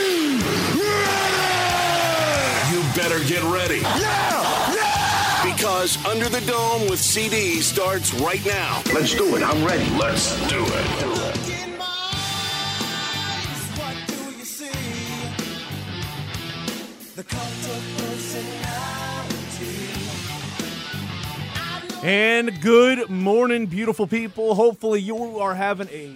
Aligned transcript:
better 2.95 3.23
get 3.25 3.43
ready. 3.43 3.79
Yeah! 3.79 4.73
Yeah! 4.73 5.53
Because 5.53 6.03
Under 6.05 6.29
the 6.29 6.41
Dome 6.41 6.89
with 6.89 6.99
CD 6.99 7.61
starts 7.61 8.13
right 8.15 8.43
now. 8.45 8.81
Let's 8.93 9.15
do 9.15 9.35
it. 9.35 9.43
I'm 9.43 9.63
ready. 9.65 9.89
Let's 9.97 10.35
do 10.49 10.63
it. 10.63 11.21
And 22.03 22.59
good 22.61 23.11
morning, 23.11 23.67
beautiful 23.67 24.07
people. 24.07 24.55
Hopefully, 24.55 24.99
you 24.99 25.37
are 25.37 25.53
having 25.53 25.87
a 25.89 26.15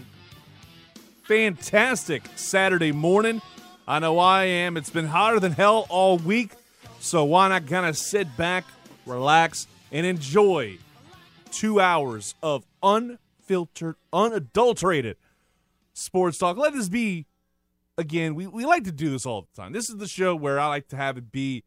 fantastic 1.25 2.23
Saturday 2.35 2.91
morning. 2.91 3.39
I 3.87 3.99
know 3.99 4.17
I 4.17 4.45
am. 4.45 4.77
It's 4.77 4.89
been 4.89 5.05
hotter 5.05 5.39
than 5.39 5.51
hell 5.51 5.85
all 5.89 6.17
week, 6.17 6.53
so 7.05 7.23
why 7.23 7.47
not 7.47 7.67
kind 7.67 7.85
of 7.85 7.95
sit 7.95 8.35
back, 8.35 8.65
relax, 9.05 9.67
and 9.91 10.07
enjoy 10.07 10.79
two 11.51 11.79
hours 11.79 12.33
of 12.41 12.65
unfiltered, 12.81 13.95
unadulterated 14.11 15.15
sports 15.93 16.39
talk? 16.39 16.57
Let 16.57 16.73
this 16.73 16.89
be, 16.89 17.27
again, 17.95 18.33
we, 18.33 18.47
we 18.47 18.65
like 18.65 18.85
to 18.85 18.91
do 18.91 19.11
this 19.11 19.23
all 19.23 19.41
the 19.43 19.61
time. 19.61 19.71
This 19.71 19.87
is 19.87 19.97
the 19.97 20.07
show 20.07 20.35
where 20.35 20.59
I 20.59 20.65
like 20.65 20.87
to 20.87 20.95
have 20.95 21.15
it 21.19 21.31
be 21.31 21.63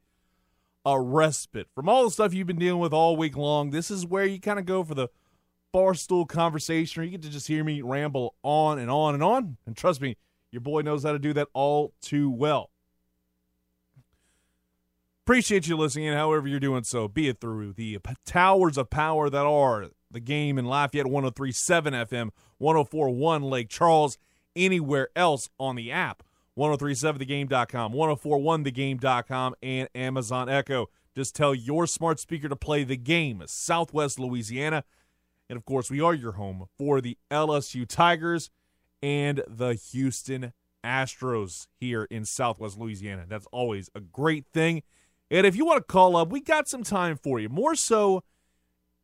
a 0.84 1.00
respite 1.00 1.68
from 1.72 1.88
all 1.88 2.02
the 2.02 2.10
stuff 2.10 2.34
you've 2.34 2.48
been 2.48 2.58
dealing 2.58 2.80
with 2.80 2.92
all 2.92 3.16
week 3.16 3.36
long. 3.36 3.70
This 3.70 3.92
is 3.92 4.04
where 4.04 4.24
you 4.24 4.40
kind 4.40 4.58
of 4.58 4.66
go 4.66 4.82
for 4.82 4.96
the 4.96 5.06
barstool 5.72 6.26
conversation, 6.26 7.00
or 7.00 7.04
you 7.04 7.12
get 7.12 7.22
to 7.22 7.30
just 7.30 7.46
hear 7.46 7.62
me 7.62 7.80
ramble 7.80 8.34
on 8.42 8.80
and 8.80 8.90
on 8.90 9.14
and 9.14 9.22
on. 9.22 9.56
And 9.66 9.76
trust 9.76 10.00
me, 10.00 10.16
your 10.50 10.62
boy 10.62 10.80
knows 10.80 11.04
how 11.04 11.12
to 11.12 11.18
do 11.20 11.32
that 11.34 11.46
all 11.52 11.92
too 12.02 12.28
well. 12.28 12.70
Appreciate 15.28 15.68
you 15.68 15.76
listening, 15.76 16.14
however 16.14 16.48
you're 16.48 16.58
doing 16.58 16.84
so, 16.84 17.06
be 17.06 17.28
it 17.28 17.38
through 17.38 17.74
the 17.74 17.98
towers 18.24 18.78
of 18.78 18.88
power 18.88 19.28
that 19.28 19.44
are 19.44 19.88
the 20.10 20.20
game 20.20 20.56
in 20.56 20.64
Lafayette 20.64 21.06
1037 21.06 21.92
FM, 21.92 22.30
1041 22.56 23.42
Lake 23.42 23.68
Charles, 23.68 24.16
anywhere 24.56 25.10
else 25.14 25.50
on 25.60 25.76
the 25.76 25.92
app. 25.92 26.22
1037thegame.com, 26.56 27.92
1041thegame.com, 27.92 29.54
and 29.62 29.90
Amazon 29.94 30.48
Echo. 30.48 30.86
Just 31.14 31.36
tell 31.36 31.54
your 31.54 31.86
smart 31.86 32.18
speaker 32.18 32.48
to 32.48 32.56
play 32.56 32.82
the 32.82 32.96
game, 32.96 33.42
Southwest 33.44 34.18
Louisiana. 34.18 34.82
And 35.50 35.58
of 35.58 35.66
course, 35.66 35.90
we 35.90 36.00
are 36.00 36.14
your 36.14 36.32
home 36.32 36.68
for 36.78 37.02
the 37.02 37.18
LSU 37.30 37.86
Tigers 37.86 38.48
and 39.02 39.42
the 39.46 39.74
Houston 39.92 40.54
Astros 40.82 41.66
here 41.78 42.04
in 42.04 42.24
Southwest 42.24 42.78
Louisiana. 42.78 43.26
That's 43.28 43.46
always 43.52 43.90
a 43.94 44.00
great 44.00 44.46
thing. 44.54 44.84
And 45.30 45.46
if 45.46 45.56
you 45.56 45.66
want 45.66 45.86
to 45.86 45.92
call 45.92 46.16
up, 46.16 46.30
we 46.30 46.40
got 46.40 46.68
some 46.68 46.82
time 46.82 47.16
for 47.16 47.38
you. 47.38 47.48
More 47.48 47.74
so 47.74 48.22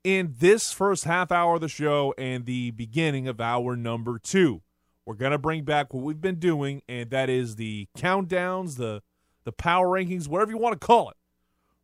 in 0.03 0.35
this 0.39 0.71
first 0.73 1.05
half 1.05 1.33
hour 1.33 1.57
of 1.57 1.61
the 1.63 1.69
show 1.69 2.15
and 2.17 2.45
the 2.47 2.71
beginning 2.73 3.27
of 3.27 3.41
hour 3.41 3.77
number 3.77 4.19
two. 4.19 4.63
We're 5.07 5.15
gonna 5.15 5.39
bring 5.39 5.65
back 5.65 5.93
what 5.93 6.03
we've 6.03 6.21
been 6.21 6.39
doing, 6.39 6.83
and 6.89 7.11
that 7.11 7.29
is 7.29 7.57
the 7.57 7.89
countdowns, 7.97 8.77
the 8.77 9.03
the 9.45 9.53
power 9.53 9.87
rankings, 9.89 10.29
whatever 10.29 10.51
you 10.51 10.57
want 10.59 10.81
to 10.81 10.87
call 10.87 11.11
it. 11.11 11.17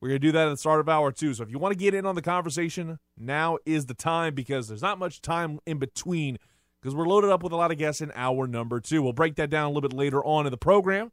We're 0.00 0.08
gonna 0.08 0.20
do 0.20 0.32
that 0.32 0.46
at 0.46 0.50
the 0.50 0.56
start 0.56 0.80
of 0.80 0.88
hour 0.88 1.12
two. 1.12 1.34
So 1.34 1.42
if 1.42 1.50
you 1.50 1.58
want 1.58 1.72
to 1.72 1.78
get 1.78 1.92
in 1.92 2.06
on 2.06 2.14
the 2.14 2.22
conversation, 2.22 2.98
now 3.18 3.58
is 3.66 3.86
the 3.86 3.94
time 3.94 4.34
because 4.34 4.68
there's 4.68 4.80
not 4.80 4.98
much 4.98 5.20
time 5.20 5.60
in 5.66 5.78
between 5.78 6.38
because 6.80 6.94
we're 6.94 7.06
loaded 7.06 7.30
up 7.30 7.42
with 7.42 7.52
a 7.52 7.56
lot 7.56 7.70
of 7.70 7.76
guests 7.76 8.00
in 8.00 8.10
hour 8.14 8.46
number 8.46 8.80
two. 8.80 9.02
We'll 9.02 9.12
break 9.12 9.34
that 9.36 9.50
down 9.50 9.66
a 9.66 9.68
little 9.68 9.86
bit 9.86 9.92
later 9.92 10.24
on 10.24 10.46
in 10.46 10.50
the 10.50 10.56
program. 10.56 11.12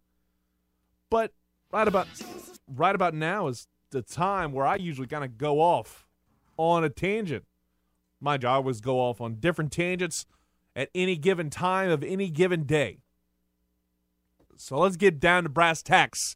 But 1.09 1.33
right 1.73 1.87
about 1.87 2.07
right 2.67 2.95
about 2.95 3.13
now 3.13 3.47
is 3.47 3.67
the 3.91 4.01
time 4.01 4.51
where 4.51 4.65
I 4.65 4.75
usually 4.75 5.07
kind 5.07 5.23
of 5.23 5.37
go 5.37 5.59
off 5.59 6.07
on 6.57 6.83
a 6.83 6.89
tangent. 6.89 7.45
My 8.19 8.37
job 8.37 8.65
was 8.65 8.81
go 8.81 8.99
off 8.99 9.21
on 9.21 9.35
different 9.35 9.71
tangents 9.71 10.25
at 10.75 10.89
any 10.93 11.15
given 11.15 11.49
time 11.49 11.89
of 11.89 12.03
any 12.03 12.29
given 12.29 12.63
day. 12.63 12.99
So 14.57 14.79
let's 14.79 14.97
get 14.97 15.19
down 15.19 15.43
to 15.43 15.49
brass 15.49 15.83
tacks 15.83 16.35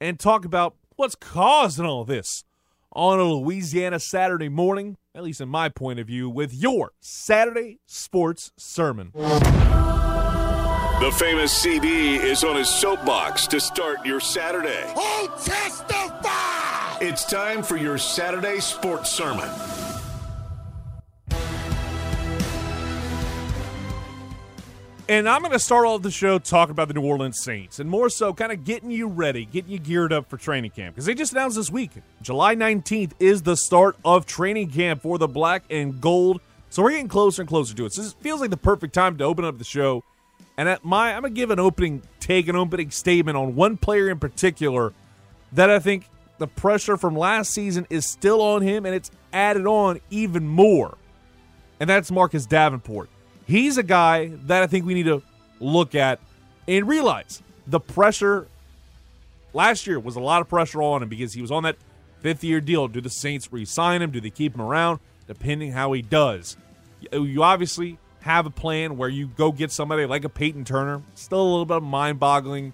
and 0.00 0.18
talk 0.18 0.44
about 0.44 0.76
what's 0.96 1.14
causing 1.14 1.86
all 1.86 2.04
this 2.04 2.44
on 2.92 3.20
a 3.20 3.24
Louisiana 3.24 4.00
Saturday 4.00 4.48
morning, 4.48 4.96
at 5.14 5.22
least 5.22 5.40
in 5.40 5.48
my 5.48 5.68
point 5.68 6.00
of 6.00 6.06
view, 6.06 6.28
with 6.28 6.52
your 6.52 6.92
Saturday 7.00 7.78
sports 7.86 8.52
sermon. 8.56 9.12
The 11.00 11.12
famous 11.12 11.52
CD 11.52 12.16
is 12.16 12.42
on 12.42 12.56
his 12.56 12.68
soapbox 12.68 13.46
to 13.46 13.60
start 13.60 14.04
your 14.04 14.18
Saturday. 14.18 14.82
Oh, 14.96 15.32
testify! 15.44 16.98
It's 17.00 17.24
time 17.24 17.62
for 17.62 17.76
your 17.76 17.98
Saturday 17.98 18.58
sports 18.58 19.08
sermon. 19.08 19.48
And 25.08 25.28
I'm 25.28 25.40
going 25.42 25.52
to 25.52 25.60
start 25.60 25.86
off 25.86 26.02
the 26.02 26.10
show 26.10 26.40
talking 26.40 26.72
about 26.72 26.88
the 26.88 26.94
New 26.94 27.04
Orleans 27.06 27.40
Saints 27.40 27.78
and 27.78 27.88
more 27.88 28.10
so 28.10 28.34
kind 28.34 28.50
of 28.50 28.64
getting 28.64 28.90
you 28.90 29.06
ready, 29.06 29.44
getting 29.44 29.70
you 29.70 29.78
geared 29.78 30.12
up 30.12 30.28
for 30.28 30.36
training 30.36 30.72
camp. 30.72 30.96
Because 30.96 31.06
they 31.06 31.14
just 31.14 31.30
announced 31.30 31.54
this 31.54 31.70
week, 31.70 31.92
July 32.22 32.56
19th 32.56 33.12
is 33.20 33.42
the 33.42 33.56
start 33.56 33.96
of 34.04 34.26
training 34.26 34.70
camp 34.72 35.02
for 35.02 35.16
the 35.16 35.28
black 35.28 35.62
and 35.70 36.00
gold. 36.00 36.40
So 36.70 36.82
we're 36.82 36.90
getting 36.90 37.06
closer 37.06 37.42
and 37.42 37.48
closer 37.48 37.72
to 37.76 37.86
it. 37.86 37.92
So 37.92 38.02
this 38.02 38.14
feels 38.14 38.40
like 38.40 38.50
the 38.50 38.56
perfect 38.56 38.94
time 38.94 39.16
to 39.18 39.24
open 39.24 39.44
up 39.44 39.58
the 39.58 39.64
show. 39.64 40.02
And 40.58 40.68
at 40.68 40.84
my, 40.84 41.14
I'm 41.14 41.22
to 41.22 41.30
give 41.30 41.50
an 41.50 41.58
opening 41.58 42.02
take, 42.20 42.48
an 42.48 42.56
opening 42.56 42.90
statement 42.90 43.38
on 43.38 43.54
one 43.54 43.78
player 43.78 44.10
in 44.10 44.18
particular 44.18 44.92
that 45.52 45.70
I 45.70 45.78
think 45.78 46.04
the 46.36 46.46
pressure 46.46 46.98
from 46.98 47.16
last 47.16 47.52
season 47.52 47.86
is 47.88 48.06
still 48.06 48.42
on 48.42 48.60
him 48.60 48.84
and 48.84 48.94
it's 48.94 49.10
added 49.32 49.66
on 49.66 50.00
even 50.10 50.46
more. 50.46 50.98
And 51.80 51.88
that's 51.88 52.10
Marcus 52.10 52.44
Davenport 52.44 53.08
he's 53.48 53.78
a 53.78 53.82
guy 53.82 54.28
that 54.44 54.62
I 54.62 54.68
think 54.68 54.86
we 54.86 54.94
need 54.94 55.06
to 55.06 55.22
look 55.58 55.96
at 55.96 56.20
and 56.68 56.86
realize 56.86 57.42
the 57.66 57.80
pressure 57.80 58.46
last 59.52 59.86
year 59.86 59.98
was 59.98 60.14
a 60.14 60.20
lot 60.20 60.40
of 60.40 60.48
pressure 60.48 60.82
on 60.82 61.02
him 61.02 61.08
because 61.08 61.32
he 61.32 61.40
was 61.40 61.50
on 61.50 61.64
that 61.64 61.76
fifth 62.20 62.44
year 62.44 62.60
deal. 62.60 62.86
Do 62.86 63.00
the 63.00 63.10
Saints 63.10 63.52
re 63.52 63.64
sign 63.64 64.02
him? 64.02 64.12
Do 64.12 64.20
they 64.20 64.30
keep 64.30 64.54
him 64.54 64.60
around? 64.60 65.00
Depending 65.26 65.72
how 65.72 65.92
he 65.92 66.02
does. 66.02 66.56
You 67.12 67.42
obviously 67.42 67.98
have 68.28 68.46
a 68.46 68.50
plan 68.50 68.96
where 68.96 69.08
you 69.08 69.26
go 69.26 69.52
get 69.52 69.72
somebody 69.72 70.06
like 70.06 70.24
a 70.24 70.28
Peyton 70.28 70.64
Turner. 70.64 71.02
Still 71.14 71.40
a 71.40 71.48
little 71.50 71.66
bit 71.66 71.82
mind 71.82 72.20
boggling 72.20 72.72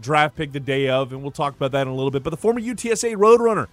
draft 0.00 0.36
pick 0.36 0.52
the 0.52 0.60
day 0.60 0.88
of, 0.88 1.12
and 1.12 1.22
we'll 1.22 1.30
talk 1.30 1.54
about 1.54 1.72
that 1.72 1.82
in 1.82 1.88
a 1.88 1.94
little 1.94 2.10
bit. 2.10 2.22
But 2.22 2.30
the 2.30 2.36
former 2.36 2.60
UTSA 2.60 3.14
Roadrunner 3.16 3.68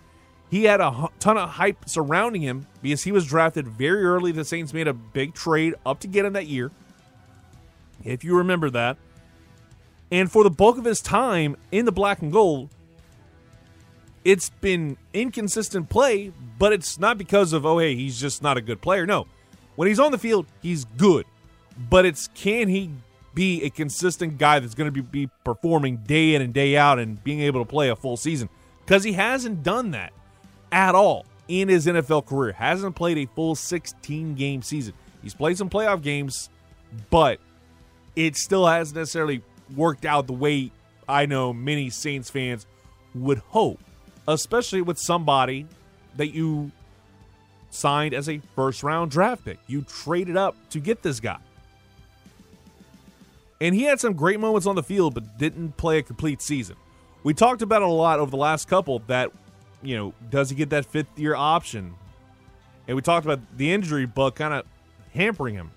he 0.54 0.66
had 0.66 0.82
a 0.82 1.10
ton 1.20 1.36
of 1.36 1.50
hype 1.50 1.90
surrounding 1.90 2.44
him 2.44 2.68
because 2.84 3.02
he 3.02 3.12
was 3.12 3.26
drafted 3.26 3.68
very 3.68 4.04
early. 4.04 4.32
The 4.32 4.46
Saints 4.46 4.72
made 4.72 4.88
a 4.88 4.94
big 4.94 5.34
trade 5.34 5.74
up 5.84 6.00
to 6.02 6.08
get 6.08 6.26
him 6.26 6.34
that 6.34 6.46
year. 6.46 6.70
If 8.04 8.24
you 8.24 8.38
remember 8.38 8.70
that. 8.70 8.98
And 10.12 10.32
for 10.32 10.44
the 10.44 10.52
bulk 10.52 10.78
of 10.78 10.86
his 10.86 11.02
time 11.02 11.56
in 11.72 11.86
the 11.86 11.92
black 11.92 12.22
and 12.22 12.32
gold, 12.32 12.70
it's 14.24 14.52
been 14.52 14.98
inconsistent 15.12 15.90
play, 15.90 16.32
but 16.60 16.72
it's 16.72 17.00
not 17.00 17.18
because 17.18 17.52
of, 17.52 17.66
oh, 17.66 17.80
hey, 17.80 17.96
he's 17.96 18.20
just 18.20 18.44
not 18.44 18.56
a 18.56 18.62
good 18.62 18.80
player. 18.80 19.08
No. 19.08 19.26
When 19.76 19.88
he's 19.88 20.00
on 20.00 20.12
the 20.12 20.18
field, 20.18 20.46
he's 20.62 20.86
good. 20.86 21.26
But 21.90 22.06
it's 22.06 22.28
can 22.36 22.68
he 22.68 22.92
be 23.34 23.64
a 23.64 23.70
consistent 23.70 24.38
guy 24.38 24.60
that's 24.60 24.76
going 24.76 24.92
to 24.92 24.92
be, 24.92 25.02
be 25.02 25.30
performing 25.44 25.98
day 25.98 26.36
in 26.36 26.42
and 26.42 26.54
day 26.54 26.78
out 26.78 27.00
and 27.00 27.24
being 27.24 27.40
able 27.42 27.64
to 27.64 27.70
play 27.70 27.90
a 27.90 27.96
full 27.96 28.18
season? 28.18 28.50
Because 28.86 29.04
he 29.04 29.14
hasn't 29.14 29.64
done 29.64 29.92
that 29.92 30.14
at 30.72 30.96
all 30.96 31.26
in 31.48 31.70
his 31.70 31.88
NFL 31.88 32.26
career. 32.26 32.54
Hasn't 32.54 32.96
played 32.96 33.18
a 33.18 33.26
full 33.34 33.56
16 33.56 34.36
game 34.36 34.62
season. 34.62 34.94
He's 35.22 35.34
played 35.34 35.58
some 35.58 35.70
playoff 35.70 36.02
games, 36.02 36.50
but 37.10 37.40
it 38.16 38.36
still 38.36 38.68
hasn't 38.68 38.98
necessarily 38.98 39.42
worked 39.76 40.06
out 40.06 40.28
the 40.28 40.34
way 40.34 40.72
I 41.08 41.26
know 41.26 41.54
many 41.54 41.90
Saints 41.90 42.30
fans 42.30 42.66
would 43.16 43.40
hope, 43.40 43.80
especially 44.28 44.82
with 44.82 45.00
somebody 45.00 45.66
that 46.18 46.34
you 46.34 46.72
signed 47.74 48.14
as 48.14 48.30
a 48.30 48.40
first 48.56 48.84
round 48.84 49.12
draft 49.12 49.46
pick. 49.46 49.60
You 49.68 49.82
traded 49.82 50.38
up 50.38 50.56
to 50.70 50.80
get 50.80 51.02
this 51.02 51.20
guy. 51.20 51.40
And 53.60 53.74
he 53.74 53.84
had 53.84 54.00
some 54.00 54.14
great 54.14 54.40
moments 54.40 54.68
on 54.68 54.76
the 54.76 54.84
field, 54.84 55.14
but 55.14 55.38
didn't 55.38 55.78
play 55.78 55.98
a 55.98 56.04
complete 56.04 56.42
season. 56.42 56.76
We 57.24 57.34
talked 57.34 57.62
about 57.62 57.82
it 57.82 57.88
a 57.88 57.92
lot 57.92 58.20
over 58.20 58.30
the 58.30 58.38
last 58.38 58.68
couple 58.68 59.00
that, 59.08 59.32
you 59.82 59.96
know, 59.96 60.14
does 60.30 60.50
he 60.50 60.56
get 60.56 60.70
that 60.72 60.86
fifth 60.86 61.18
year 61.18 61.36
option? 61.36 61.96
And 62.88 62.96
we 62.96 63.02
talked 63.02 63.26
about 63.26 63.40
the 63.58 63.72
injury 63.72 64.06
bug 64.06 64.36
kind 64.36 64.54
of 64.54 64.66
hampering 65.14 65.56
him. 65.56 65.72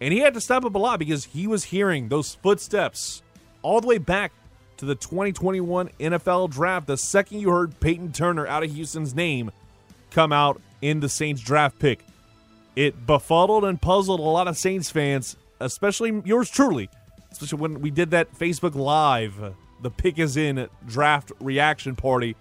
And 0.00 0.14
he 0.14 0.20
had 0.20 0.34
to 0.34 0.40
step 0.40 0.64
up 0.64 0.74
a 0.74 0.78
lot 0.78 0.98
because 0.98 1.26
he 1.26 1.46
was 1.46 1.64
hearing 1.64 2.08
those 2.08 2.34
footsteps 2.34 3.22
all 3.62 3.80
the 3.80 3.88
way 3.88 3.98
back 3.98 4.32
to 4.78 4.86
the 4.86 4.94
2021 4.94 5.90
NFL 6.00 6.50
draft. 6.50 6.86
The 6.86 6.96
second 6.96 7.40
you 7.40 7.50
heard 7.50 7.78
Peyton 7.80 8.12
Turner 8.12 8.46
out 8.46 8.62
of 8.62 8.72
Houston's 8.72 9.14
name 9.14 9.50
come 10.10 10.32
out 10.32 10.62
in 10.82 11.00
the 11.00 11.08
Saints 11.08 11.40
draft 11.40 11.78
pick, 11.78 12.04
it 12.76 13.06
befuddled 13.06 13.64
and 13.64 13.80
puzzled 13.80 14.20
a 14.20 14.22
lot 14.22 14.48
of 14.48 14.56
Saints 14.56 14.90
fans, 14.90 15.36
especially 15.60 16.22
yours 16.24 16.50
truly, 16.50 16.88
especially 17.32 17.58
when 17.58 17.80
we 17.80 17.90
did 17.90 18.10
that 18.12 18.32
Facebook 18.34 18.74
Live, 18.74 19.42
uh, 19.42 19.50
the 19.82 19.90
pick 19.90 20.18
is 20.18 20.36
in 20.36 20.68
draft 20.86 21.32
reaction 21.40 21.96
party. 21.96 22.36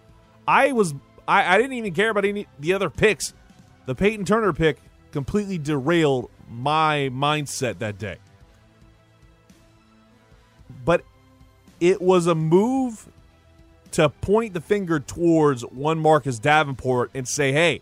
I 0.48 0.72
was 0.72 0.94
I, 1.28 1.56
I 1.56 1.57
didn't 1.57 1.74
even 1.74 1.94
care 1.94 2.10
about 2.10 2.25
any 2.25 2.48
the 2.60 2.74
other 2.74 2.89
picks. 2.89 3.34
The 3.86 3.95
Peyton 3.95 4.25
Turner 4.25 4.54
pick 4.54 4.78
completely 5.12 5.57
derailed 5.57 6.30
my 6.50 7.10
mindset 7.13 7.80
that 7.80 7.98
day. 7.98 8.18
But 10.86 11.04
it 11.80 12.01
was 12.01 12.28
a 12.28 12.36
move 12.36 13.07
to 13.92 14.10
point 14.10 14.54
the 14.54 14.62
finger 14.62 15.00
towards 15.00 15.63
one 15.63 16.00
Marcus 16.00 16.40
Davenport 16.40 17.12
and 17.13 17.28
say, 17.28 17.51
hey, 17.51 17.81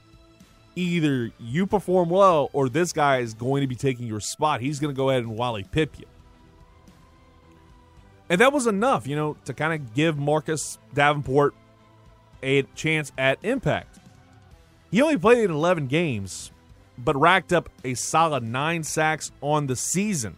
either 0.75 1.31
you 1.39 1.65
perform 1.65 2.09
well 2.09 2.49
or 2.53 2.69
this 2.69 2.93
guy 2.93 3.19
is 3.19 3.33
going 3.33 3.61
to 3.61 3.67
be 3.67 3.75
taking 3.75 4.07
your 4.07 4.19
spot. 4.19 4.61
He's 4.61 4.79
going 4.79 4.93
to 4.93 4.97
go 4.97 5.09
ahead 5.09 5.23
and 5.23 5.37
Wally 5.37 5.63
Pipp 5.63 5.99
you. 5.99 6.05
And 8.29 8.41
that 8.41 8.51
was 8.51 8.67
enough, 8.67 9.07
you 9.07 9.15
know, 9.15 9.37
to 9.45 9.53
kind 9.53 9.73
of 9.73 9.93
give 9.93 10.17
Marcus 10.17 10.77
Davenport 10.93 11.53
a 12.41 12.63
chance 12.75 13.11
at 13.17 13.37
impact. 13.43 13.99
He 14.91 15.01
only 15.01 15.17
played 15.17 15.43
in 15.43 15.51
11 15.51 15.87
games, 15.87 16.51
but 16.97 17.15
racked 17.15 17.53
up 17.53 17.69
a 17.83 17.93
solid 17.93 18.43
nine 18.43 18.83
sacks 18.83 19.31
on 19.41 19.67
the 19.67 19.75
season. 19.75 20.37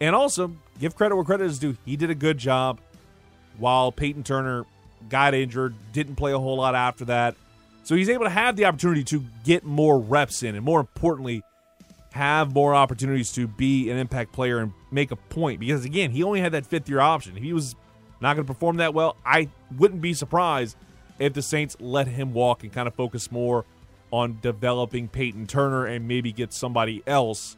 And 0.00 0.14
also, 0.14 0.54
give 0.78 0.94
credit 0.94 1.16
where 1.16 1.24
credit 1.24 1.44
is 1.44 1.58
due. 1.58 1.76
He 1.84 1.96
did 1.96 2.10
a 2.10 2.14
good 2.14 2.38
job 2.38 2.80
while 3.58 3.90
Peyton 3.90 4.22
Turner 4.22 4.66
got 5.08 5.34
injured, 5.34 5.74
didn't 5.92 6.16
play 6.16 6.32
a 6.32 6.38
whole 6.38 6.56
lot 6.56 6.74
after 6.74 7.06
that. 7.06 7.36
So 7.86 7.94
he's 7.94 8.08
able 8.08 8.24
to 8.24 8.30
have 8.30 8.56
the 8.56 8.64
opportunity 8.64 9.04
to 9.04 9.22
get 9.44 9.62
more 9.62 10.00
reps 10.00 10.42
in, 10.42 10.56
and 10.56 10.64
more 10.64 10.80
importantly, 10.80 11.44
have 12.10 12.52
more 12.52 12.74
opportunities 12.74 13.30
to 13.34 13.46
be 13.46 13.90
an 13.90 13.96
impact 13.96 14.32
player 14.32 14.58
and 14.58 14.72
make 14.90 15.12
a 15.12 15.16
point. 15.16 15.60
Because 15.60 15.84
again, 15.84 16.10
he 16.10 16.24
only 16.24 16.40
had 16.40 16.50
that 16.50 16.66
fifth 16.66 16.88
year 16.88 16.98
option. 16.98 17.36
If 17.36 17.44
he 17.44 17.52
was 17.52 17.76
not 18.20 18.34
going 18.34 18.44
to 18.44 18.52
perform 18.52 18.78
that 18.78 18.92
well, 18.92 19.16
I 19.24 19.50
wouldn't 19.78 20.00
be 20.00 20.14
surprised 20.14 20.76
if 21.20 21.32
the 21.32 21.42
Saints 21.42 21.76
let 21.78 22.08
him 22.08 22.34
walk 22.34 22.64
and 22.64 22.72
kind 22.72 22.88
of 22.88 22.94
focus 22.96 23.30
more 23.30 23.64
on 24.10 24.40
developing 24.42 25.06
Peyton 25.06 25.46
Turner 25.46 25.86
and 25.86 26.08
maybe 26.08 26.32
get 26.32 26.52
somebody 26.52 27.04
else 27.06 27.56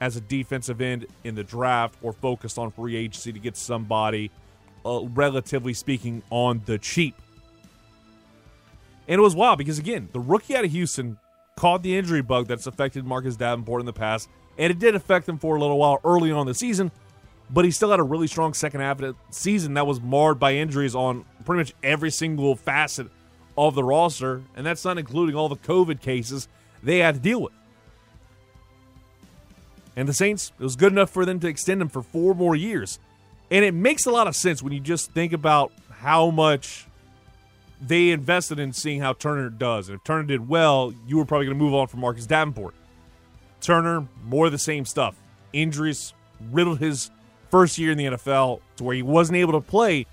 as 0.00 0.16
a 0.16 0.22
defensive 0.22 0.80
end 0.80 1.04
in 1.24 1.34
the 1.34 1.44
draft 1.44 1.94
or 2.00 2.14
focus 2.14 2.56
on 2.56 2.70
free 2.70 2.96
agency 2.96 3.34
to 3.34 3.38
get 3.38 3.54
somebody, 3.54 4.30
uh, 4.86 5.02
relatively 5.08 5.74
speaking, 5.74 6.22
on 6.30 6.62
the 6.64 6.78
cheap. 6.78 7.14
And 9.08 9.18
it 9.18 9.22
was 9.22 9.34
wild 9.34 9.58
because, 9.58 9.78
again, 9.78 10.10
the 10.12 10.20
rookie 10.20 10.54
out 10.54 10.64
of 10.64 10.70
Houston 10.70 11.18
caught 11.56 11.82
the 11.82 11.96
injury 11.96 12.22
bug 12.22 12.46
that's 12.46 12.66
affected 12.66 13.04
Marcus 13.04 13.36
Davenport 13.36 13.80
in 13.80 13.86
the 13.86 13.92
past, 13.92 14.28
and 14.58 14.70
it 14.70 14.78
did 14.78 14.94
affect 14.94 15.28
him 15.28 15.38
for 15.38 15.56
a 15.56 15.60
little 15.60 15.78
while 15.78 15.98
early 16.04 16.30
on 16.30 16.46
the 16.46 16.54
season, 16.54 16.92
but 17.50 17.64
he 17.64 17.70
still 17.70 17.90
had 17.90 17.98
a 17.98 18.04
really 18.04 18.26
strong 18.26 18.52
second 18.54 18.80
half 18.80 19.00
of 19.00 19.16
the 19.16 19.34
season 19.34 19.74
that 19.74 19.86
was 19.86 20.00
marred 20.00 20.38
by 20.38 20.54
injuries 20.54 20.94
on 20.94 21.24
pretty 21.44 21.58
much 21.58 21.74
every 21.82 22.10
single 22.10 22.54
facet 22.54 23.08
of 23.56 23.74
the 23.74 23.82
roster, 23.82 24.42
and 24.54 24.64
that's 24.64 24.84
not 24.84 24.98
including 24.98 25.34
all 25.34 25.48
the 25.48 25.56
COVID 25.56 26.00
cases 26.00 26.46
they 26.82 26.98
had 26.98 27.16
to 27.16 27.20
deal 27.20 27.42
with. 27.42 27.52
And 29.96 30.06
the 30.08 30.12
Saints, 30.12 30.52
it 30.60 30.62
was 30.62 30.76
good 30.76 30.92
enough 30.92 31.10
for 31.10 31.24
them 31.24 31.40
to 31.40 31.48
extend 31.48 31.82
him 31.82 31.88
for 31.88 32.02
four 32.02 32.34
more 32.34 32.54
years. 32.54 33.00
And 33.50 33.64
it 33.64 33.74
makes 33.74 34.06
a 34.06 34.12
lot 34.12 34.28
of 34.28 34.36
sense 34.36 34.62
when 34.62 34.72
you 34.72 34.78
just 34.78 35.12
think 35.12 35.32
about 35.32 35.72
how 35.90 36.30
much 36.30 36.86
they 37.80 38.10
invested 38.10 38.58
in 38.58 38.72
seeing 38.72 39.00
how 39.00 39.12
Turner 39.12 39.50
does. 39.50 39.88
And 39.88 39.96
if 39.96 40.04
Turner 40.04 40.24
did 40.24 40.48
well, 40.48 40.92
you 41.06 41.16
were 41.16 41.24
probably 41.24 41.46
going 41.46 41.58
to 41.58 41.64
move 41.64 41.74
on 41.74 41.86
from 41.86 42.00
Marcus 42.00 42.26
Davenport. 42.26 42.74
Turner, 43.60 44.06
more 44.24 44.46
of 44.46 44.52
the 44.52 44.58
same 44.58 44.84
stuff. 44.84 45.16
Injuries 45.52 46.12
riddled 46.50 46.78
his 46.78 47.10
first 47.50 47.78
year 47.78 47.92
in 47.92 47.98
the 47.98 48.04
NFL 48.04 48.60
to 48.76 48.84
where 48.84 48.94
he 48.94 49.02
wasn't 49.02 49.36
able 49.36 49.52
to 49.52 49.60
play 49.60 50.06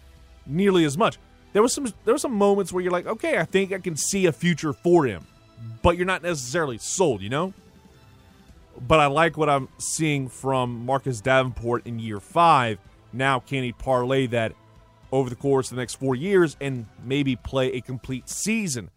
nearly 0.46 0.86
as 0.86 0.98
much 0.98 1.18
there 1.56 1.62
was 1.62 1.74
some 1.74 1.86
there 2.04 2.14
were 2.14 2.20
some 2.20 2.34
moments 2.34 2.74
where 2.74 2.84
you're 2.84 2.92
like, 2.92 3.08
okay, 3.08 3.38
I 3.38 3.46
think 3.46 3.72
I 3.72 3.80
can 3.80 3.96
see 3.96 4.26
a 4.26 4.34
future 4.34 4.74
for 4.74 5.06
him, 5.06 5.26
but 5.82 5.96
you're 5.96 6.06
not 6.06 6.22
necessarily 6.22 6.78
sold, 6.78 7.22
you 7.22 7.30
know. 7.30 7.54
But 8.86 9.00
I 9.00 9.06
like 9.06 9.38
what 9.38 9.50
I'm 9.50 9.70
seeing 9.78 10.28
from 10.28 10.86
Marcus 10.86 11.22
Davenport 11.22 11.88
in 11.88 11.98
year 11.98 12.20
five. 12.20 12.78
Now, 13.14 13.40
can 13.40 13.64
he 13.64 13.72
parlay 13.72 14.28
that 14.28 14.52
over 15.16 15.30
the 15.30 15.36
course 15.36 15.72
of 15.72 15.76
the 15.76 15.82
next 15.82 15.96
four 15.96 16.16
years 16.16 16.58
and 16.60 16.86
maybe 17.04 17.36
play 17.36 17.72
a 17.74 17.82
complete 17.82 18.30
season? 18.30 18.90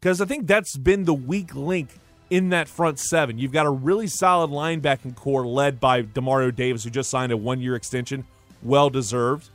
Because 0.00 0.20
I 0.20 0.24
think 0.24 0.46
that's 0.46 0.76
been 0.76 1.04
the 1.04 1.14
weak 1.14 1.54
link 1.54 1.90
in 2.30 2.50
that 2.50 2.68
front 2.68 2.98
seven. 2.98 3.38
You've 3.38 3.52
got 3.52 3.66
a 3.66 3.70
really 3.70 4.06
solid 4.06 4.50
linebacking 4.50 5.16
corps 5.16 5.46
led 5.46 5.80
by 5.80 6.02
Demario 6.02 6.54
Davis, 6.54 6.84
who 6.84 6.90
just 6.90 7.10
signed 7.10 7.32
a 7.32 7.36
one 7.36 7.60
year 7.60 7.74
extension, 7.74 8.24
well 8.62 8.90
deserved. 8.90 9.50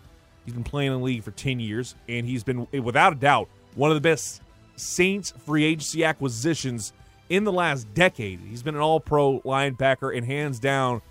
He's 0.45 0.53
been 0.53 0.63
playing 0.63 0.91
in 0.91 0.99
the 0.99 1.03
league 1.03 1.23
for 1.23 1.31
10 1.31 1.59
years, 1.59 1.95
and 2.09 2.25
he's 2.25 2.43
been, 2.43 2.67
without 2.71 3.13
a 3.13 3.15
doubt, 3.15 3.47
one 3.75 3.91
of 3.91 3.95
the 3.95 4.01
best 4.01 4.41
Saints 4.75 5.31
free 5.45 5.63
agency 5.63 6.03
acquisitions 6.03 6.93
in 7.29 7.43
the 7.43 7.51
last 7.51 7.93
decade. 7.93 8.39
He's 8.39 8.63
been 8.63 8.75
an 8.75 8.81
all 8.81 8.99
pro 8.99 9.39
linebacker 9.41 10.15
and 10.15 10.25
hands 10.25 10.59
down 10.59 11.01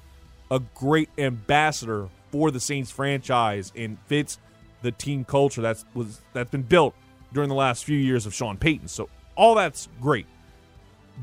a 0.50 0.60
great 0.74 1.08
ambassador 1.16 2.08
for 2.30 2.50
the 2.50 2.60
Saints 2.60 2.90
franchise 2.90 3.72
and 3.74 3.98
fits 4.06 4.38
the 4.82 4.92
team 4.92 5.24
culture 5.24 5.60
that's 5.60 5.84
was 5.94 6.20
that's 6.32 6.50
been 6.50 6.62
built 6.62 6.94
during 7.32 7.48
the 7.48 7.54
last 7.54 7.84
few 7.84 7.96
years 7.96 8.26
of 8.26 8.34
Sean 8.34 8.56
Payton. 8.56 8.88
So 8.88 9.08
all 9.36 9.54
that's 9.54 9.88
great. 10.00 10.26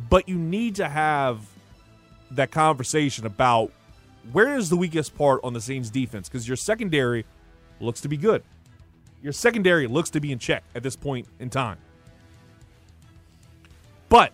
But 0.09 0.27
you 0.27 0.35
need 0.35 0.75
to 0.75 0.87
have 0.87 1.45
that 2.31 2.51
conversation 2.51 3.25
about 3.25 3.71
where 4.31 4.55
is 4.55 4.69
the 4.69 4.77
weakest 4.77 5.15
part 5.15 5.41
on 5.43 5.53
the 5.53 5.61
Saints 5.61 5.89
defense 5.89 6.29
because 6.29 6.47
your 6.47 6.57
secondary 6.57 7.25
looks 7.79 8.01
to 8.01 8.07
be 8.07 8.17
good. 8.17 8.43
Your 9.21 9.33
secondary 9.33 9.87
looks 9.87 10.09
to 10.11 10.19
be 10.19 10.31
in 10.31 10.39
check 10.39 10.63
at 10.75 10.83
this 10.83 10.95
point 10.95 11.27
in 11.39 11.49
time. 11.49 11.77
But 14.07 14.33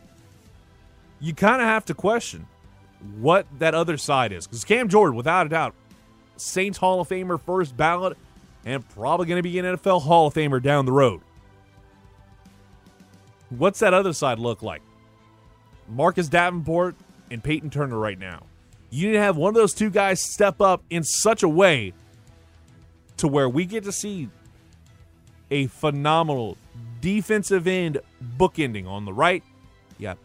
you 1.20 1.34
kind 1.34 1.62
of 1.62 1.68
have 1.68 1.86
to 1.86 1.94
question 1.94 2.46
what 3.20 3.48
that 3.60 3.74
other 3.74 3.98
side 3.98 4.32
is. 4.32 4.48
Because 4.48 4.64
Cam 4.64 4.90
Jordan, 4.90 5.16
without 5.16 5.46
a 5.46 5.50
doubt, 5.50 5.76
Saints 6.38 6.78
Hall 6.78 7.02
of 7.02 7.10
Famer 7.10 7.40
first 7.40 7.76
ballot, 7.76 8.18
and 8.66 8.88
probably 8.90 9.28
going 9.28 9.40
to 9.40 9.44
be 9.44 9.58
an 9.60 9.66
NFL 9.66 10.02
Hall 10.02 10.28
of 10.28 10.34
Famer 10.34 10.62
down 10.62 10.86
the 10.86 10.92
road. 10.92 11.22
What's 13.50 13.80
that 13.80 13.94
other 13.94 14.12
side 14.12 14.40
look 14.40 14.64
like? 14.64 14.82
Marcus 15.88 16.28
Davenport 16.28 16.96
and 17.30 17.44
Peyton 17.44 17.70
Turner 17.70 17.98
right 17.98 18.18
now. 18.18 18.44
You 18.90 19.08
need 19.08 19.14
to 19.14 19.22
have 19.22 19.38
one 19.38 19.50
of 19.50 19.56
those 19.56 19.74
two 19.74 19.90
guys 19.90 20.20
step 20.22 20.62
up 20.62 20.84
in 20.90 21.04
such 21.04 21.44
a 21.44 21.50
way 21.50 21.94
to 23.18 23.28
where 23.28 23.48
we 23.48 23.66
get 23.66 23.84
to 23.84 23.92
see 23.92 24.30
a 25.52 25.68
phenomenal 25.68 26.58
defensive 27.02 27.68
end 27.68 28.00
bookending 28.38 28.88
on 28.88 29.06
the 29.06 29.14
right. 29.14 29.44
Got 30.02 30.18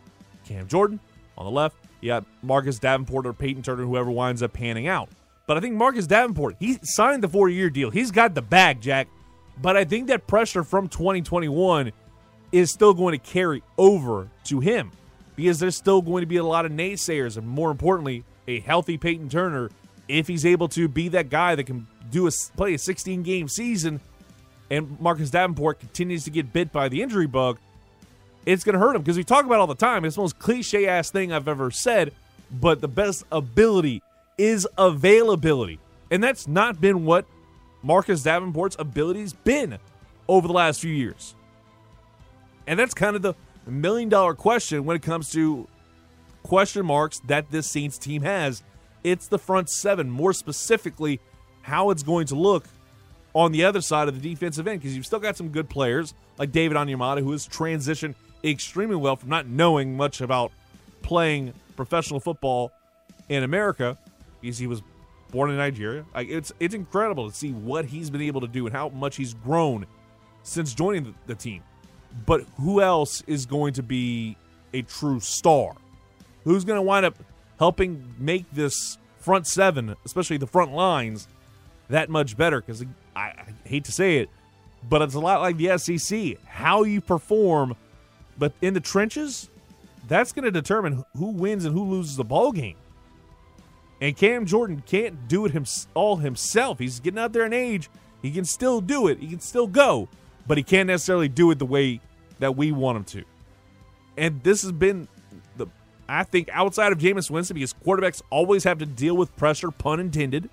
Cam 0.45 0.67
Jordan 0.67 0.99
on 1.37 1.45
the 1.45 1.51
left. 1.51 1.77
Got 2.03 2.25
Marcus 2.43 2.79
Davenport 2.79 3.27
or 3.27 3.35
Peyton 3.35 3.63
Turner, 3.63 3.85
whoever 3.85 4.11
winds 4.11 4.43
up 4.43 4.55
panning 4.55 4.89
out. 4.89 5.11
But 5.51 5.57
I 5.57 5.61
think 5.63 5.75
Marcus 5.75 6.07
Davenport, 6.07 6.55
he 6.61 6.79
signed 6.85 7.25
the 7.25 7.29
four 7.29 7.49
year 7.49 7.71
deal. 7.71 7.91
He's 7.91 8.13
got 8.13 8.37
the 8.37 8.41
bag, 8.41 8.81
Jack. 8.81 9.09
But 9.61 9.77
I 9.77 9.85
think 9.85 10.07
that 10.07 10.29
pressure 10.29 10.63
from 10.63 10.87
2021 10.87 11.91
is 12.53 12.71
still 12.71 12.95
going 12.95 13.19
to 13.19 13.33
carry 13.33 13.65
over 13.77 14.29
to 14.45 14.61
him 14.61 14.93
because 15.35 15.59
there's 15.59 15.75
still 15.75 16.03
going 16.03 16.21
to 16.21 16.27
be 16.27 16.37
a 16.37 16.45
lot 16.45 16.67
of 16.67 16.71
naysayers. 16.71 17.37
And 17.37 17.49
more 17.49 17.73
importantly, 17.73 18.23
a 18.47 18.61
healthy 18.61 18.97
Peyton 18.97 19.29
Turner, 19.29 19.71
if 20.07 20.29
he's 20.29 20.47
able 20.47 20.69
to 20.69 20.87
be 20.87 21.09
that 21.09 21.31
guy 21.31 21.57
that 21.57 21.65
can 21.65 21.89
do 22.13 22.29
a 22.29 22.31
play 22.57 22.75
a 22.75 22.79
16 22.79 23.25
game 23.25 23.49
season, 23.49 23.99
and 24.71 25.01
Marcus 25.01 25.31
Davenport 25.31 25.81
continues 25.81 26.23
to 26.27 26.31
get 26.31 26.53
bit 26.53 26.71
by 26.71 26.89
the 26.89 27.03
injury 27.03 27.27
bug, 27.27 27.59
it's 28.47 28.63
going 28.63 28.75
to 28.75 28.79
hurt 28.79 28.95
him 28.95 29.03
because 29.03 29.17
we 29.17 29.25
talk 29.25 29.45
about 29.47 29.59
all 29.59 29.67
the 29.67 29.75
time. 29.75 30.05
It's 30.05 30.15
the 30.15 30.23
most 30.23 30.39
cliche 30.39 30.87
ass 30.87 31.11
thing 31.11 31.33
I've 31.33 31.49
ever 31.49 31.73
said, 31.73 32.13
but 32.53 32.81
the 32.81 32.87
best 32.87 33.25
ability 33.33 34.01
is 34.41 34.67
availability, 34.79 35.79
and 36.11 36.25
that's 36.25 36.49
not 36.49 36.81
been 36.81 37.05
what 37.05 37.27
Marcus 37.83 38.23
Davenport's 38.23 38.75
ability's 38.79 39.35
been 39.35 39.79
over 40.29 40.49
the 40.49 40.55
last 40.55 40.81
few 40.81 40.93
years. 40.93 41.35
And 42.67 42.79
that's 42.79 42.95
kind 42.95 43.17
of 43.17 43.23
the 43.23 43.35
million 43.67 44.09
dollar 44.09 44.35
question 44.35 44.87
when 44.87 44.97
it 44.97 45.03
comes 45.03 45.31
to 45.33 45.69
question 46.43 46.87
marks 46.87 47.21
that 47.27 47.51
this 47.51 47.71
Saints 47.71 47.99
team 47.99 48.23
has. 48.23 48.63
It's 49.05 49.29
the 49.29 49.39
front 49.39 49.69
seven, 49.69 50.11
more 50.11 50.33
specifically, 50.33 51.21
how 51.63 51.91
it's 51.91 52.03
going 52.03 52.27
to 52.29 52.35
look 52.35 52.65
on 53.35 53.53
the 53.53 53.65
other 53.65 53.83
side 53.83 54.09
of 54.09 54.21
the 54.21 54.27
defensive 54.27 54.67
end 54.67 54.81
because 54.81 54.97
you've 54.97 55.07
still 55.07 55.21
got 55.21 55.37
some 55.37 55.51
good 55.51 55.69
players 55.69 56.15
like 56.39 56.51
David 56.51 56.79
Onyemata, 56.79 57.21
who 57.23 57.33
has 57.33 57.47
transitioned 57.47 58.15
extremely 58.43 58.97
well 58.97 59.17
from 59.17 59.29
not 59.29 59.47
knowing 59.47 59.99
much 59.99 60.23
about 60.23 60.51
playing 61.03 61.53
professional 61.77 62.21
football 62.21 62.73
in 63.29 63.43
America 63.43 63.99
he 64.41 64.67
was 64.67 64.83
born 65.31 65.51
in 65.51 65.57
Nigeria. 65.57 66.05
Like 66.15 66.29
it's 66.29 66.53
it's 66.61 66.75
incredible 66.75 67.31
to 67.31 67.37
see 67.37 67.53
what 67.53 67.85
he's 67.85 68.11
been 68.11 68.23
able 68.23 68.41
to 68.41 68.49
do 68.49 68.67
and 68.67 68.75
how 68.75 68.89
much 68.89 69.17
he's 69.17 69.35
grown 69.35 69.87
since 70.43 70.75
joining 70.75 71.05
the, 71.05 71.15
the 71.27 71.35
team. 71.35 71.63
But 72.27 72.45
who 72.57 72.81
else 72.81 73.23
is 73.27 73.47
going 73.47 73.75
to 73.75 73.83
be 73.83 74.37
a 74.73 74.83
true 74.83 75.21
star? 75.21 75.75
Who's 76.45 76.65
going 76.65 76.79
to 76.79 76.83
wind 76.83 77.07
up 77.07 77.17
helping 77.59 78.15
make 78.19 78.51
this 78.53 78.99
front 79.19 79.47
seven, 79.47 79.95
especially 80.05 80.39
the 80.39 80.47
front 80.47 80.73
lines, 80.73 81.29
that 81.89 82.09
much 82.09 82.37
better? 82.37 82.61
Because 82.61 82.85
I, 83.15 83.21
I 83.21 83.55
hate 83.65 83.85
to 83.85 83.93
say 83.93 84.19
it, 84.19 84.31
but 84.89 85.03
it's 85.03 85.15
a 85.15 85.21
lot 85.21 85.41
like 85.41 85.57
the 85.57 85.79
SEC. 85.79 86.43
How 86.45 86.83
you 86.83 87.01
perform, 87.01 87.77
but 88.39 88.53
in 88.61 88.75
the 88.75 88.81
trenches, 88.81 89.51
that's 90.09 90.33
going 90.33 90.45
to 90.45 90.51
determine 90.51 91.05
who 91.17 91.27
wins 91.27 91.65
and 91.65 91.75
who 91.75 91.85
loses 91.85 92.17
the 92.17 92.25
ball 92.25 92.51
game. 92.53 92.77
And 94.01 94.17
Cam 94.17 94.47
Jordan 94.47 94.83
can't 94.87 95.29
do 95.29 95.45
it 95.45 95.53
him, 95.53 95.67
all 95.95 96.17
himself. 96.17 96.79
He's 96.79 97.01
getting 97.01 97.19
out 97.19 97.33
there 97.33 97.45
in 97.45 97.53
age. 97.53 97.91
He 98.23 98.31
can 98.31 98.45
still 98.45 98.81
do 98.81 99.09
it. 99.09 99.19
He 99.19 99.29
can 99.29 99.41
still 99.41 99.67
go, 99.67 100.09
but 100.47 100.57
he 100.57 100.63
can't 100.63 100.87
necessarily 100.87 101.29
do 101.29 101.51
it 101.51 101.59
the 101.59 101.67
way 101.67 102.01
that 102.39 102.57
we 102.57 102.73
want 102.73 102.97
him 102.97 103.05
to. 103.05 103.25
And 104.17 104.43
this 104.43 104.63
has 104.63 104.73
been 104.73 105.09
the 105.57 105.67
I 106.09 106.25
think 106.25 106.49
outside 106.53 106.93
of 106.93 106.99
Jameis 106.99 107.31
Winston, 107.31 107.55
because 107.55 107.75
quarterbacks 107.75 108.23
always 108.31 108.65
have 108.65 108.79
to 108.79 108.87
deal 108.87 109.17
with 109.17 109.35
pressure, 109.37 109.71
pun 109.71 110.01
intended. 110.01 110.49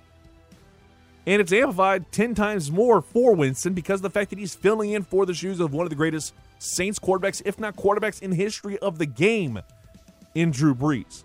And 1.26 1.42
it's 1.42 1.52
amplified 1.52 2.10
10 2.10 2.34
times 2.34 2.70
more 2.70 3.02
for 3.02 3.34
Winston 3.34 3.74
because 3.74 3.98
of 3.98 4.02
the 4.02 4.10
fact 4.10 4.30
that 4.30 4.38
he's 4.38 4.54
filling 4.54 4.92
in 4.92 5.02
for 5.02 5.26
the 5.26 5.34
shoes 5.34 5.60
of 5.60 5.74
one 5.74 5.84
of 5.84 5.90
the 5.90 5.96
greatest 5.96 6.32
Saints 6.58 6.98
quarterbacks, 6.98 7.42
if 7.44 7.58
not 7.58 7.76
quarterbacks 7.76 8.22
in 8.22 8.32
history 8.32 8.78
of 8.78 8.98
the 8.98 9.04
game, 9.04 9.60
in 10.34 10.50
Drew 10.50 10.74
Brees. 10.74 11.24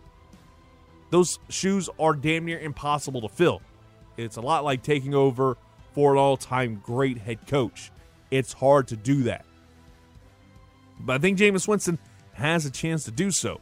Those 1.14 1.38
shoes 1.48 1.92
are 2.00 2.16
damn 2.16 2.46
near 2.46 2.58
impossible 2.58 3.22
to 3.22 3.30
fill. 3.30 3.62
It's 4.18 4.38
a 4.38 4.42
lot 4.42 4.64
like 4.64 4.82
taking 4.82 5.14
over 5.14 5.58
for 5.94 6.14
an 6.14 6.18
all 6.18 6.38
time 6.38 6.82
great 6.84 7.20
head 7.20 7.46
coach. 7.46 7.92
It's 8.32 8.52
hard 8.52 8.88
to 8.88 8.96
do 8.96 9.22
that. 9.22 9.46
But 11.00 11.14
I 11.14 11.18
think 11.20 11.38
Jameis 11.38 11.68
Winston 11.68 12.00
has 12.32 12.66
a 12.66 12.72
chance 12.72 13.04
to 13.04 13.12
do 13.12 13.30
so. 13.30 13.62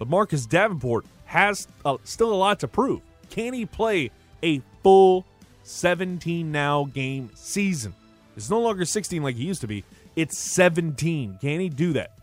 But 0.00 0.08
Marcus 0.08 0.46
Davenport 0.46 1.06
has 1.26 1.68
uh, 1.84 1.98
still 2.02 2.32
a 2.32 2.34
lot 2.34 2.58
to 2.58 2.66
prove. 2.66 3.02
Can 3.30 3.52
he 3.52 3.64
play 3.64 4.10
a 4.42 4.60
full 4.82 5.24
17 5.62 6.50
now 6.50 6.86
game 6.86 7.30
season? 7.36 7.94
It's 8.36 8.50
no 8.50 8.58
longer 8.58 8.84
16 8.84 9.22
like 9.22 9.36
he 9.36 9.44
used 9.44 9.60
to 9.60 9.68
be. 9.68 9.84
It's 10.16 10.36
17. 10.36 11.38
Can 11.40 11.60
he 11.60 11.68
do 11.68 11.92
that? 11.92 12.18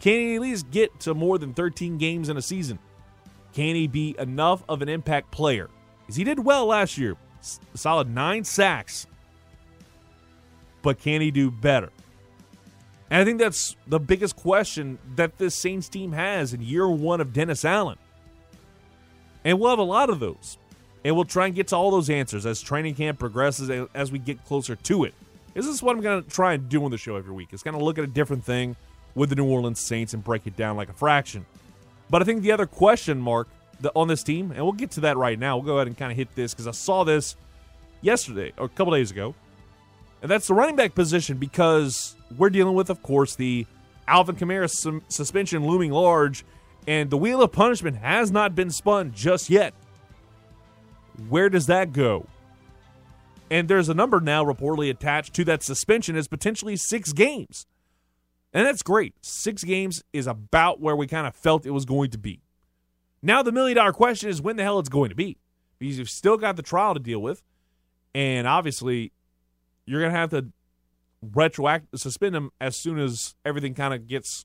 Can 0.00 0.12
he 0.12 0.34
at 0.36 0.42
least 0.42 0.70
get 0.70 1.00
to 1.00 1.12
more 1.12 1.38
than 1.38 1.54
13 1.54 1.98
games 1.98 2.28
in 2.28 2.36
a 2.36 2.42
season? 2.42 2.78
Can 3.54 3.76
he 3.76 3.86
be 3.86 4.16
enough 4.18 4.62
of 4.68 4.82
an 4.82 4.88
impact 4.88 5.30
player? 5.30 5.70
Because 6.00 6.16
he 6.16 6.24
did 6.24 6.40
well 6.40 6.66
last 6.66 6.98
year. 6.98 7.16
S- 7.38 7.60
solid 7.74 8.10
nine 8.10 8.44
sacks. 8.44 9.06
But 10.82 10.98
can 10.98 11.20
he 11.20 11.30
do 11.30 11.50
better? 11.50 11.90
And 13.10 13.22
I 13.22 13.24
think 13.24 13.38
that's 13.38 13.76
the 13.86 14.00
biggest 14.00 14.36
question 14.36 14.98
that 15.14 15.38
this 15.38 15.54
Saints 15.54 15.88
team 15.88 16.12
has 16.12 16.52
in 16.52 16.60
year 16.60 16.88
one 16.88 17.20
of 17.20 17.32
Dennis 17.32 17.64
Allen. 17.64 17.96
And 19.44 19.60
we'll 19.60 19.70
have 19.70 19.78
a 19.78 19.82
lot 19.82 20.10
of 20.10 20.18
those. 20.18 20.58
And 21.04 21.14
we'll 21.14 21.24
try 21.24 21.46
and 21.46 21.54
get 21.54 21.68
to 21.68 21.76
all 21.76 21.90
those 21.90 22.10
answers 22.10 22.46
as 22.46 22.60
training 22.60 22.96
camp 22.96 23.18
progresses 23.18 23.70
as 23.94 24.10
we 24.10 24.18
get 24.18 24.44
closer 24.44 24.74
to 24.74 25.04
it. 25.04 25.14
This 25.52 25.66
is 25.66 25.82
what 25.82 25.94
I'm 25.94 26.02
going 26.02 26.24
to 26.24 26.28
try 26.28 26.54
and 26.54 26.68
do 26.68 26.84
on 26.84 26.90
the 26.90 26.98
show 26.98 27.14
every 27.14 27.32
week. 27.32 27.50
It's 27.52 27.62
going 27.62 27.78
to 27.78 27.84
look 27.84 27.98
at 27.98 28.04
a 28.04 28.08
different 28.08 28.44
thing 28.44 28.74
with 29.14 29.28
the 29.28 29.36
New 29.36 29.46
Orleans 29.46 29.80
Saints 29.80 30.12
and 30.12 30.24
break 30.24 30.46
it 30.46 30.56
down 30.56 30.76
like 30.76 30.88
a 30.88 30.94
fraction. 30.94 31.46
But 32.10 32.22
I 32.22 32.24
think 32.24 32.42
the 32.42 32.52
other 32.52 32.66
question 32.66 33.18
mark 33.18 33.48
on 33.94 34.08
this 34.08 34.22
team, 34.22 34.50
and 34.52 34.62
we'll 34.62 34.72
get 34.72 34.92
to 34.92 35.00
that 35.00 35.16
right 35.16 35.38
now. 35.38 35.56
We'll 35.56 35.66
go 35.66 35.76
ahead 35.76 35.88
and 35.88 35.96
kind 35.96 36.12
of 36.12 36.16
hit 36.16 36.34
this 36.34 36.54
because 36.54 36.66
I 36.66 36.72
saw 36.72 37.04
this 37.04 37.36
yesterday 38.00 38.52
or 38.56 38.66
a 38.66 38.68
couple 38.68 38.92
days 38.92 39.10
ago. 39.10 39.34
And 40.22 40.30
that's 40.30 40.46
the 40.46 40.54
running 40.54 40.76
back 40.76 40.94
position 40.94 41.36
because 41.36 42.16
we're 42.38 42.50
dealing 42.50 42.74
with, 42.74 42.88
of 42.88 43.02
course, 43.02 43.36
the 43.36 43.66
Alvin 44.08 44.36
Kamara 44.36 44.70
suspension 45.08 45.66
looming 45.66 45.90
large, 45.90 46.44
and 46.86 47.10
the 47.10 47.16
wheel 47.16 47.42
of 47.42 47.52
punishment 47.52 47.98
has 47.98 48.30
not 48.30 48.54
been 48.54 48.70
spun 48.70 49.12
just 49.14 49.50
yet. 49.50 49.74
Where 51.28 51.48
does 51.48 51.66
that 51.66 51.92
go? 51.92 52.26
And 53.50 53.68
there's 53.68 53.88
a 53.88 53.94
number 53.94 54.20
now 54.20 54.44
reportedly 54.44 54.90
attached 54.90 55.34
to 55.34 55.44
that 55.44 55.62
suspension 55.62 56.16
as 56.16 56.26
potentially 56.26 56.76
six 56.76 57.12
games. 57.12 57.66
And 58.54 58.64
that's 58.64 58.84
great. 58.84 59.14
Six 59.20 59.64
games 59.64 60.04
is 60.12 60.28
about 60.28 60.80
where 60.80 60.94
we 60.94 61.08
kind 61.08 61.26
of 61.26 61.34
felt 61.34 61.66
it 61.66 61.72
was 61.72 61.84
going 61.84 62.10
to 62.12 62.18
be. 62.18 62.40
Now, 63.20 63.42
the 63.42 63.50
million 63.50 63.76
dollar 63.76 63.92
question 63.92 64.30
is 64.30 64.40
when 64.40 64.56
the 64.56 64.62
hell 64.62 64.78
it's 64.78 64.88
going 64.88 65.08
to 65.10 65.16
be. 65.16 65.38
Because 65.78 65.98
you've 65.98 66.08
still 66.08 66.36
got 66.36 66.54
the 66.54 66.62
trial 66.62 66.94
to 66.94 67.00
deal 67.00 67.20
with. 67.20 67.42
And 68.14 68.46
obviously, 68.46 69.12
you're 69.86 70.00
going 70.00 70.12
to 70.12 70.18
have 70.18 70.30
to 70.30 70.46
retroact 71.24 71.82
suspend 71.96 72.36
him 72.36 72.50
as 72.60 72.76
soon 72.76 72.98
as 72.98 73.34
everything 73.44 73.74
kind 73.74 73.94
of 73.94 74.06
gets 74.06 74.44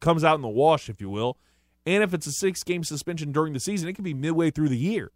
comes 0.00 0.24
out 0.24 0.34
in 0.34 0.42
the 0.42 0.48
wash, 0.48 0.90
if 0.90 1.00
you 1.00 1.08
will. 1.08 1.38
And 1.86 2.02
if 2.02 2.12
it's 2.12 2.26
a 2.26 2.32
six 2.32 2.62
game 2.62 2.84
suspension 2.84 3.32
during 3.32 3.54
the 3.54 3.60
season, 3.60 3.88
it 3.88 3.94
could 3.94 4.04
be 4.04 4.14
midway 4.14 4.50
through 4.50 4.68
the 4.68 4.76
year. 4.76 5.10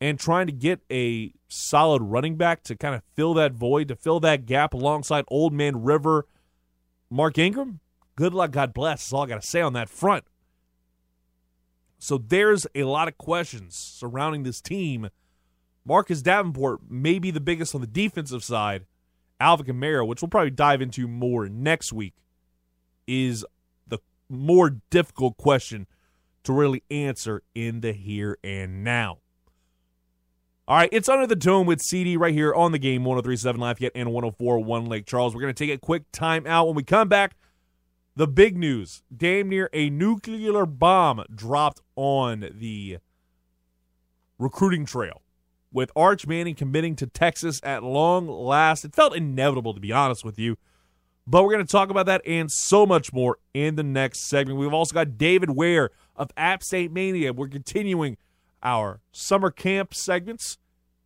And 0.00 0.18
trying 0.18 0.46
to 0.46 0.52
get 0.52 0.80
a 0.92 1.32
solid 1.48 2.02
running 2.02 2.36
back 2.36 2.62
to 2.64 2.76
kind 2.76 2.94
of 2.94 3.02
fill 3.14 3.34
that 3.34 3.52
void, 3.52 3.88
to 3.88 3.96
fill 3.96 4.20
that 4.20 4.46
gap 4.46 4.74
alongside 4.74 5.24
Old 5.28 5.52
Man 5.52 5.82
River, 5.82 6.26
Mark 7.10 7.38
Ingram, 7.38 7.80
good 8.16 8.34
luck, 8.34 8.50
God 8.50 8.74
bless. 8.74 9.00
That's 9.00 9.12
all 9.12 9.22
I 9.22 9.26
got 9.26 9.42
to 9.42 9.46
say 9.46 9.60
on 9.60 9.72
that 9.74 9.88
front. 9.88 10.24
So 11.98 12.18
there's 12.18 12.66
a 12.74 12.84
lot 12.84 13.08
of 13.08 13.18
questions 13.18 13.76
surrounding 13.76 14.42
this 14.42 14.60
team. 14.60 15.08
Marcus 15.84 16.22
Davenport 16.22 16.80
may 16.88 17.18
be 17.18 17.30
the 17.30 17.40
biggest 17.40 17.74
on 17.74 17.80
the 17.80 17.86
defensive 17.86 18.44
side 18.44 18.86
Alvin 19.40 19.66
Kamara, 19.66 20.06
which 20.06 20.20
we'll 20.20 20.28
probably 20.28 20.50
dive 20.50 20.82
into 20.82 21.06
more 21.06 21.48
next 21.48 21.92
week, 21.92 22.14
is 23.06 23.44
the 23.86 23.98
more 24.28 24.78
difficult 24.90 25.36
question 25.36 25.86
to 26.44 26.52
really 26.52 26.82
answer 26.90 27.42
in 27.54 27.80
the 27.80 27.92
here 27.92 28.38
and 28.42 28.82
now. 28.84 29.18
All 30.68 30.76
right, 30.76 30.90
it's 30.92 31.08
under 31.08 31.26
the 31.26 31.34
dome 31.34 31.66
with 31.66 31.80
CD 31.80 32.18
right 32.18 32.34
here 32.34 32.52
on 32.52 32.72
the 32.72 32.78
game 32.78 33.02
1037 33.02 33.58
Lafayette 33.58 33.92
and 33.94 34.12
1041 34.12 34.84
Lake 34.84 35.06
Charles. 35.06 35.34
We're 35.34 35.40
going 35.40 35.54
to 35.54 35.66
take 35.66 35.74
a 35.74 35.78
quick 35.78 36.02
time 36.12 36.46
out. 36.46 36.66
When 36.66 36.76
we 36.76 36.82
come 36.82 37.08
back, 37.08 37.36
the 38.16 38.28
big 38.28 38.54
news 38.54 39.02
damn 39.16 39.48
near 39.48 39.70
a 39.72 39.88
nuclear 39.88 40.66
bomb 40.66 41.24
dropped 41.34 41.80
on 41.96 42.50
the 42.52 42.98
recruiting 44.38 44.84
trail 44.84 45.22
with 45.72 45.90
Arch 45.96 46.26
Manning 46.26 46.54
committing 46.54 46.96
to 46.96 47.06
Texas 47.06 47.62
at 47.62 47.82
long 47.82 48.28
last. 48.28 48.84
It 48.84 48.94
felt 48.94 49.16
inevitable, 49.16 49.72
to 49.72 49.80
be 49.80 49.92
honest 49.92 50.22
with 50.22 50.38
you. 50.38 50.58
But 51.26 51.44
we're 51.44 51.54
going 51.54 51.64
to 51.64 51.72
talk 51.72 51.88
about 51.88 52.04
that 52.04 52.20
and 52.26 52.52
so 52.52 52.84
much 52.84 53.10
more 53.10 53.38
in 53.54 53.76
the 53.76 53.82
next 53.82 54.28
segment. 54.28 54.58
We've 54.58 54.74
also 54.74 54.92
got 54.92 55.16
David 55.16 55.48
Ware 55.48 55.88
of 56.14 56.30
App 56.36 56.62
State 56.62 56.92
Mania. 56.92 57.32
We're 57.32 57.48
continuing 57.48 58.18
our 58.62 59.00
summer 59.12 59.50
camp 59.50 59.94
segments, 59.94 60.58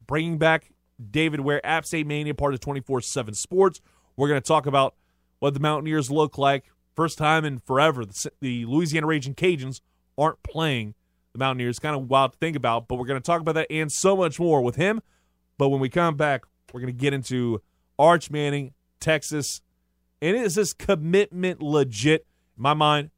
bringing 0.07 0.39
back 0.39 0.73
David 1.11 1.41
Ware, 1.41 1.65
App 1.65 1.87
State 1.87 2.07
Mania, 2.07 2.35
part 2.35 2.55
of 2.55 2.61
24 2.61 3.01
7 3.01 3.35
Sports. 3.35 3.81
We're 4.17 4.29
going 4.29 4.41
to 4.41 4.47
talk 4.47 4.67
about 4.67 4.95
what 5.39 5.55
the 5.55 5.61
Mountaineers 5.61 6.11
look 6.11 6.39
like. 6.39 6.67
First 6.95 7.19
time 7.19 7.45
in 7.45 7.59
forever, 7.59 8.05
the, 8.05 8.31
the 8.41 8.67
Louisiana 8.67 9.07
Raging 9.07 9.35
Cajuns 9.35 9.81
aren't 10.19 10.43
playing 10.43 10.95
the 11.33 11.39
Mountaineers. 11.39 11.79
Kind 11.79 11.97
of 11.97 12.09
wild 12.09 12.33
to 12.33 12.39
think 12.39 12.57
about, 12.57 12.89
but 12.89 12.97
we're 12.97 13.07
going 13.07 13.21
to 13.21 13.27
talk 13.27 13.41
about 13.41 13.55
that 13.55 13.67
and 13.71 13.91
so 13.91 14.17
much 14.17 14.39
more 14.39 14.63
with 14.63 14.77
him. 14.77 15.01
But 15.59 15.71
when 15.71 15.81
we 15.81 15.89
come 15.89 16.17
back, 16.17 16.43
we're 16.73 16.81
going 16.81 16.93
to 16.93 16.99
get 16.99 17.15
into 17.15 17.63
Arch 17.99 18.31
Manning, 18.31 18.73
Texas. 19.01 19.63
And 20.21 20.37
is 20.37 20.55
this 20.55 20.73
commitment 20.73 21.63
legit? 21.63 22.27
In 22.57 22.63
my 22.63 22.75
mind, 22.75 23.11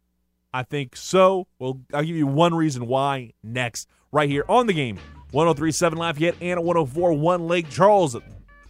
I 0.55 0.63
think 0.63 0.95
so. 0.95 1.49
Well, 1.59 1.81
I'll 1.93 2.05
give 2.05 2.15
you 2.15 2.29
one 2.29 2.55
reason 2.55 2.87
why 2.87 3.33
next, 3.43 3.89
right 4.13 4.29
here 4.31 4.45
on 4.49 4.69
the 4.69 4.73
game. 4.73 5.01
1037 5.33 5.99
Lafayette 5.99 6.37
and 6.41 6.63
1041 6.63 7.49
Lake 7.49 7.69
Charles. 7.69 8.17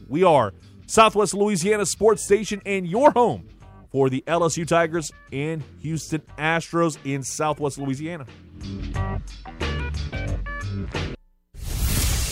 We 0.08 0.24
are 0.24 0.54
Southwest 0.86 1.34
Louisiana 1.34 1.84
Sports 1.84 2.24
Station 2.24 2.62
and 2.64 2.86
your 2.86 3.10
home 3.10 3.46
for 3.92 4.08
the 4.08 4.24
LSU 4.26 4.66
Tigers 4.66 5.12
and 5.30 5.62
Houston 5.82 6.22
Astros 6.38 6.96
in 7.04 7.22
Southwest 7.22 7.76
Louisiana. 7.76 8.24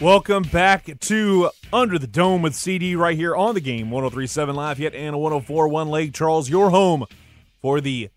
Welcome 0.00 0.44
back 0.44 0.88
to 0.98 1.50
Under 1.70 1.98
the 1.98 2.06
Dome 2.06 2.40
with 2.40 2.54
CD 2.54 2.96
right 2.96 3.14
here 3.14 3.36
on 3.36 3.54
the 3.54 3.60
game 3.60 3.90
1037 3.90 4.54
Lafayette 4.54 4.94
and 4.94 5.20
1041 5.20 5.88
Lake 5.90 6.14
Charles, 6.14 6.48
your 6.48 6.70
home 6.70 7.04
for 7.60 7.82
the 7.82 8.08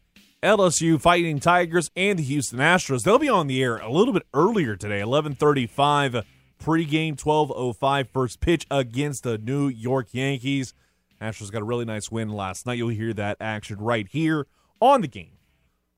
LSU 0.41 1.01
Fighting 1.01 1.41
Tigers 1.41 1.91
and 1.93 2.17
the 2.17 2.23
Houston 2.23 2.59
Astros. 2.59 3.03
They'll 3.03 3.19
be 3.19 3.27
on 3.27 3.47
the 3.47 3.61
air 3.61 3.79
a 3.79 3.91
little 3.91 4.13
bit 4.13 4.23
earlier 4.33 4.77
today, 4.77 5.01
11:35 5.01 6.23
pregame, 6.57 7.17
12:05 7.17 8.07
first 8.13 8.39
pitch 8.39 8.65
against 8.71 9.23
the 9.23 9.37
New 9.37 9.67
York 9.67 10.07
Yankees. 10.13 10.73
Astros 11.21 11.51
got 11.51 11.63
a 11.63 11.65
really 11.65 11.83
nice 11.83 12.09
win 12.09 12.29
last 12.29 12.65
night. 12.65 12.77
You'll 12.77 12.89
hear 12.89 13.13
that 13.13 13.35
action 13.41 13.75
right 13.79 14.07
here 14.09 14.47
on 14.79 15.01
the 15.01 15.09
game. 15.09 15.37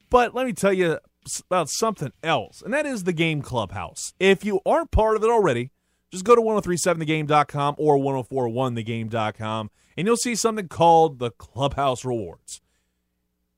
But 0.10 0.34
let 0.34 0.48
me 0.48 0.54
tell 0.54 0.74
you 0.74 0.98
about 1.46 1.70
something 1.70 2.12
else, 2.24 2.64
and 2.64 2.74
that 2.74 2.88
is 2.88 3.04
the 3.04 3.14
Game 3.14 3.44
Clubhouse. 3.44 4.14
If 4.20 4.44
you 4.44 4.62
aren't 4.66 4.90
part 4.90 5.16
of 5.16 5.24
it 5.24 5.30
already, 5.30 5.72
just 6.12 6.26
go 6.26 6.36
to 6.36 6.42
1037thegame.com 6.42 7.76
or 7.78 7.98
1041thegame.com 7.98 9.72
and 9.98 10.08
you'll 10.08 10.18
see 10.18 10.36
something 10.36 10.68
called 10.68 11.20
the 11.20 11.32
Clubhouse 11.32 12.06
Rewards 12.06 12.62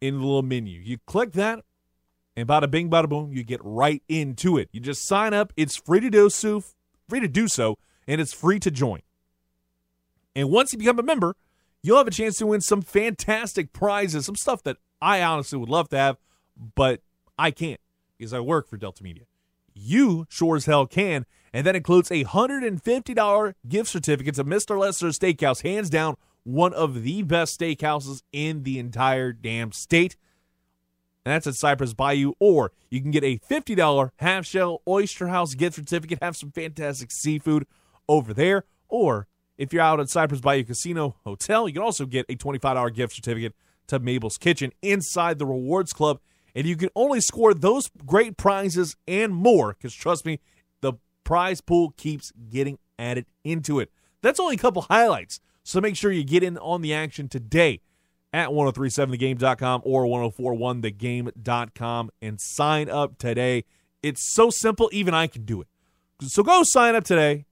in 0.02 0.20
the 0.20 0.26
little 0.26 0.44
menu. 0.44 0.80
You 0.80 0.98
click 1.06 1.34
that, 1.34 1.64
and 2.36 2.48
bada 2.48 2.70
bing, 2.70 2.90
bada 2.90 3.10
boom, 3.10 3.34
you 3.34 3.44
get 3.44 3.60
right 3.64 4.04
into 4.08 4.58
it. 4.58 4.70
You 4.72 4.80
just 4.80 5.08
sign 5.08 5.34
up. 5.34 5.52
It's 5.58 5.76
free 5.76 6.00
to 6.00 6.10
do 6.10 6.30
so, 6.30 6.64
free 7.10 7.20
to 7.20 7.28
do 7.28 7.48
so, 7.48 7.80
and 8.08 8.22
it's 8.22 8.34
free 8.34 8.60
to 8.60 8.70
join. 8.70 9.02
And 10.36 10.52
once 10.52 10.72
you 10.72 10.78
become 10.78 11.00
a 11.00 11.04
member, 11.04 11.36
you'll 11.82 11.98
have 11.98 12.08
a 12.08 12.12
chance 12.12 12.38
to 12.38 12.46
win 12.46 12.62
some 12.62 12.84
fantastic 12.84 13.74
prizes, 13.74 14.28
some 14.28 14.36
stuff 14.36 14.62
that 14.64 14.78
I 15.02 15.24
honestly 15.24 15.58
would 15.58 15.70
love 15.70 15.90
to 15.90 15.98
have, 15.98 16.18
but 16.76 17.02
I 17.40 17.50
can't 17.50 17.82
because 18.18 18.34
I 18.34 18.40
work 18.40 18.68
for 18.68 18.78
Delta 18.78 19.04
Media. 19.04 19.24
You 19.74 20.28
sure 20.30 20.56
as 20.56 20.66
hell 20.66 20.86
can, 20.86 21.26
and 21.54 21.66
that 21.66 21.76
includes 21.76 22.12
a 22.12 22.24
$150 22.26 23.54
gift 23.68 23.90
certificate 23.90 24.36
to 24.36 24.44
Mr. 24.44 24.78
Lester's 24.78 25.20
Steakhouse, 25.20 25.62
hands 25.62 25.90
down 25.90 26.16
one 26.44 26.74
of 26.74 27.04
the 27.04 27.24
best 27.24 27.60
steakhouses 27.60 28.22
in 28.32 28.64
the 28.64 28.80
entire 28.80 29.34
damn 29.34 29.72
state. 29.72 30.16
And 31.26 31.34
that's 31.34 31.46
at 31.46 31.56
Cypress 31.56 31.94
Bayou. 31.94 32.34
Or 32.40 32.72
you 32.90 33.02
can 33.02 33.12
get 33.12 33.24
a 33.26 33.38
$50 33.40 34.12
half 34.16 34.46
shell 34.46 34.82
Oyster 34.88 35.28
House 35.28 35.56
gift 35.56 35.76
certificate, 35.76 36.20
have 36.22 36.38
some 36.38 36.52
fantastic 36.52 37.12
seafood 37.12 37.68
over 38.08 38.34
there. 38.34 38.64
Or 38.88 39.28
if 39.58 39.74
you're 39.74 39.82
out 39.82 40.00
at 40.00 40.10
Cypress 40.10 40.40
Bayou 40.40 40.64
Casino 40.64 41.18
Hotel, 41.26 41.68
you 41.68 41.74
can 41.74 41.84
also 41.84 42.06
get 42.06 42.26
a 42.30 42.36
$25 42.38 42.94
gift 42.96 43.14
certificate 43.14 43.54
to 43.88 44.00
Mabel's 44.00 44.38
Kitchen 44.38 44.72
inside 44.82 45.40
the 45.40 45.46
Rewards 45.46 45.92
Club. 45.92 46.22
And 46.56 46.66
you 46.66 46.78
can 46.78 46.90
only 46.96 47.20
score 47.20 47.54
those 47.54 47.90
great 48.06 48.38
prizes 48.38 48.96
and 49.06 49.34
more 49.34 49.74
because 49.74 49.94
trust 49.94 50.26
me, 50.26 50.40
prize 51.28 51.60
pool 51.60 51.94
keeps 51.98 52.32
getting 52.50 52.80
added 52.98 53.26
into 53.44 53.82
it. 53.82 53.92
That's 54.22 54.40
only 54.40 54.56
a 54.56 54.60
couple 54.60 54.84
highlights. 54.84 55.42
So 55.62 55.82
make 55.82 55.98
sure 55.98 56.10
you 56.10 56.24
get 56.24 56.42
in 56.42 56.58
on 56.58 56.82
the 56.82 56.94
action 56.94 57.28
today 57.28 57.82
at 58.32 58.48
1037thegame.com 58.48 59.82
or 59.84 60.06
1041thegame.com 60.06 62.12
and 62.22 62.40
sign 62.40 62.90
up 62.90 63.18
today. 63.18 63.66
It's 64.02 64.34
so 64.34 64.50
simple, 64.50 64.90
even 64.94 65.14
I 65.14 65.28
can 65.28 65.44
do 65.44 65.60
it. 65.60 65.68
So 66.22 66.44
go 66.44 66.62
sign 66.64 66.96
up 66.96 67.04
today 67.04 67.46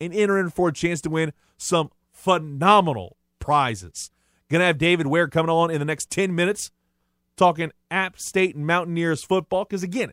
and 0.00 0.14
enter 0.14 0.38
in 0.38 0.50
for 0.50 0.68
a 0.68 0.72
chance 0.72 1.00
to 1.00 1.10
win 1.10 1.32
some 1.58 1.90
phenomenal 2.12 3.16
prizes. 3.40 4.08
Gonna 4.48 4.66
have 4.66 4.78
David 4.78 5.08
Ware 5.08 5.26
coming 5.26 5.50
on 5.50 5.72
in 5.72 5.80
the 5.80 5.84
next 5.84 6.10
10 6.10 6.32
minutes 6.32 6.70
talking 7.36 7.72
App 7.90 8.20
State 8.20 8.54
and 8.54 8.68
Mountaineers 8.68 9.24
football. 9.24 9.64
Because 9.64 9.82
again, 9.82 10.12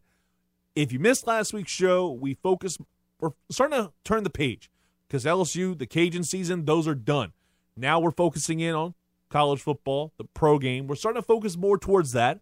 if 0.75 0.91
you 0.91 0.97
missed 0.97 1.27
last 1.27 1.53
week's 1.53 1.71
show, 1.71 2.09
we 2.09 2.33
focus, 2.33 2.79
we're 3.23 3.31
starting 3.49 3.79
to 3.79 3.93
turn 4.03 4.23
the 4.23 4.29
page 4.29 4.69
because 5.07 5.23
LSU, 5.23 5.77
the 5.77 5.85
Cajun 5.85 6.23
season, 6.23 6.65
those 6.65 6.87
are 6.87 6.95
done. 6.95 7.31
Now 7.77 7.99
we're 7.99 8.11
focusing 8.11 8.59
in 8.59 8.75
on 8.75 8.95
college 9.29 9.61
football, 9.61 10.11
the 10.17 10.25
pro 10.25 10.59
game. 10.59 10.87
We're 10.87 10.95
starting 10.95 11.21
to 11.21 11.25
focus 11.25 11.55
more 11.55 11.77
towards 11.77 12.11
that. 12.11 12.41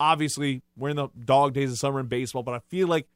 Obviously, 0.00 0.62
we're 0.76 0.90
in 0.90 0.96
the 0.96 1.08
dog 1.24 1.54
days 1.54 1.70
of 1.70 1.78
summer 1.78 2.00
in 2.00 2.06
baseball, 2.06 2.42
but 2.42 2.54
I 2.54 2.58
feel 2.68 2.88
like 2.88 3.06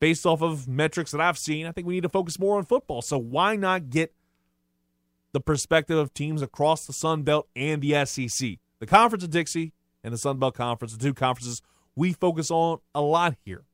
based 0.00 0.24
off 0.24 0.42
of 0.42 0.66
metrics 0.66 1.10
that 1.10 1.20
I've 1.20 1.38
seen, 1.38 1.66
I 1.66 1.72
think 1.72 1.86
we 1.86 1.94
need 1.94 2.02
to 2.04 2.08
focus 2.08 2.38
more 2.38 2.56
on 2.56 2.64
football. 2.64 3.02
So 3.02 3.18
why 3.18 3.54
not 3.54 3.90
get 3.90 4.14
the 5.32 5.40
perspective 5.40 5.98
of 5.98 6.14
teams 6.14 6.40
across 6.40 6.86
the 6.86 6.92
Sun 6.94 7.22
Belt 7.22 7.48
and 7.54 7.82
the 7.82 8.04
SEC? 8.06 8.58
The 8.78 8.86
Conference 8.86 9.24
of 9.24 9.30
Dixie 9.30 9.72
and 10.02 10.14
the 10.14 10.18
Sun 10.18 10.38
Belt 10.38 10.54
Conference, 10.54 10.96
the 10.96 11.04
two 11.04 11.14
conferences 11.14 11.60
we 11.94 12.12
focus 12.14 12.50
on 12.50 12.78
a 12.94 13.02
lot 13.02 13.36
here 13.44 13.64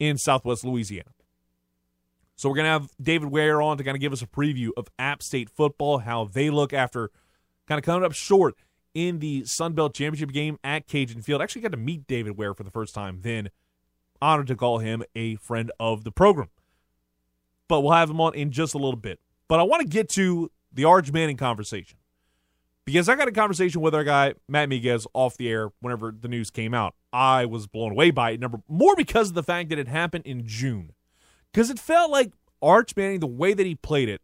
in 0.00 0.18
Southwest 0.18 0.64
Louisiana. 0.64 1.10
So 2.34 2.48
we're 2.48 2.56
going 2.56 2.64
to 2.64 2.70
have 2.70 2.88
David 3.00 3.30
Ware 3.30 3.60
on 3.60 3.76
to 3.76 3.84
kind 3.84 3.94
of 3.94 4.00
give 4.00 4.14
us 4.14 4.22
a 4.22 4.26
preview 4.26 4.70
of 4.76 4.88
App 4.98 5.22
State 5.22 5.50
football, 5.50 5.98
how 5.98 6.24
they 6.24 6.48
look 6.48 6.72
after 6.72 7.10
kind 7.68 7.78
of 7.78 7.84
coming 7.84 8.02
up 8.02 8.12
short 8.12 8.54
in 8.94 9.18
the 9.18 9.44
Sun 9.44 9.74
Belt 9.74 9.94
Championship 9.94 10.32
game 10.32 10.58
at 10.64 10.88
Cajun 10.88 11.20
Field. 11.20 11.42
Actually 11.42 11.62
got 11.62 11.72
to 11.72 11.76
meet 11.76 12.06
David 12.06 12.38
Ware 12.38 12.54
for 12.54 12.64
the 12.64 12.70
first 12.70 12.94
time 12.94 13.20
then. 13.20 13.50
Honored 14.22 14.48
to 14.48 14.56
call 14.56 14.78
him 14.78 15.04
a 15.14 15.36
friend 15.36 15.70
of 15.78 16.02
the 16.02 16.10
program. 16.10 16.48
But 17.68 17.82
we'll 17.82 17.92
have 17.92 18.10
him 18.10 18.20
on 18.20 18.34
in 18.34 18.50
just 18.50 18.74
a 18.74 18.78
little 18.78 18.96
bit. 18.96 19.20
But 19.46 19.60
I 19.60 19.62
want 19.62 19.82
to 19.82 19.88
get 19.88 20.08
to 20.10 20.50
the 20.72 20.84
Arch 20.84 21.12
Manning 21.12 21.36
conversation 21.36 21.98
because 22.92 23.08
I 23.08 23.14
got 23.14 23.28
a 23.28 23.32
conversation 23.32 23.80
with 23.80 23.94
our 23.94 24.02
guy 24.02 24.34
Matt 24.48 24.68
Miguez 24.68 25.06
off 25.14 25.36
the 25.36 25.48
air 25.48 25.70
whenever 25.80 26.12
the 26.18 26.28
news 26.28 26.50
came 26.50 26.74
out. 26.74 26.94
I 27.12 27.44
was 27.44 27.66
blown 27.66 27.92
away 27.92 28.10
by 28.10 28.32
it. 28.32 28.40
Number 28.40 28.60
more 28.68 28.96
because 28.96 29.28
of 29.28 29.34
the 29.34 29.42
fact 29.42 29.68
that 29.68 29.78
it 29.78 29.86
happened 29.88 30.26
in 30.26 30.46
June, 30.46 30.92
because 31.52 31.70
it 31.70 31.78
felt 31.78 32.10
like 32.10 32.32
Arch 32.60 32.96
Manning, 32.96 33.20
the 33.20 33.26
way 33.26 33.54
that 33.54 33.64
he 33.64 33.74
played 33.76 34.08
it, 34.08 34.20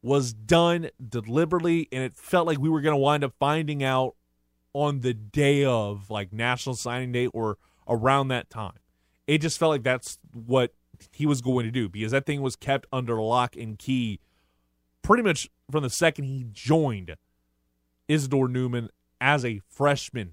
was 0.00 0.32
done 0.32 0.90
deliberately, 1.06 1.88
and 1.90 2.04
it 2.04 2.16
felt 2.16 2.46
like 2.46 2.58
we 2.58 2.68
were 2.68 2.80
going 2.80 2.92
to 2.92 2.98
wind 2.98 3.24
up 3.24 3.32
finding 3.38 3.82
out 3.82 4.14
on 4.72 5.00
the 5.00 5.14
day 5.14 5.64
of 5.64 6.10
like 6.10 6.32
National 6.32 6.76
Signing 6.76 7.10
Day 7.10 7.26
or 7.28 7.58
around 7.88 8.28
that 8.28 8.48
time. 8.48 8.78
It 9.26 9.38
just 9.38 9.58
felt 9.58 9.70
like 9.70 9.82
that's 9.82 10.18
what 10.32 10.72
he 11.12 11.26
was 11.26 11.40
going 11.40 11.64
to 11.64 11.72
do 11.72 11.88
because 11.88 12.12
that 12.12 12.26
thing 12.26 12.42
was 12.42 12.54
kept 12.54 12.86
under 12.92 13.20
lock 13.20 13.56
and 13.56 13.78
key 13.78 14.20
pretty 15.02 15.22
much 15.22 15.48
from 15.70 15.82
the 15.82 15.90
second 15.90 16.24
he 16.24 16.44
joined 16.52 17.16
Isidore 18.08 18.48
Newman 18.48 18.90
as 19.20 19.44
a 19.44 19.60
freshman. 19.68 20.32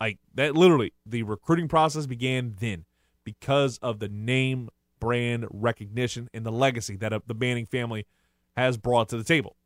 Like 0.00 0.18
that 0.34 0.54
literally 0.54 0.92
the 1.04 1.22
recruiting 1.22 1.68
process 1.68 2.06
began 2.06 2.56
then 2.60 2.84
because 3.24 3.78
of 3.78 3.98
the 3.98 4.08
name 4.08 4.68
brand 5.00 5.46
recognition 5.50 6.28
and 6.32 6.44
the 6.44 6.52
legacy 6.52 6.96
that 6.96 7.12
the 7.26 7.34
Manning 7.34 7.66
family 7.66 8.06
has 8.56 8.76
brought 8.76 9.08
to 9.10 9.16
the 9.16 9.24
table. 9.24 9.56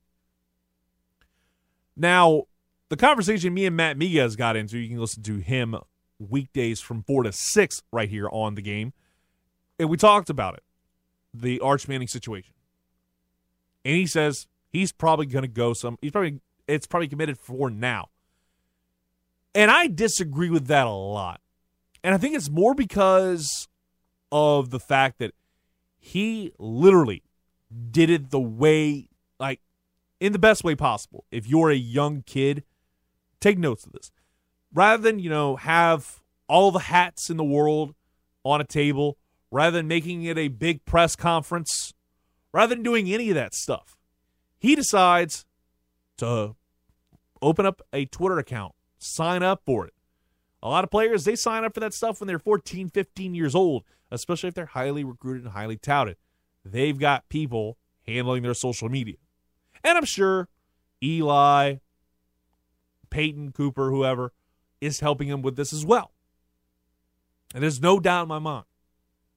Now, 1.96 2.44
the 2.88 2.96
conversation 2.96 3.54
me 3.54 3.66
and 3.66 3.76
Matt 3.76 3.98
Miguez 3.98 4.36
got 4.36 4.56
into, 4.56 4.78
you 4.78 4.88
can 4.88 4.98
listen 4.98 5.22
to 5.24 5.38
him 5.38 5.76
weekdays 6.18 6.80
from 6.80 7.02
4 7.02 7.24
to 7.24 7.32
6 7.32 7.82
right 7.92 8.08
here 8.08 8.28
on 8.30 8.54
the 8.54 8.62
game. 8.62 8.92
And 9.78 9.88
we 9.88 9.96
talked 9.96 10.30
about 10.30 10.54
it, 10.54 10.62
the 11.32 11.60
Arch 11.60 11.88
Manning 11.88 12.08
situation. 12.08 12.52
And 13.84 13.94
he 13.94 14.06
says 14.06 14.46
he's 14.68 14.92
probably 14.92 15.26
going 15.26 15.42
to 15.42 15.48
go 15.48 15.72
some, 15.72 15.98
he's 16.02 16.12
probably, 16.12 16.40
it's 16.66 16.86
probably 16.86 17.08
committed 17.08 17.38
for 17.38 17.70
now. 17.70 18.08
And 19.54 19.70
I 19.70 19.88
disagree 19.88 20.50
with 20.50 20.66
that 20.68 20.86
a 20.86 20.90
lot. 20.90 21.40
And 22.02 22.14
I 22.14 22.18
think 22.18 22.34
it's 22.34 22.50
more 22.50 22.74
because 22.74 23.68
of 24.32 24.70
the 24.70 24.80
fact 24.80 25.18
that 25.18 25.34
he 25.98 26.52
literally 26.58 27.22
did 27.90 28.10
it 28.10 28.30
the 28.30 28.40
way, 28.40 29.08
like, 29.38 29.60
in 30.18 30.32
the 30.32 30.38
best 30.38 30.64
way 30.64 30.74
possible. 30.74 31.24
If 31.30 31.46
you're 31.46 31.70
a 31.70 31.76
young 31.76 32.22
kid, 32.22 32.64
take 33.40 33.58
notes 33.58 33.84
of 33.84 33.92
this. 33.92 34.10
Rather 34.72 35.02
than, 35.02 35.18
you 35.18 35.28
know, 35.28 35.56
have 35.56 36.22
all 36.48 36.70
the 36.70 36.78
hats 36.80 37.28
in 37.28 37.36
the 37.36 37.44
world 37.44 37.94
on 38.44 38.60
a 38.60 38.64
table, 38.64 39.18
rather 39.50 39.76
than 39.76 39.88
making 39.88 40.24
it 40.24 40.38
a 40.38 40.48
big 40.48 40.84
press 40.84 41.16
conference, 41.16 41.92
rather 42.52 42.74
than 42.74 42.82
doing 42.82 43.12
any 43.12 43.30
of 43.30 43.34
that 43.34 43.54
stuff, 43.54 43.96
he 44.58 44.74
decides 44.74 45.44
to 46.20 46.54
open 47.42 47.66
up 47.66 47.82
a 47.92 48.06
Twitter 48.06 48.38
account, 48.38 48.74
sign 48.98 49.42
up 49.42 49.62
for 49.66 49.86
it. 49.86 49.94
A 50.62 50.68
lot 50.68 50.84
of 50.84 50.90
players, 50.90 51.24
they 51.24 51.36
sign 51.36 51.64
up 51.64 51.74
for 51.74 51.80
that 51.80 51.94
stuff 51.94 52.20
when 52.20 52.28
they're 52.28 52.38
14, 52.38 52.88
15 52.88 53.34
years 53.34 53.54
old, 53.54 53.84
especially 54.10 54.48
if 54.48 54.54
they're 54.54 54.66
highly 54.66 55.04
recruited 55.04 55.44
and 55.44 55.52
highly 55.52 55.76
touted. 55.76 56.16
They've 56.64 56.98
got 56.98 57.28
people 57.28 57.78
handling 58.06 58.42
their 58.42 58.54
social 58.54 58.88
media. 58.88 59.16
And 59.82 59.96
I'm 59.96 60.04
sure 60.04 60.48
Eli, 61.02 61.76
Peyton, 63.08 63.52
Cooper, 63.52 63.90
whoever, 63.90 64.32
is 64.80 65.00
helping 65.00 65.28
him 65.28 65.40
with 65.40 65.56
this 65.56 65.72
as 65.72 65.86
well. 65.86 66.12
And 67.54 67.62
there's 67.62 67.80
no 67.80 67.98
doubt 67.98 68.24
in 68.24 68.28
my 68.28 68.38
mind 68.38 68.66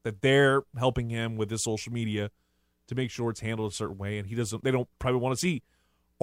that 0.04 0.22
they're 0.22 0.64
helping 0.78 1.10
him 1.10 1.38
with 1.38 1.50
his 1.50 1.64
social 1.64 1.94
media 1.94 2.30
to 2.88 2.96
make 2.96 3.10
sure 3.10 3.30
it's 3.30 3.40
handled 3.40 3.72
a 3.72 3.76
certain 3.76 3.98
way. 3.98 4.18
And 4.18 4.28
he 4.28 4.36
doesn't, 4.36 4.64
they 4.64 4.72
don't 4.72 4.90
probably 5.00 5.22
want 5.22 5.34
to 5.34 5.40
see 5.40 5.64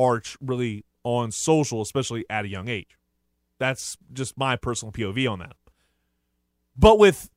Arch 0.00 0.36
really 0.40 0.84
on 1.04 1.30
social, 1.30 1.80
especially 1.82 2.24
at 2.30 2.44
a 2.44 2.48
young 2.48 2.68
age. 2.68 2.98
That's 3.58 3.96
just 4.12 4.38
my 4.38 4.56
personal 4.56 4.92
POV 4.92 5.30
on 5.30 5.38
that. 5.40 5.56
But 6.76 6.98
with 6.98 7.30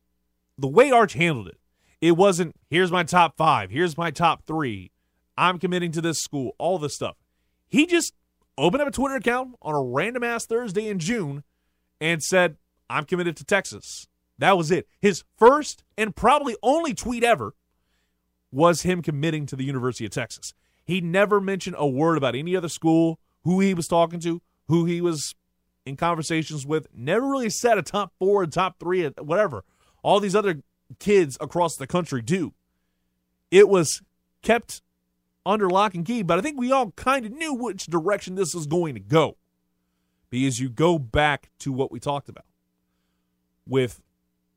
the 0.57 0.67
way 0.67 0.91
Arch 0.91 1.13
handled 1.13 1.47
it, 1.47 1.57
it 2.01 2.11
wasn't, 2.11 2.55
here's 2.69 2.91
my 2.91 3.03
top 3.03 3.37
five, 3.37 3.71
here's 3.71 3.97
my 3.97 4.11
top 4.11 4.45
three, 4.45 4.91
I'm 5.37 5.59
committing 5.59 5.91
to 5.93 6.01
this 6.01 6.19
school, 6.19 6.55
all 6.57 6.77
this 6.77 6.95
stuff. 6.95 7.17
He 7.67 7.85
just 7.85 8.13
opened 8.57 8.81
up 8.81 8.87
a 8.87 8.91
Twitter 8.91 9.15
account 9.15 9.55
on 9.61 9.73
a 9.73 9.81
random 9.81 10.23
ass 10.23 10.45
Thursday 10.45 10.87
in 10.87 10.99
June 10.99 11.43
and 11.99 12.21
said, 12.21 12.57
I'm 12.89 13.05
committed 13.05 13.35
to 13.37 13.45
Texas. 13.45 14.07
That 14.37 14.57
was 14.57 14.71
it. 14.71 14.87
His 15.01 15.23
first 15.37 15.83
and 15.97 16.15
probably 16.15 16.55
only 16.61 16.93
tweet 16.93 17.23
ever 17.23 17.55
was 18.51 18.83
him 18.83 19.01
committing 19.01 19.45
to 19.47 19.55
the 19.55 19.63
University 19.63 20.05
of 20.05 20.11
Texas. 20.11 20.53
He 20.85 21.01
never 21.01 21.39
mentioned 21.39 21.75
a 21.79 21.87
word 21.87 22.17
about 22.17 22.35
any 22.35 22.55
other 22.55 22.69
school, 22.69 23.19
who 23.43 23.59
he 23.59 23.73
was 23.73 23.87
talking 23.87 24.19
to, 24.21 24.41
who 24.67 24.85
he 24.85 25.01
was 25.01 25.35
in 25.85 25.95
conversations 25.95 26.65
with. 26.65 26.87
Never 26.93 27.27
really 27.27 27.49
said 27.49 27.77
a 27.77 27.81
top 27.81 28.13
four, 28.19 28.43
a 28.43 28.47
top 28.47 28.79
three, 28.79 29.05
whatever. 29.19 29.63
All 30.01 30.19
these 30.19 30.35
other 30.35 30.61
kids 30.99 31.37
across 31.39 31.75
the 31.75 31.87
country 31.87 32.21
do. 32.21 32.53
It 33.51 33.69
was 33.69 34.01
kept 34.41 34.81
under 35.45 35.69
lock 35.69 35.93
and 35.93 36.05
key, 36.05 36.23
but 36.23 36.39
I 36.39 36.41
think 36.41 36.59
we 36.59 36.71
all 36.71 36.91
kind 36.91 37.25
of 37.25 37.31
knew 37.31 37.53
which 37.53 37.85
direction 37.85 38.35
this 38.35 38.53
was 38.53 38.67
going 38.67 38.93
to 38.95 38.99
go. 38.99 39.37
Because 40.29 40.59
you 40.59 40.69
go 40.69 40.97
back 40.97 41.51
to 41.59 41.71
what 41.71 41.91
we 41.91 41.99
talked 41.99 42.27
about 42.27 42.45
with 43.67 44.01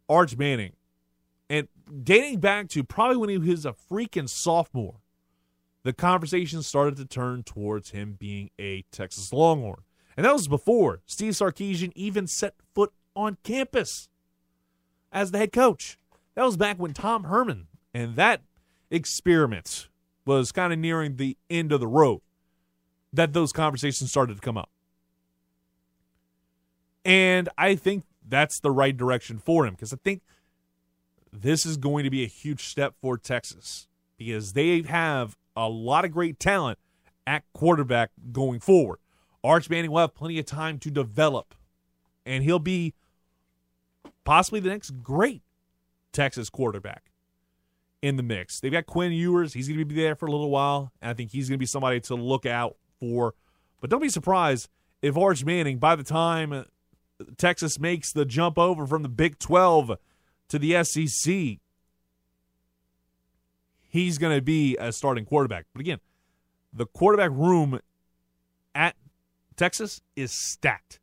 Arch 0.09 0.37
Manning 0.37 0.73
and 1.51 1.69
dating 2.03 2.41
back 2.41 2.69
to 2.69 2.83
probably 2.83 3.17
when 3.17 3.29
he 3.29 3.39
was 3.39 3.67
a 3.67 3.75
freaking 3.91 4.29
sophomore, 4.29 4.97
the 5.87 5.93
conversation 5.93 6.65
started 6.65 6.97
to 6.97 7.05
turn 7.05 7.45
towards 7.45 7.91
him 7.91 8.17
being 8.19 8.51
a 8.59 8.83
Texas 8.91 9.33
Longhorn. 9.33 9.83
And 10.17 10.27
that 10.27 10.33
was 10.33 10.49
before 10.49 11.01
Steve 11.07 11.35
Sarkisian 11.35 11.93
even 11.95 12.27
set 12.27 12.55
foot 12.75 12.93
on 13.15 13.37
campus 13.45 14.09
as 15.13 15.31
the 15.31 15.39
head 15.39 15.53
coach. 15.53 15.97
That 16.35 16.43
was 16.43 16.57
back 16.57 16.81
when 16.81 16.93
Tom 16.93 17.23
Herman 17.23 17.69
and 17.95 18.17
that 18.17 18.43
experiment 18.91 19.87
was 20.25 20.51
kind 20.51 20.73
of 20.73 20.81
nearing 20.81 21.19
the 21.19 21.37
end 21.49 21.71
of 21.71 21.79
the 21.79 21.87
road 21.87 22.21
that 23.13 23.33
those 23.33 23.53
conversations 23.53 24.11
started 24.11 24.35
to 24.35 24.41
come 24.41 24.59
up. 24.59 24.71
And 27.05 27.49
I 27.57 27.77
think 27.77 28.03
that's 28.27 28.59
the 28.59 28.73
right 28.73 28.97
direction 28.97 29.39
for 29.39 29.65
him 29.65 29.75
because 29.75 29.93
I 29.93 29.99
think 30.03 30.23
this 31.33 31.65
is 31.65 31.77
going 31.77 32.03
to 32.03 32.11
be 32.11 32.25
a 32.25 32.29
huge 32.29 32.65
step 32.65 32.97
for 33.01 33.17
Texas 33.17 33.87
because 34.19 34.55
they 34.55 34.83
have 34.83 35.37
a 35.57 35.69
lot 35.69 36.05
of 36.05 36.13
great 36.13 36.39
talent 36.39 36.79
at 37.27 37.45
quarterback 37.53 38.11
going 38.33 38.61
forward. 38.61 38.99
Arch 39.43 39.71
Manning 39.71 39.91
will 39.91 40.01
have 40.01 40.15
plenty 40.15 40.39
of 40.39 40.47
time 40.47 40.79
to 40.81 40.91
develop, 40.91 41.55
and 42.25 42.43
he'll 42.43 42.59
be 42.59 42.95
possibly 44.25 44.61
the 44.61 44.69
next 44.69 44.91
great 45.03 45.43
Texas 46.13 46.51
quarterback 46.51 47.11
in 48.03 48.17
the 48.17 48.23
mix. 48.23 48.61
They've 48.61 48.73
got 48.73 48.87
Quinn 48.87 49.13
Ewers. 49.13 49.53
He's 49.53 49.69
going 49.69 49.79
to 49.79 49.85
be 49.85 49.95
there 49.95 50.17
for 50.17 50.27
a 50.27 50.31
little 50.31 50.51
while, 50.51 50.93
and 51.01 51.11
I 51.11 51.15
think 51.15 51.31
he's 51.31 51.49
going 51.49 51.59
to 51.59 51.63
be 51.63 51.67
somebody 51.67 52.01
to 52.01 52.15
look 52.15 52.47
out 52.47 52.77
for. 52.99 53.35
But 53.81 53.91
don't 53.91 54.03
be 54.03 54.09
surprised 54.09 54.69
if 55.03 55.17
Arch 55.17 55.45
Manning, 55.45 55.79
by 55.79 55.97
the 55.97 56.03
time 56.03 56.67
Texas 57.37 57.79
makes 57.79 58.13
the 58.13 58.25
jump 58.25 58.59
over 58.59 58.87
from 58.87 59.03
the 59.03 59.09
Big 59.09 59.39
12 59.39 59.93
to 60.49 60.59
the 60.59 60.85
SEC, 60.85 61.59
he's 63.97 64.19
going 64.19 64.37
to 64.37 64.43
be 64.43 64.77
a 64.79 64.93
starting 64.93 65.25
quarterback. 65.25 65.67
But 65.73 65.81
again, 65.81 65.99
the 66.73 66.87
quarterback 66.87 67.31
room 67.33 67.81
at 68.75 68.95
Texas 69.57 70.03
is 70.15 70.33
stacked. 70.33 71.01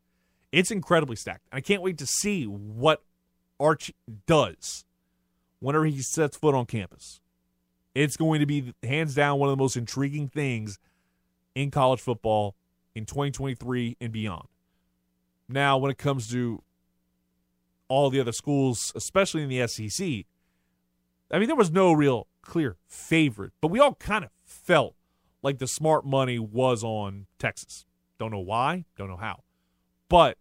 It's 0.51 0.69
incredibly 0.69 1.15
stacked. 1.15 1.47
I 1.51 1.61
can't 1.61 1.81
wait 1.81 1.97
to 1.97 2.05
see 2.05 2.45
what 2.45 3.03
Arch 3.59 3.91
does 4.27 4.85
whenever 5.59 5.85
he 5.85 6.01
sets 6.01 6.37
foot 6.37 6.53
on 6.53 6.65
campus. 6.65 7.19
It's 7.95 8.17
going 8.17 8.39
to 8.39 8.45
be 8.45 8.73
hands 8.83 9.15
down 9.15 9.39
one 9.39 9.49
of 9.49 9.53
the 9.53 9.61
most 9.61 9.75
intriguing 9.75 10.27
things 10.27 10.77
in 11.55 11.71
college 11.71 12.01
football 12.01 12.55
in 12.95 13.05
2023 13.05 13.97
and 13.99 14.11
beyond. 14.11 14.47
Now, 15.49 15.77
when 15.77 15.91
it 15.91 15.97
comes 15.97 16.29
to 16.29 16.61
all 17.87 18.09
the 18.09 18.19
other 18.19 18.31
schools, 18.31 18.91
especially 18.95 19.43
in 19.43 19.49
the 19.49 19.67
SEC, 19.67 20.25
I 21.31 21.39
mean, 21.39 21.47
there 21.47 21.55
was 21.55 21.71
no 21.71 21.93
real 21.93 22.27
clear 22.43 22.77
favorite, 22.87 23.53
but 23.61 23.69
we 23.69 23.79
all 23.79 23.95
kind 23.95 24.23
of 24.23 24.29
felt 24.43 24.95
like 25.41 25.57
the 25.57 25.67
smart 25.67 26.05
money 26.05 26.39
was 26.39 26.83
on 26.83 27.27
Texas. 27.39 27.85
Don't 28.19 28.31
know 28.31 28.39
why, 28.39 28.85
don't 28.97 29.09
know 29.09 29.17
how. 29.17 29.43
But 30.09 30.37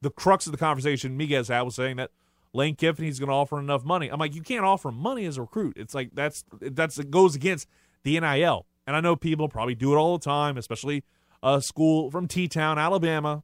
the 0.00 0.10
crux 0.10 0.46
of 0.46 0.52
the 0.52 0.58
conversation 0.58 1.18
Miguez 1.18 1.48
had 1.48 1.62
was 1.62 1.74
saying 1.74 1.96
that 1.96 2.10
Lane 2.52 2.74
Kiffin 2.74 3.04
he's 3.04 3.18
going 3.18 3.28
to 3.28 3.34
offer 3.34 3.58
enough 3.58 3.84
money. 3.84 4.08
I'm 4.08 4.18
like, 4.18 4.34
you 4.34 4.42
can't 4.42 4.64
offer 4.64 4.90
money 4.90 5.24
as 5.26 5.36
a 5.36 5.42
recruit. 5.42 5.76
It's 5.76 5.94
like 5.94 6.10
that's 6.14 6.44
that's 6.60 6.98
it 6.98 7.10
goes 7.10 7.34
against 7.34 7.68
the 8.02 8.18
NIL. 8.18 8.66
And 8.86 8.96
I 8.96 9.00
know 9.00 9.14
people 9.14 9.48
probably 9.48 9.74
do 9.74 9.92
it 9.92 9.96
all 9.96 10.18
the 10.18 10.24
time, 10.24 10.56
especially 10.56 11.04
a 11.42 11.60
school 11.62 12.10
from 12.10 12.26
T 12.26 12.48
Town, 12.48 12.78
Alabama. 12.78 13.42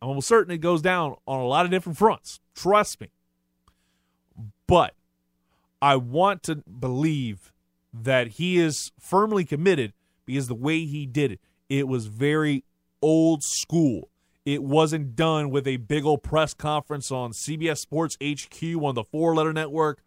I'm 0.00 0.08
almost 0.08 0.26
certain 0.26 0.52
it 0.52 0.58
goes 0.58 0.82
down 0.82 1.16
on 1.26 1.40
a 1.40 1.46
lot 1.46 1.64
of 1.64 1.70
different 1.70 1.98
fronts. 1.98 2.40
Trust 2.54 3.00
me. 3.00 3.10
But 4.66 4.94
I 5.82 5.96
want 5.96 6.44
to 6.44 6.56
believe 6.56 7.52
that 7.92 8.28
he 8.28 8.56
is 8.56 8.92
firmly 9.00 9.44
committed 9.44 9.92
because 10.24 10.46
the 10.46 10.54
way 10.54 10.84
he 10.84 11.06
did 11.06 11.32
it, 11.32 11.40
it 11.68 11.88
was 11.88 12.06
very 12.06 12.62
old 13.02 13.42
school. 13.42 14.08
It 14.46 14.62
wasn't 14.62 15.16
done 15.16 15.50
with 15.50 15.66
a 15.66 15.78
big 15.78 16.04
old 16.04 16.22
press 16.22 16.54
conference 16.54 17.10
on 17.10 17.32
CBS 17.32 17.78
Sports 17.78 18.16
HQ 18.22 18.62
on 18.80 18.94
the 18.94 19.02
four 19.02 19.34
letter 19.34 19.52
network 19.52 20.02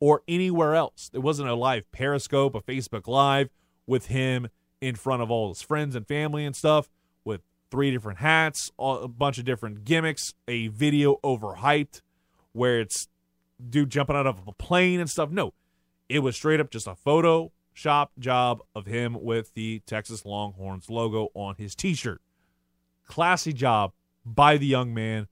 or 0.00 0.22
anywhere 0.26 0.74
else. 0.74 1.10
It 1.12 1.20
wasn't 1.20 1.48
a 1.48 1.54
live 1.54 1.90
Periscope, 1.92 2.56
a 2.56 2.60
Facebook 2.60 3.06
Live 3.06 3.50
with 3.86 4.06
him 4.06 4.48
in 4.80 4.96
front 4.96 5.22
of 5.22 5.30
all 5.30 5.48
his 5.48 5.62
friends 5.62 5.94
and 5.94 6.08
family 6.08 6.44
and 6.44 6.56
stuff 6.56 6.90
with 7.24 7.42
three 7.70 7.92
different 7.92 8.18
hats, 8.18 8.72
a 8.80 9.06
bunch 9.06 9.38
of 9.38 9.44
different 9.44 9.84
gimmicks, 9.84 10.34
a 10.48 10.68
video 10.68 11.20
overhyped 11.22 12.00
where 12.52 12.80
it's 12.80 13.08
dude 13.68 13.90
jumping 13.90 14.16
out 14.16 14.26
of 14.26 14.40
a 14.46 14.52
plane 14.52 15.00
and 15.00 15.10
stuff. 15.10 15.30
No, 15.30 15.54
it 16.08 16.20
was 16.20 16.36
straight 16.36 16.60
up 16.60 16.70
just 16.70 16.86
a 16.86 16.94
photo 16.94 17.52
shop 17.72 18.10
job 18.18 18.60
of 18.74 18.86
him 18.86 19.16
with 19.22 19.54
the 19.54 19.80
Texas 19.86 20.24
Longhorns 20.24 20.90
logo 20.90 21.28
on 21.34 21.54
his 21.58 21.74
t 21.74 21.94
shirt. 21.94 22.20
Classy 23.06 23.52
job 23.52 23.92
by 24.24 24.56
the 24.56 24.66
young 24.66 24.92
man. 24.92 25.28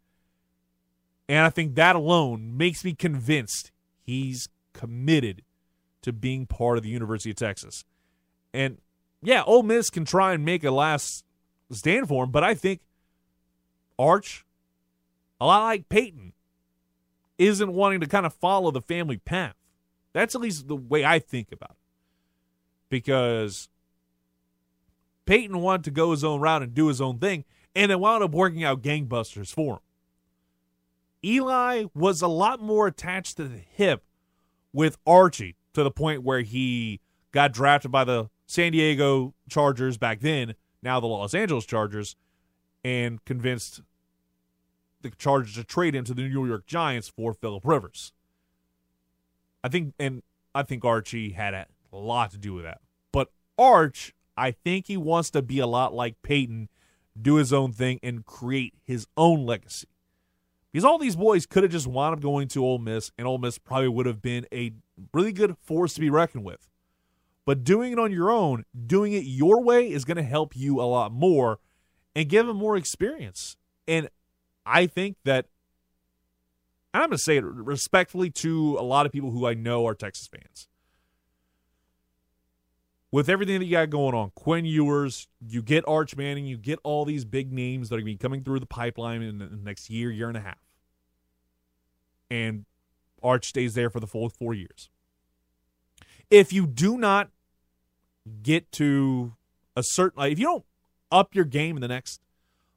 And 1.28 1.40
I 1.40 1.50
think 1.50 1.74
that 1.74 1.96
alone 1.96 2.56
makes 2.56 2.84
me 2.84 2.94
convinced 2.94 3.72
he's 4.00 4.48
committed 4.72 5.42
to 6.02 6.12
being 6.12 6.46
part 6.46 6.78
of 6.78 6.84
the 6.84 6.90
University 6.90 7.30
of 7.30 7.36
Texas. 7.36 7.84
And 8.54 8.78
yeah, 9.22 9.42
Ole 9.42 9.64
Miss 9.64 9.90
can 9.90 10.04
try 10.04 10.32
and 10.32 10.44
make 10.44 10.62
a 10.62 10.70
last 10.70 11.24
stand 11.72 12.06
for 12.06 12.24
him, 12.24 12.30
but 12.30 12.44
I 12.44 12.54
think 12.54 12.80
Arch, 13.98 14.46
a 15.40 15.46
lot 15.46 15.64
like 15.64 15.88
Peyton, 15.88 16.32
isn't 17.38 17.72
wanting 17.72 18.00
to 18.00 18.06
kind 18.06 18.26
of 18.26 18.34
follow 18.34 18.70
the 18.70 18.80
family 18.80 19.18
path. 19.18 19.54
That's 20.12 20.34
at 20.34 20.40
least 20.40 20.68
the 20.68 20.76
way 20.76 21.04
I 21.04 21.18
think 21.18 21.52
about 21.52 21.70
it. 21.70 21.76
Because 22.88 23.68
Peyton 25.26 25.60
wanted 25.60 25.84
to 25.84 25.90
go 25.90 26.12
his 26.12 26.24
own 26.24 26.40
route 26.40 26.62
and 26.62 26.72
do 26.72 26.86
his 26.88 27.00
own 27.00 27.18
thing, 27.18 27.44
and 27.74 27.92
it 27.92 28.00
wound 28.00 28.24
up 28.24 28.32
working 28.32 28.64
out 28.64 28.82
gangbusters 28.82 29.52
for 29.52 29.74
him. 29.74 29.80
Eli 31.24 31.84
was 31.94 32.22
a 32.22 32.28
lot 32.28 32.60
more 32.60 32.86
attached 32.86 33.36
to 33.36 33.44
the 33.44 33.58
hip 33.58 34.04
with 34.72 34.96
Archie 35.06 35.56
to 35.74 35.82
the 35.82 35.90
point 35.90 36.22
where 36.22 36.42
he 36.42 37.00
got 37.32 37.52
drafted 37.52 37.90
by 37.90 38.04
the 38.04 38.30
San 38.46 38.72
Diego 38.72 39.34
Chargers 39.50 39.98
back 39.98 40.20
then, 40.20 40.54
now 40.82 41.00
the 41.00 41.06
Los 41.06 41.34
Angeles 41.34 41.66
Chargers, 41.66 42.14
and 42.84 43.22
convinced 43.24 43.82
the 45.10 45.16
Chargers 45.16 45.54
to 45.54 45.64
trade 45.64 45.94
him 45.94 46.04
to 46.04 46.14
the 46.14 46.22
New 46.22 46.46
York 46.46 46.66
Giants 46.66 47.08
for 47.08 47.32
Philip 47.32 47.64
Rivers. 47.64 48.12
I 49.62 49.68
think, 49.68 49.94
and 49.98 50.22
I 50.54 50.62
think 50.62 50.84
Archie 50.84 51.30
had 51.30 51.54
a 51.54 51.66
lot 51.92 52.30
to 52.32 52.38
do 52.38 52.54
with 52.54 52.64
that. 52.64 52.80
But 53.12 53.30
Arch, 53.58 54.14
I 54.36 54.50
think 54.50 54.86
he 54.86 54.96
wants 54.96 55.30
to 55.30 55.42
be 55.42 55.58
a 55.58 55.66
lot 55.66 55.94
like 55.94 56.22
Peyton, 56.22 56.68
do 57.20 57.36
his 57.36 57.52
own 57.52 57.72
thing 57.72 57.98
and 58.02 58.24
create 58.24 58.74
his 58.84 59.06
own 59.16 59.46
legacy. 59.46 59.88
Because 60.72 60.84
all 60.84 60.98
these 60.98 61.16
boys 61.16 61.46
could 61.46 61.62
have 61.62 61.72
just 61.72 61.86
wound 61.86 62.14
up 62.14 62.20
going 62.20 62.48
to 62.48 62.64
Ole 62.64 62.78
Miss, 62.78 63.10
and 63.16 63.26
Ole 63.26 63.38
Miss 63.38 63.58
probably 63.58 63.88
would 63.88 64.06
have 64.06 64.20
been 64.20 64.46
a 64.52 64.72
really 65.14 65.32
good 65.32 65.56
force 65.62 65.94
to 65.94 66.00
be 66.00 66.10
reckoned 66.10 66.44
with. 66.44 66.68
But 67.46 67.64
doing 67.64 67.92
it 67.92 67.98
on 67.98 68.12
your 68.12 68.30
own, 68.30 68.64
doing 68.86 69.12
it 69.12 69.24
your 69.24 69.62
way, 69.62 69.90
is 69.90 70.04
going 70.04 70.16
to 70.16 70.22
help 70.22 70.54
you 70.54 70.80
a 70.80 70.82
lot 70.82 71.12
more 71.12 71.60
and 72.14 72.28
give 72.28 72.46
them 72.46 72.56
more 72.56 72.76
experience. 72.76 73.56
And 73.88 74.10
I 74.66 74.86
think 74.86 75.16
that, 75.24 75.46
and 76.92 77.04
I'm 77.04 77.10
going 77.10 77.18
to 77.18 77.22
say 77.22 77.36
it 77.36 77.44
respectfully 77.44 78.30
to 78.30 78.76
a 78.78 78.82
lot 78.82 79.06
of 79.06 79.12
people 79.12 79.30
who 79.30 79.46
I 79.46 79.54
know 79.54 79.86
are 79.86 79.94
Texas 79.94 80.26
fans. 80.26 80.66
With 83.12 83.28
everything 83.28 83.60
that 83.60 83.64
you 83.64 83.70
got 83.70 83.88
going 83.88 84.14
on, 84.14 84.32
Quinn 84.34 84.64
Ewers, 84.64 85.28
you 85.40 85.62
get 85.62 85.84
Arch 85.86 86.16
Manning, 86.16 86.44
you 86.44 86.58
get 86.58 86.80
all 86.82 87.04
these 87.04 87.24
big 87.24 87.52
names 87.52 87.88
that 87.88 87.94
are 87.94 87.98
going 87.98 88.06
to 88.06 88.12
be 88.14 88.18
coming 88.18 88.42
through 88.42 88.58
the 88.58 88.66
pipeline 88.66 89.22
in 89.22 89.38
the 89.38 89.48
next 89.62 89.88
year, 89.88 90.10
year 90.10 90.28
and 90.28 90.36
a 90.36 90.40
half. 90.40 90.58
And 92.28 92.64
Arch 93.22 93.46
stays 93.46 93.74
there 93.74 93.88
for 93.88 94.00
the 94.00 94.06
full 94.08 94.28
four 94.28 94.52
years. 94.52 94.90
If 96.28 96.52
you 96.52 96.66
do 96.66 96.98
not 96.98 97.30
get 98.42 98.72
to 98.72 99.34
a 99.76 99.82
certain, 99.84 100.18
like, 100.18 100.32
if 100.32 100.40
you 100.40 100.46
don't 100.46 100.64
up 101.12 101.34
your 101.34 101.44
game 101.44 101.76
in 101.76 101.80
the 101.80 101.88
next 101.88 102.20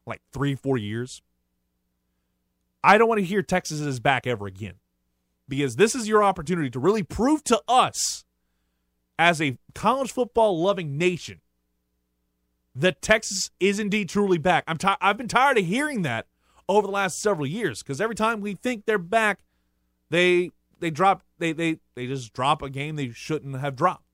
like 0.06 0.22
three, 0.32 0.54
four 0.54 0.78
years, 0.78 1.22
I 2.82 2.98
don't 2.98 3.08
want 3.08 3.18
to 3.18 3.24
hear 3.24 3.42
Texas 3.42 3.80
is 3.80 4.00
back 4.00 4.26
ever 4.26 4.46
again. 4.46 4.74
Because 5.48 5.76
this 5.76 5.94
is 5.94 6.06
your 6.06 6.22
opportunity 6.22 6.70
to 6.70 6.78
really 6.78 7.02
prove 7.02 7.42
to 7.44 7.60
us, 7.66 8.24
as 9.18 9.42
a 9.42 9.58
college 9.74 10.12
football 10.12 10.62
loving 10.62 10.96
nation, 10.96 11.40
that 12.74 13.02
Texas 13.02 13.50
is 13.58 13.78
indeed 13.78 14.08
truly 14.08 14.38
back. 14.38 14.64
I'm 14.66 14.76
t- 14.76 14.88
I've 15.00 15.18
been 15.18 15.28
tired 15.28 15.58
of 15.58 15.66
hearing 15.66 16.02
that 16.02 16.26
over 16.68 16.86
the 16.86 16.92
last 16.92 17.20
several 17.20 17.46
years 17.46 17.82
because 17.82 18.00
every 18.00 18.14
time 18.14 18.40
we 18.40 18.54
think 18.54 18.86
they're 18.86 18.96
back, 18.96 19.40
they 20.08 20.50
they 20.78 20.90
drop 20.90 21.22
they 21.38 21.52
they 21.52 21.78
they 21.94 22.06
just 22.06 22.32
drop 22.32 22.62
a 22.62 22.70
game 22.70 22.96
they 22.96 23.10
shouldn't 23.10 23.60
have 23.60 23.76
dropped. 23.76 24.04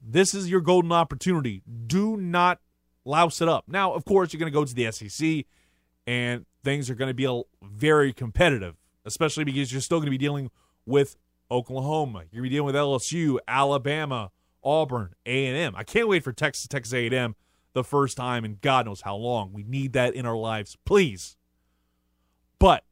This 0.00 0.32
is 0.32 0.48
your 0.48 0.60
golden 0.60 0.92
opportunity. 0.92 1.62
Do 1.86 2.16
not 2.16 2.60
louse 3.04 3.40
it 3.42 3.48
up. 3.48 3.64
Now, 3.68 3.92
of 3.92 4.04
course, 4.04 4.32
you're 4.32 4.38
going 4.38 4.50
to 4.50 4.58
go 4.58 4.64
to 4.64 4.74
the 4.74 4.90
SEC, 4.90 5.44
and 6.06 6.46
things 6.62 6.90
are 6.90 6.94
going 6.94 7.08
to 7.08 7.14
be 7.14 7.42
very 7.62 8.12
competitive, 8.12 8.76
especially 9.04 9.44
because 9.44 9.72
you're 9.72 9.80
still 9.80 9.98
going 9.98 10.06
to 10.06 10.10
be 10.10 10.18
dealing 10.18 10.50
with 10.86 11.16
Oklahoma. 11.50 12.24
You're 12.30 12.42
going 12.42 12.50
to 12.50 12.50
be 12.50 12.50
dealing 12.50 12.66
with 12.66 12.74
LSU, 12.74 13.38
Alabama, 13.48 14.30
Auburn, 14.62 15.14
A&M. 15.26 15.74
I 15.76 15.84
can't 15.84 16.08
wait 16.08 16.22
for 16.22 16.32
Texas, 16.32 16.66
Texas 16.66 16.92
A&M 16.92 17.34
the 17.72 17.84
first 17.84 18.16
time 18.16 18.44
in 18.44 18.58
God 18.60 18.86
knows 18.86 19.02
how 19.02 19.16
long. 19.16 19.52
We 19.52 19.62
need 19.62 19.92
that 19.92 20.14
in 20.14 20.26
our 20.26 20.36
lives, 20.36 20.76
please. 20.84 21.36
But 22.58 22.84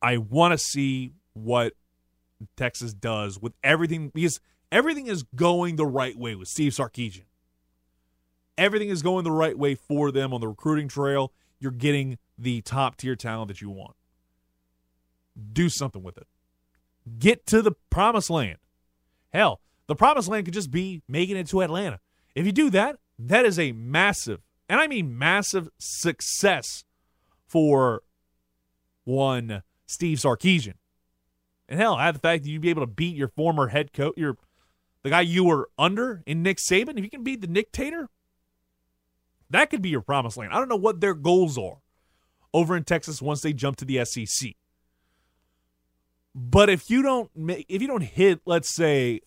I 0.00 0.16
want 0.16 0.52
to 0.52 0.58
see 0.58 1.12
what 1.34 1.74
Texas 2.56 2.92
does 2.92 3.38
with 3.38 3.52
everything 3.62 4.08
because 4.08 4.40
everything 4.70 5.06
is 5.06 5.22
going 5.22 5.76
the 5.76 5.86
right 5.86 6.16
way 6.16 6.34
with 6.34 6.48
Steve 6.48 6.72
Sarkisian. 6.72 7.24
Everything 8.58 8.88
is 8.88 9.02
going 9.02 9.24
the 9.24 9.30
right 9.30 9.56
way 9.56 9.74
for 9.74 10.10
them 10.10 10.34
on 10.34 10.40
the 10.40 10.48
recruiting 10.48 10.88
trail. 10.88 11.32
You're 11.62 11.70
getting 11.70 12.18
the 12.36 12.60
top 12.62 12.96
tier 12.96 13.14
talent 13.14 13.48
that 13.48 13.60
you 13.60 13.70
want. 13.70 13.94
Do 15.52 15.68
something 15.68 16.02
with 16.02 16.18
it. 16.18 16.26
Get 17.18 17.46
to 17.46 17.62
the 17.62 17.72
promised 17.88 18.30
land. 18.30 18.58
Hell, 19.32 19.60
the 19.86 19.94
promised 19.94 20.28
land 20.28 20.44
could 20.44 20.54
just 20.54 20.72
be 20.72 21.02
making 21.06 21.36
it 21.36 21.46
to 21.48 21.62
Atlanta. 21.62 22.00
If 22.34 22.46
you 22.46 22.52
do 22.52 22.68
that, 22.70 22.96
that 23.18 23.44
is 23.44 23.58
a 23.58 23.72
massive, 23.72 24.40
and 24.68 24.80
I 24.80 24.88
mean 24.88 25.16
massive 25.16 25.68
success 25.78 26.84
for 27.46 28.02
one 29.04 29.62
Steve 29.86 30.18
Sarkisian. 30.18 30.74
And 31.68 31.78
hell, 31.78 31.96
add 31.96 32.16
the 32.16 32.20
fact 32.20 32.42
that 32.42 32.50
you'd 32.50 32.62
be 32.62 32.70
able 32.70 32.82
to 32.82 32.92
beat 32.92 33.16
your 33.16 33.28
former 33.28 33.68
head 33.68 33.92
coach, 33.92 34.14
your 34.16 34.36
the 35.02 35.10
guy 35.10 35.20
you 35.20 35.44
were 35.44 35.68
under 35.78 36.22
in 36.26 36.42
Nick 36.42 36.58
Saban. 36.58 36.98
If 36.98 37.04
you 37.04 37.10
can 37.10 37.22
beat 37.22 37.40
the 37.40 37.46
Nick 37.46 37.72
Tater, 37.72 38.08
that 39.52 39.70
could 39.70 39.82
be 39.82 39.90
your 39.90 40.00
promised 40.00 40.36
land. 40.36 40.52
I 40.52 40.58
don't 40.58 40.68
know 40.68 40.76
what 40.76 41.00
their 41.00 41.14
goals 41.14 41.56
are 41.56 41.78
over 42.54 42.76
in 42.76 42.84
Texas 42.84 43.22
once 43.22 43.40
they 43.40 43.52
jump 43.52 43.76
to 43.76 43.84
the 43.84 44.04
SEC. 44.04 44.52
But 46.34 46.70
if 46.70 46.90
you 46.90 47.02
don't 47.02 47.30
if 47.36 47.82
you 47.82 47.88
don't 47.88 48.02
hit, 48.02 48.40
let's 48.46 48.74
say, 48.74 49.20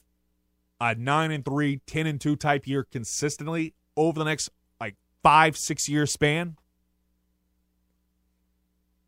a 0.82 0.96
nine 0.96 1.32
and 1.32 1.46
three, 1.46 1.82
10 1.86 2.08
and 2.08 2.20
two 2.20 2.36
type 2.36 2.68
year 2.68 2.84
consistently 2.84 3.74
over 3.96 4.20
the 4.20 4.26
next 4.26 4.50
like 4.80 4.96
five, 5.24 5.56
six 5.56 5.88
year 5.88 6.06
span, 6.06 6.58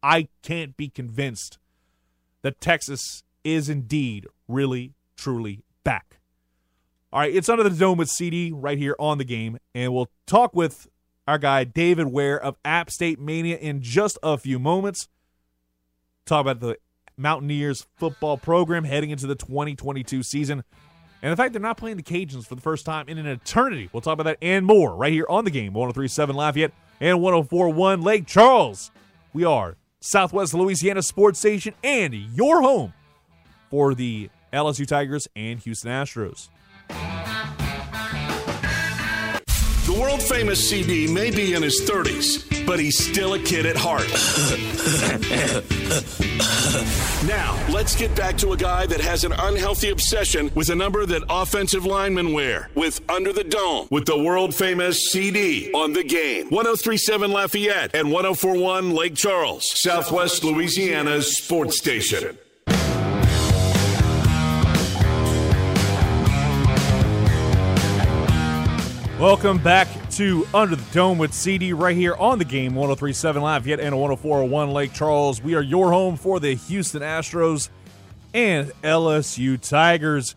I 0.04 0.30
can't 0.44 0.78
be 0.78 0.90
convinced 0.90 1.58
that 2.44 2.62
Texas 2.62 3.24
is 3.44 3.68
indeed 3.68 4.28
really, 4.48 4.94
truly 5.16 5.64
back. 5.84 6.20
All 7.12 7.22
right, 7.22 7.34
it's 7.34 7.50
under 7.50 7.64
the 7.64 7.70
dome 7.72 7.98
with 7.98 8.10
CD 8.10 8.52
right 8.52 8.78
here 8.78 8.96
on 9.00 9.18
the 9.18 9.24
game, 9.24 9.58
and 9.74 9.94
we'll 9.94 10.12
talk 10.28 10.54
with 10.54 10.88
our 11.28 11.38
guy 11.38 11.64
David 11.64 12.08
Ware 12.08 12.42
of 12.42 12.58
App 12.64 12.90
State 12.90 13.20
Mania 13.20 13.58
in 13.58 13.82
just 13.82 14.18
a 14.24 14.38
few 14.38 14.60
moments. 14.60 15.10
Talk 16.26 16.42
about 16.42 16.60
the 16.60 16.78
Mountaineers 17.18 17.88
football 17.98 18.38
program 18.38 18.84
heading 18.84 19.10
into 19.10 19.28
the 19.28 19.36
2022 19.36 20.24
season. 20.24 20.64
And 21.22 21.32
the 21.32 21.36
fact 21.36 21.54
they're 21.54 21.62
not 21.62 21.78
playing 21.78 21.98
the 21.98 22.04
Cajuns 22.04 22.46
for 22.46 22.56
the 22.56 22.62
first 22.62 22.86
time 22.86 23.10
in 23.10 23.18
an 23.18 23.26
eternity. 23.26 23.90
We'll 23.92 24.02
talk 24.02 24.14
about 24.14 24.26
that 24.26 24.38
and 24.42 24.66
more 24.66 24.96
right 24.96 25.12
here 25.12 25.26
on 25.28 25.46
the 25.46 25.52
game. 25.52 25.74
1037 25.74 26.36
Lafayette 26.36 26.74
and 27.02 27.22
1041 27.22 28.02
Lake 28.02 28.28
Charles. 28.28 28.92
We 29.34 29.44
are 29.44 29.78
Southwest 30.00 30.54
Louisiana 30.54 31.02
Sports 31.02 31.40
Station 31.40 31.74
and 31.84 32.14
your 32.14 32.62
home 32.62 32.94
for 33.70 33.96
the 33.96 34.30
LSU 34.54 34.88
Tigers 34.88 35.28
and 35.36 35.60
Houston 35.60 35.92
Astros. 35.92 36.50
The 39.98 40.04
world 40.04 40.22
famous 40.22 40.70
CD 40.70 41.12
may 41.12 41.32
be 41.32 41.56
in 41.56 41.64
his 41.64 41.82
30s, 41.82 42.68
but 42.68 42.80
he's 42.80 43.04
still 43.04 43.34
a 43.34 43.40
kid 43.40 43.66
at 43.66 43.76
heart. 43.76 44.06
now, 47.28 47.58
let's 47.74 47.96
get 47.96 48.16
back 48.16 48.38
to 48.38 48.52
a 48.52 48.58
guy 48.58 48.86
that 48.86 49.02
has 49.02 49.24
an 49.24 49.32
unhealthy 49.32 49.90
obsession 49.90 50.52
with 50.54 50.70
a 50.70 50.76
number 50.76 51.08
that 51.08 51.24
offensive 51.32 51.84
linemen 51.84 52.32
wear 52.32 52.70
with 52.76 53.02
Under 53.10 53.34
the 53.34 53.44
Dome 53.44 53.88
with 53.90 54.06
the 54.06 54.20
world 54.20 54.54
famous 54.54 55.10
CD 55.10 55.72
on 55.74 55.94
the 55.94 56.04
game. 56.04 56.52
1037 56.52 57.32
Lafayette 57.32 57.96
and 57.96 58.12
1041 58.12 58.92
Lake 58.92 59.16
Charles, 59.16 59.66
Southwest 59.82 60.44
Louisiana's 60.44 61.38
sports 61.38 61.76
station. 61.76 62.38
Welcome 69.20 69.58
back 69.58 69.88
to 70.12 70.46
Under 70.54 70.76
the 70.76 70.94
Dome 70.94 71.18
with 71.18 71.34
CD 71.34 71.74
right 71.74 71.98
here 71.98 72.14
on 72.14 72.38
the 72.38 72.46
game 72.46 72.76
1037 72.76 73.42
Lafayette 73.42 73.80
and 73.80 73.96
104.1 73.96 74.72
Lake 74.72 74.94
Charles. 74.94 75.42
We 75.42 75.56
are 75.56 75.62
your 75.64 75.92
home 75.92 76.18
for 76.18 76.40
the 76.40 76.54
Houston 76.54 77.02
Astros 77.02 77.70
and 78.32 78.72
LSU 78.84 79.60
Tigers. 79.60 80.36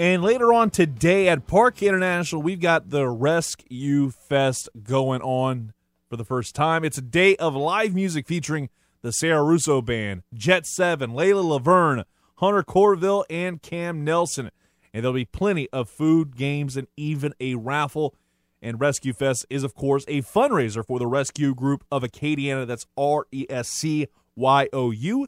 And 0.00 0.22
later 0.22 0.54
on 0.54 0.70
today 0.70 1.28
at 1.28 1.46
Parc 1.46 1.82
International, 1.82 2.40
we've 2.40 2.62
got 2.62 2.88
the 2.88 3.06
Rescue 3.06 4.10
Fest 4.10 4.70
going 4.82 5.20
on 5.20 5.74
for 6.08 6.16
the 6.16 6.24
first 6.24 6.54
time. 6.54 6.82
It's 6.82 6.96
a 6.96 7.02
day 7.02 7.36
of 7.36 7.54
live 7.54 7.94
music 7.94 8.26
featuring 8.26 8.70
the 9.02 9.12
Sarah 9.12 9.44
Russo 9.44 9.82
Band, 9.82 10.22
Jet 10.32 10.66
7, 10.66 11.10
Layla 11.10 11.44
Laverne, 11.44 12.04
Hunter 12.36 12.62
Corville, 12.62 13.26
and 13.28 13.60
Cam 13.60 14.02
Nelson 14.02 14.50
and 14.94 15.02
there'll 15.02 15.12
be 15.12 15.26
plenty 15.26 15.68
of 15.70 15.90
food, 15.90 16.36
games, 16.36 16.76
and 16.76 16.86
even 16.96 17.34
a 17.40 17.56
raffle. 17.56 18.14
And 18.62 18.80
Rescue 18.80 19.12
Fest 19.12 19.44
is, 19.50 19.64
of 19.64 19.74
course, 19.74 20.04
a 20.06 20.22
fundraiser 20.22 20.86
for 20.86 21.00
the 21.00 21.08
Rescue 21.08 21.52
Group 21.52 21.84
of 21.90 22.04
Acadiana. 22.04 22.64
That's 22.64 22.86
R 22.96 23.26
E 23.32 23.44
S 23.50 23.68
C 23.68 24.06
Y 24.36 24.68
O 24.72 24.92
U. 24.92 25.26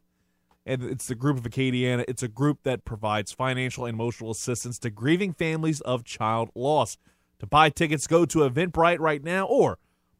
And 0.64 0.84
it's 0.84 1.08
the 1.08 1.16
group 1.16 1.36
of 1.36 1.42
Acadiana. 1.42 2.04
It's 2.06 2.22
a 2.22 2.28
group 2.28 2.60
that 2.62 2.84
provides 2.84 3.32
financial 3.32 3.86
and 3.86 3.94
emotional 3.94 4.30
assistance 4.30 4.78
to 4.78 4.88
grieving 4.88 5.32
families 5.32 5.80
of 5.80 6.04
child 6.04 6.50
loss. 6.54 6.96
To 7.40 7.46
buy 7.46 7.68
tickets, 7.68 8.06
go 8.06 8.24
to 8.24 8.48
Eventbrite 8.48 9.00
right 9.00 9.22
now 9.22 9.46
or 9.46 9.78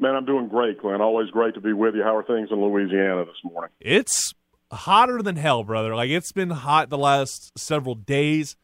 Man, 0.00 0.14
I'm 0.14 0.24
doing 0.24 0.48
great, 0.48 0.80
Clint. 0.80 1.02
Always 1.02 1.28
great 1.28 1.52
to 1.54 1.60
be 1.60 1.74
with 1.74 1.94
you. 1.94 2.02
How 2.02 2.16
are 2.16 2.22
things 2.22 2.48
in 2.50 2.58
Louisiana 2.58 3.26
this 3.26 3.36
morning? 3.44 3.70
It's 3.80 4.32
hotter 4.72 5.20
than 5.22 5.36
hell, 5.36 5.62
brother. 5.62 5.94
Like 5.94 6.08
it's 6.08 6.32
been 6.32 6.48
hot 6.48 6.88
the 6.88 6.96
last 6.96 7.52
several 7.58 7.94
days. 7.94 8.56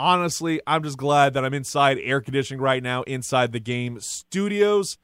Honestly, 0.00 0.60
I'm 0.66 0.82
just 0.82 0.98
glad 0.98 1.34
that 1.34 1.44
I'm 1.44 1.54
inside 1.54 1.98
air 2.02 2.20
conditioning 2.20 2.60
right 2.60 2.82
now 2.82 3.02
inside 3.02 3.52
the 3.52 3.60
game 3.60 4.00
studios. 4.00 4.98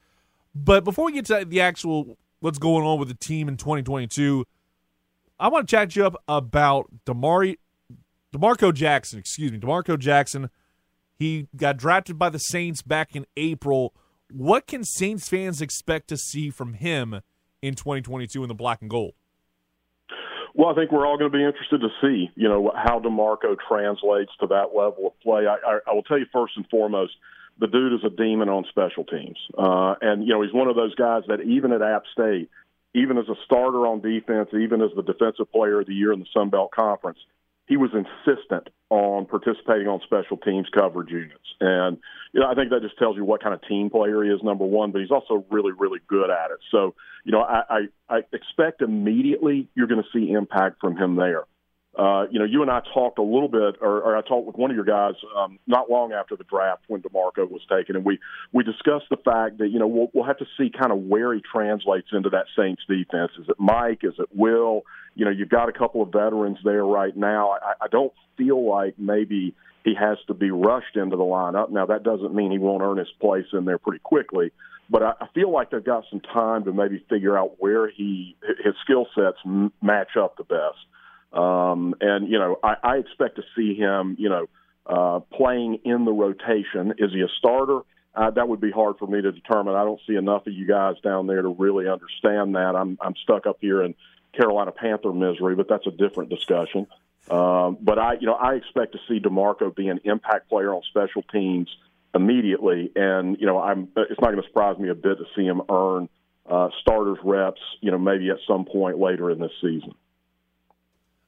But 0.53 0.83
before 0.83 1.05
we 1.05 1.13
get 1.13 1.27
to 1.27 1.45
the 1.45 1.61
actual 1.61 2.19
what's 2.41 2.59
going 2.59 2.85
on 2.85 2.99
with 2.99 3.07
the 3.07 3.15
team 3.15 3.49
in 3.49 3.57
2022, 3.57 4.45
I 5.39 5.47
want 5.47 5.69
to 5.69 5.71
chat 5.71 5.95
you 5.95 6.05
up 6.05 6.17
about 6.27 6.91
Damari 7.07 7.59
D'Marco 8.33 8.73
Jackson, 8.73 9.21
excuse 9.21 9.53
me, 9.53 9.59
D'Marco 9.59 9.97
Jackson. 9.97 10.51
He 11.17 11.47
got 11.55 11.77
drafted 11.77 12.19
by 12.19 12.29
the 12.29 12.39
Saints 12.39 12.83
back 12.83 13.15
in 13.15 13.25
April. 13.37 13.95
What 14.33 14.67
can 14.67 14.85
Saints 14.85 15.29
fans 15.29 15.61
expect 15.61 16.09
to 16.09 16.17
see 16.17 16.51
from 16.51 16.75
him 16.75 17.21
in 17.63 17.75
2022 17.75 18.43
in 18.43 18.49
the 18.49 18.55
black 18.55 18.81
and 18.81 18.91
gold? 18.91 19.15
Well, 20.55 20.69
I 20.69 20.75
think 20.75 20.93
we're 20.93 21.07
all 21.07 21.17
going 21.17 21.31
to 21.31 21.37
be 21.37 21.45
interested 21.45 21.81
to 21.81 21.89
see, 22.01 22.31
you 22.35 22.49
know, 22.49 22.73
how 22.75 22.99
D'Marco 22.99 23.57
translates 23.69 24.33
to 24.41 24.47
that 24.49 24.75
level 24.75 25.07
of 25.07 25.21
play. 25.21 25.47
I, 25.47 25.57
I, 25.67 25.79
I 25.87 25.95
will 25.95 26.03
tell 26.03 26.19
you 26.19 26.27
first 26.33 26.55
and 26.57 26.67
foremost, 26.69 27.13
the 27.59 27.67
dude 27.67 27.93
is 27.93 28.05
a 28.05 28.11
demon 28.11 28.49
on 28.49 28.65
special 28.69 29.05
teams, 29.05 29.37
uh, 29.57 29.95
and 30.01 30.27
you 30.27 30.33
know 30.33 30.43
he's 30.43 30.53
one 30.53 30.69
of 30.69 30.77
those 30.77 30.95
guys 30.95 31.25
that 31.29 31.43
even 31.43 31.73
at 31.73 31.83
App 31.83 32.05
State, 32.11 32.49
even 32.95 33.19
as 33.19 33.29
a 33.29 33.35
starter 33.45 33.87
on 33.87 34.01
defense, 34.01 34.49
even 34.55 34.81
as 34.81 34.91
the 34.97 35.03
defensive 35.03 35.53
player 35.53 35.81
of 35.81 35.87
the 35.87 35.95
year 35.95 36.13
in 36.13 36.21
the 36.21 36.27
Sun 36.33 36.49
Belt 36.49 36.71
Conference, 36.71 37.19
he 37.71 37.77
was 37.77 37.91
insistent 37.95 38.69
on 38.91 39.27
participating 39.27 39.87
on 39.87 40.01
special 40.03 40.37
teams 40.37 40.67
coverage 40.77 41.11
units. 41.11 41.55
And 41.61 41.99
you 42.33 42.41
know, 42.41 42.51
I 42.51 42.57
think 42.57 42.71
that 42.71 42.83
just 42.83 42.99
tells 42.99 43.17
you 43.17 43.25
what 43.25 43.41
kind 43.41 43.55
of 43.55 43.63
team 43.63 43.91
player 43.91 44.25
he 44.25 44.31
is, 44.31 44.41
number 44.43 44.65
one, 44.65 44.91
but 44.91 45.01
he's 45.01 45.13
also 45.13 45.47
really, 45.51 45.71
really 45.79 46.01
good 46.09 46.31
at 46.31 46.51
it. 46.51 46.59
So, 46.73 46.97
you 47.25 47.31
know, 47.31 47.43
I, 47.43 47.63
I, 47.71 47.81
I 48.09 48.21
expect 48.33 48.83
immediately 48.83 49.69
you're 49.77 49.87
going 49.87 50.03
to 50.03 50.09
see 50.13 50.33
impact 50.33 50.81
from 50.81 50.97
him 50.97 51.15
there. 51.15 51.45
Uh, 51.99 52.27
you 52.31 52.39
know, 52.39 52.45
you 52.45 52.63
and 52.63 52.71
I 52.71 52.81
talked 52.95 53.19
a 53.19 53.23
little 53.23 53.49
bit, 53.49 53.77
or, 53.81 54.01
or 54.01 54.17
I 54.17 54.23
talked 54.23 54.47
with 54.47 54.57
one 54.57 54.71
of 54.71 54.77
your 54.77 54.85
guys 54.85 55.15
um, 55.37 55.59
not 55.67 55.91
long 55.91 56.13
after 56.13 56.37
the 56.37 56.45
draft 56.45 56.83
when 56.87 57.01
D'Marco 57.01 57.47
was 57.47 57.63
taken, 57.69 57.97
and 57.97 58.05
we 58.05 58.21
we 58.53 58.63
discussed 58.63 59.07
the 59.11 59.17
fact 59.17 59.59
that 59.59 59.71
you 59.71 59.81
know 59.81 59.89
we'll, 59.89 60.09
we'll 60.15 60.25
have 60.25 60.39
to 60.39 60.47
see 60.57 60.71
kind 60.71 60.93
of 60.93 60.99
where 60.99 61.35
he 61.35 61.41
translates 61.53 62.09
into 62.13 62.31
that 62.31 62.47
Saints 62.57 62.83
defense. 62.89 63.33
Is 63.41 63.49
it 63.49 63.57
Mike? 63.59 64.01
Is 64.05 64.15
it 64.19 64.29
Will? 64.33 64.83
You 65.17 65.25
know, 65.25 65.33
you've 65.33 65.49
got 65.49 65.69
a 65.69 65.73
couple 65.73 66.01
of 66.01 66.13
veterans 66.13 66.59
there 66.65 66.85
right 66.85 67.17
now. 67.17 67.51
I, 67.61 67.85
I 67.85 67.89
don't 67.91 68.13
feel 68.37 68.65
like 68.65 68.95
maybe 68.97 69.57
he 69.83 69.95
has 69.99 70.19
to 70.29 70.35
be 70.35 70.53
rushed 70.53 70.97
into 70.97 71.17
the 71.17 71.25
lineup. 71.25 71.71
Now 71.71 71.87
that 71.87 72.05
doesn't 72.05 72.35
mean 72.35 72.53
he 72.53 72.59
won't 72.59 72.83
earn 72.83 72.99
his 72.99 73.11
place 73.21 73.47
in 73.53 73.65
there 73.65 73.79
pretty 73.79 74.01
quickly, 74.01 74.53
but 74.89 75.03
I, 75.03 75.13
feel 75.35 75.53
like 75.53 75.71
they've 75.71 75.85
got 75.85 76.05
some 76.11 76.21
time 76.21 76.65
to 76.65 76.73
maybe 76.73 77.05
figure 77.09 77.37
out 77.37 77.57
where 77.59 77.91
he 77.91 78.37
his 78.65 78.75
skill 78.85 79.07
sets 79.15 79.39
match 79.83 80.17
up 80.17 80.37
the 80.37 80.45
best. 80.45 80.79
Um, 81.33 81.95
and 82.01 82.29
you 82.29 82.39
know, 82.39 82.59
I, 82.63 82.77
I 82.83 82.97
expect 82.97 83.37
to 83.37 83.43
see 83.57 83.75
him, 83.75 84.17
you 84.19 84.29
know, 84.29 84.47
uh, 84.87 85.21
playing 85.37 85.81
in 85.85 86.05
the 86.05 86.13
rotation. 86.13 86.95
Is 86.99 87.13
he 87.13 87.21
a 87.21 87.29
starter? 87.39 87.81
Uh, 88.15 88.31
that 88.31 88.49
would 88.49 88.61
be 88.61 88.73
hard 88.73 88.97
for 88.99 89.07
me 89.07 89.23
to 89.23 89.31
determine. 89.31 89.75
I 89.75 89.85
don't 89.85 90.01
see 90.07 90.17
enough 90.17 90.47
of 90.47 90.53
you 90.53 90.67
guys 90.67 90.97
down 91.03 91.29
there 91.29 91.43
to 91.43 91.49
really 91.49 91.89
understand 91.89 92.57
that. 92.57 92.75
I'm 92.75 92.99
I'm 93.01 93.15
stuck 93.23 93.47
up 93.47 93.59
here 93.61 93.83
in 93.83 93.95
Carolina 94.37 94.73
Panther 94.73 95.13
misery, 95.13 95.55
but 95.55 95.69
that's 95.69 95.87
a 95.87 95.93
different 95.93 96.31
discussion. 96.31 96.87
Um, 97.31 97.79
but 97.81 97.99
I, 97.99 98.15
you 98.15 98.27
know, 98.27 98.35
I 98.35 98.55
expect 98.55 98.93
to 98.93 98.99
see 99.09 99.21
D'Marco 99.21 99.71
be 99.71 99.89
an 99.89 100.01
impact 100.05 100.49
player 100.49 100.75
on 100.75 100.83
special 100.91 101.23
teams 101.23 101.69
immediately, 102.15 102.91
and 102.97 103.37
you 103.39 103.47
know, 103.47 103.61
I'm. 103.61 103.89
It's 103.97 104.21
not 104.21 104.33
going 104.33 104.43
to 104.43 104.49
surprise 104.49 104.79
me 104.79 104.89
a 104.89 104.95
bit 104.95 105.19
to 105.19 105.25
see 105.37 105.45
him 105.45 105.63
earn 105.71 106.09
uh, 106.49 106.71
starters 106.81 107.19
reps. 107.23 107.61
You 107.81 107.93
know, 107.93 107.99
maybe 107.99 108.31
at 108.31 108.39
some 108.49 108.65
point 108.65 108.99
later 108.99 109.31
in 109.31 109.39
this 109.39 109.53
season. 109.61 109.95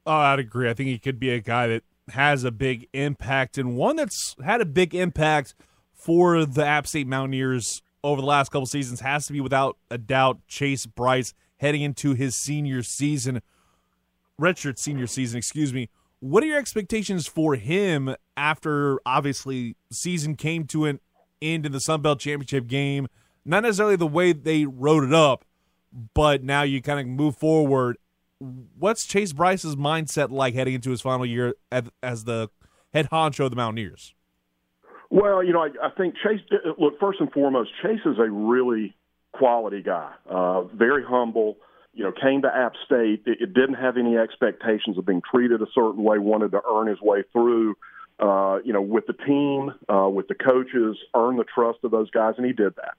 Oh, 0.05 0.13
I'd 0.13 0.39
agree. 0.39 0.69
I 0.69 0.73
think 0.73 0.89
he 0.89 0.99
could 0.99 1.19
be 1.19 1.29
a 1.29 1.39
guy 1.39 1.67
that 1.67 1.83
has 2.09 2.43
a 2.43 2.51
big 2.51 2.87
impact 2.93 3.57
and 3.57 3.75
one 3.75 3.95
that's 3.95 4.35
had 4.43 4.59
a 4.59 4.65
big 4.65 4.93
impact 4.93 5.55
for 5.93 6.45
the 6.45 6.65
App 6.65 6.85
State 6.85 7.07
Mountaineers 7.07 7.81
over 8.03 8.19
the 8.19 8.27
last 8.27 8.51
couple 8.51 8.65
seasons 8.65 8.99
has 8.99 9.25
to 9.27 9.33
be 9.33 9.39
without 9.39 9.77
a 9.89 9.97
doubt 9.97 10.39
Chase 10.47 10.85
Brice 10.85 11.33
heading 11.57 11.81
into 11.81 12.13
his 12.13 12.35
senior 12.35 12.83
season, 12.83 13.41
redshirt 14.39 14.77
senior 14.77 15.07
season, 15.07 15.37
excuse 15.37 15.71
me. 15.71 15.89
What 16.19 16.43
are 16.43 16.47
your 16.47 16.59
expectations 16.59 17.27
for 17.27 17.55
him 17.55 18.15
after 18.35 18.99
obviously 19.05 19.77
season 19.91 20.35
came 20.35 20.65
to 20.67 20.85
an 20.85 20.99
end 21.41 21.65
in 21.65 21.71
the 21.71 21.79
Sun 21.79 22.01
Belt 22.01 22.19
Championship 22.19 22.67
game? 22.67 23.07
Not 23.45 23.63
necessarily 23.63 23.95
the 23.95 24.07
way 24.07 24.33
they 24.33 24.65
wrote 24.65 25.05
it 25.05 25.13
up, 25.13 25.45
but 26.13 26.43
now 26.43 26.63
you 26.63 26.81
kind 26.81 26.99
of 26.99 27.07
move 27.07 27.37
forward 27.37 27.97
what's 28.77 29.05
Chase 29.05 29.33
Brice's 29.33 29.75
mindset 29.75 30.31
like 30.31 30.53
heading 30.53 30.73
into 30.73 30.91
his 30.91 31.01
final 31.01 31.25
year 31.25 31.55
as 31.71 32.23
the 32.25 32.49
head 32.93 33.09
honcho 33.11 33.45
of 33.45 33.51
the 33.51 33.55
Mountaineers? 33.55 34.13
Well, 35.09 35.43
you 35.43 35.53
know, 35.53 35.61
I, 35.61 35.69
I 35.87 35.89
think 35.97 36.15
Chase. 36.15 36.41
Look, 36.77 36.99
first 36.99 37.19
and 37.19 37.31
foremost, 37.31 37.71
Chase 37.81 37.99
is 38.05 38.17
a 38.17 38.29
really 38.29 38.95
quality 39.31 39.81
guy. 39.81 40.11
Uh, 40.29 40.63
very 40.63 41.03
humble. 41.03 41.57
You 41.93 42.03
know, 42.05 42.11
came 42.11 42.41
to 42.41 42.47
App 42.47 42.73
State. 42.85 43.21
It, 43.25 43.37
it 43.41 43.53
didn't 43.53 43.75
have 43.75 43.97
any 43.97 44.17
expectations 44.17 44.97
of 44.97 45.05
being 45.05 45.21
treated 45.29 45.61
a 45.61 45.67
certain 45.75 46.03
way. 46.03 46.17
Wanted 46.17 46.51
to 46.51 46.61
earn 46.67 46.87
his 46.87 46.99
way 47.01 47.23
through. 47.31 47.75
Uh, 48.19 48.59
you 48.63 48.73
know, 48.73 48.81
with 48.81 49.05
the 49.07 49.13
team, 49.13 49.71
uh, 49.93 50.07
with 50.07 50.27
the 50.27 50.35
coaches, 50.35 50.97
earn 51.15 51.35
the 51.35 51.43
trust 51.43 51.79
of 51.83 51.91
those 51.91 52.09
guys, 52.11 52.35
and 52.37 52.45
he 52.45 52.53
did 52.53 52.75
that. 52.75 52.93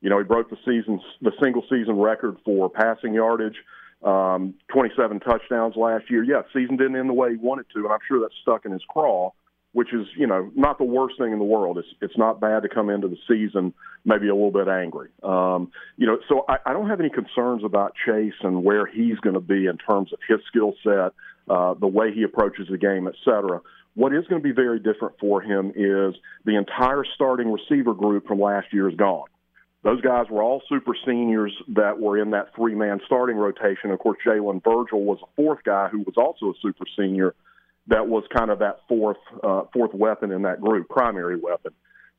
You 0.00 0.10
know, 0.10 0.18
he 0.18 0.24
broke 0.24 0.50
the 0.50 0.56
season, 0.64 1.00
the 1.20 1.32
single 1.42 1.62
season 1.70 1.98
record 1.98 2.36
for 2.44 2.68
passing 2.68 3.14
yardage 3.14 3.56
um, 4.04 4.54
27 4.72 5.20
touchdowns 5.20 5.76
last 5.76 6.10
year. 6.10 6.22
Yeah, 6.22 6.42
season 6.52 6.76
didn't 6.76 6.96
end 6.96 7.08
the 7.08 7.14
way 7.14 7.30
he 7.30 7.36
wanted 7.36 7.66
to, 7.74 7.84
and 7.84 7.92
I'm 7.92 8.00
sure 8.08 8.20
that's 8.20 8.34
stuck 8.42 8.64
in 8.64 8.72
his 8.72 8.82
craw, 8.88 9.32
which 9.72 9.92
is 9.92 10.06
you 10.16 10.26
know 10.26 10.50
not 10.54 10.78
the 10.78 10.84
worst 10.84 11.18
thing 11.18 11.32
in 11.32 11.38
the 11.38 11.44
world. 11.44 11.78
It's 11.78 11.88
it's 12.00 12.16
not 12.16 12.40
bad 12.40 12.62
to 12.62 12.68
come 12.68 12.90
into 12.90 13.08
the 13.08 13.18
season 13.28 13.74
maybe 14.04 14.28
a 14.28 14.34
little 14.34 14.50
bit 14.50 14.68
angry. 14.68 15.10
Um, 15.22 15.70
you 15.96 16.06
know, 16.06 16.18
so 16.28 16.44
I, 16.48 16.56
I 16.66 16.72
don't 16.72 16.88
have 16.88 17.00
any 17.00 17.10
concerns 17.10 17.64
about 17.64 17.94
Chase 18.06 18.34
and 18.42 18.64
where 18.64 18.86
he's 18.86 19.18
going 19.18 19.34
to 19.34 19.40
be 19.40 19.66
in 19.66 19.78
terms 19.78 20.12
of 20.12 20.18
his 20.28 20.38
skill 20.48 20.74
set, 20.82 21.12
uh, 21.48 21.74
the 21.74 21.86
way 21.86 22.12
he 22.12 22.22
approaches 22.22 22.68
the 22.70 22.78
game, 22.78 23.06
et 23.06 23.14
cetera. 23.24 23.60
What 23.94 24.14
is 24.14 24.24
going 24.26 24.42
to 24.42 24.48
be 24.48 24.54
very 24.54 24.78
different 24.78 25.18
for 25.20 25.40
him 25.40 25.72
is 25.76 26.14
the 26.44 26.56
entire 26.56 27.04
starting 27.14 27.52
receiver 27.52 27.94
group 27.94 28.26
from 28.26 28.40
last 28.40 28.72
year 28.72 28.88
is 28.88 28.96
gone. 28.96 29.26
Those 29.84 30.00
guys 30.00 30.26
were 30.30 30.42
all 30.42 30.62
super 30.68 30.92
seniors 31.04 31.52
that 31.74 31.98
were 31.98 32.20
in 32.20 32.30
that 32.30 32.54
three 32.54 32.74
man 32.74 33.00
starting 33.06 33.36
rotation. 33.36 33.90
Of 33.90 33.98
course, 33.98 34.18
Jalen 34.24 34.62
Virgil 34.62 35.04
was 35.04 35.18
a 35.22 35.26
fourth 35.34 35.64
guy 35.64 35.88
who 35.88 36.00
was 36.00 36.14
also 36.16 36.50
a 36.50 36.54
super 36.62 36.84
senior 36.96 37.34
that 37.88 38.06
was 38.06 38.22
kind 38.36 38.50
of 38.50 38.60
that 38.60 38.80
fourth 38.88 39.16
uh, 39.42 39.62
fourth 39.72 39.92
weapon 39.92 40.30
in 40.30 40.42
that 40.42 40.60
group, 40.60 40.88
primary 40.88 41.36
weapon. 41.36 41.72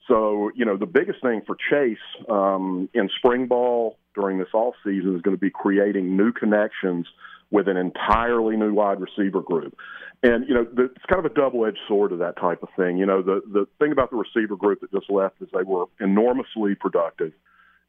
So, 0.08 0.52
you 0.54 0.66
know, 0.66 0.76
the 0.76 0.86
biggest 0.86 1.22
thing 1.22 1.42
for 1.48 1.56
Chase 1.70 1.98
um, 2.30 2.90
in 2.94 3.10
spring 3.18 3.48
ball 3.48 3.98
during 4.14 4.38
this 4.38 4.50
off 4.54 4.76
season 4.84 5.16
is 5.16 5.22
going 5.22 5.36
to 5.36 5.40
be 5.40 5.50
creating 5.50 6.18
new 6.18 6.34
connections 6.34 7.08
with 7.50 7.70
an 7.70 7.78
entirely 7.78 8.58
new 8.58 8.74
wide 8.74 8.98
receiver 9.00 9.42
group. 9.42 9.78
And 10.22 10.48
you 10.48 10.54
know, 10.54 10.66
the, 10.66 10.86
it's 10.86 11.06
kind 11.10 11.26
of 11.26 11.32
a 11.32 11.34
double-edged 11.34 11.80
sword 11.88 12.12
of 12.12 12.20
that 12.20 12.36
type 12.38 12.62
of 12.64 12.70
thing. 12.76 12.98
You 12.98 13.06
know, 13.06 13.22
the 13.22 13.42
the 13.52 13.68
thing 13.80 13.94
about 13.94 14.10
the 14.10 14.18
receiver 14.18 14.58
group 14.58 14.82
that 14.82 14.92
just 14.92 15.10
left 15.10 15.42
is 15.42 15.48
they 15.54 15.64
were 15.64 15.86
enormously 16.02 16.76
productive 16.76 17.32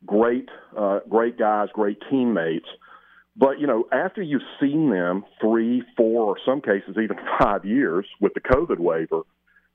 great, 0.06 0.48
uh, 0.76 1.00
great 1.08 1.38
guys, 1.38 1.68
great 1.72 1.98
teammates. 2.10 2.66
But 3.36 3.58
you 3.58 3.66
know, 3.66 3.84
after 3.92 4.22
you've 4.22 4.42
seen 4.60 4.90
them 4.90 5.24
three, 5.40 5.82
four, 5.96 6.26
or 6.26 6.36
some 6.46 6.60
cases 6.60 6.96
even 7.02 7.16
five 7.38 7.64
years 7.64 8.06
with 8.20 8.34
the 8.34 8.40
COVID 8.40 8.78
waiver, 8.78 9.22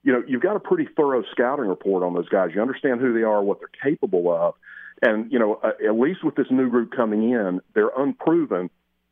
you 0.03 0.13
know, 0.13 0.23
you've 0.27 0.41
got 0.41 0.55
a 0.55 0.59
pretty 0.59 0.87
thorough 0.95 1.23
scouting 1.31 1.67
report 1.67 2.03
on 2.03 2.13
those 2.13 2.29
guys. 2.29 2.51
You 2.55 2.61
understand 2.61 3.01
who 3.01 3.13
they 3.13 3.23
are, 3.23 3.43
what 3.43 3.59
they're 3.59 3.91
capable 3.91 4.31
of, 4.33 4.55
and 5.01 5.31
you 5.31 5.39
know, 5.39 5.59
uh, 5.63 5.71
at 5.85 5.99
least 5.99 6.23
with 6.23 6.35
this 6.35 6.47
new 6.49 6.69
group 6.69 6.91
coming 6.95 7.31
in, 7.31 7.61
they're 7.73 7.91
unproven. 7.97 8.69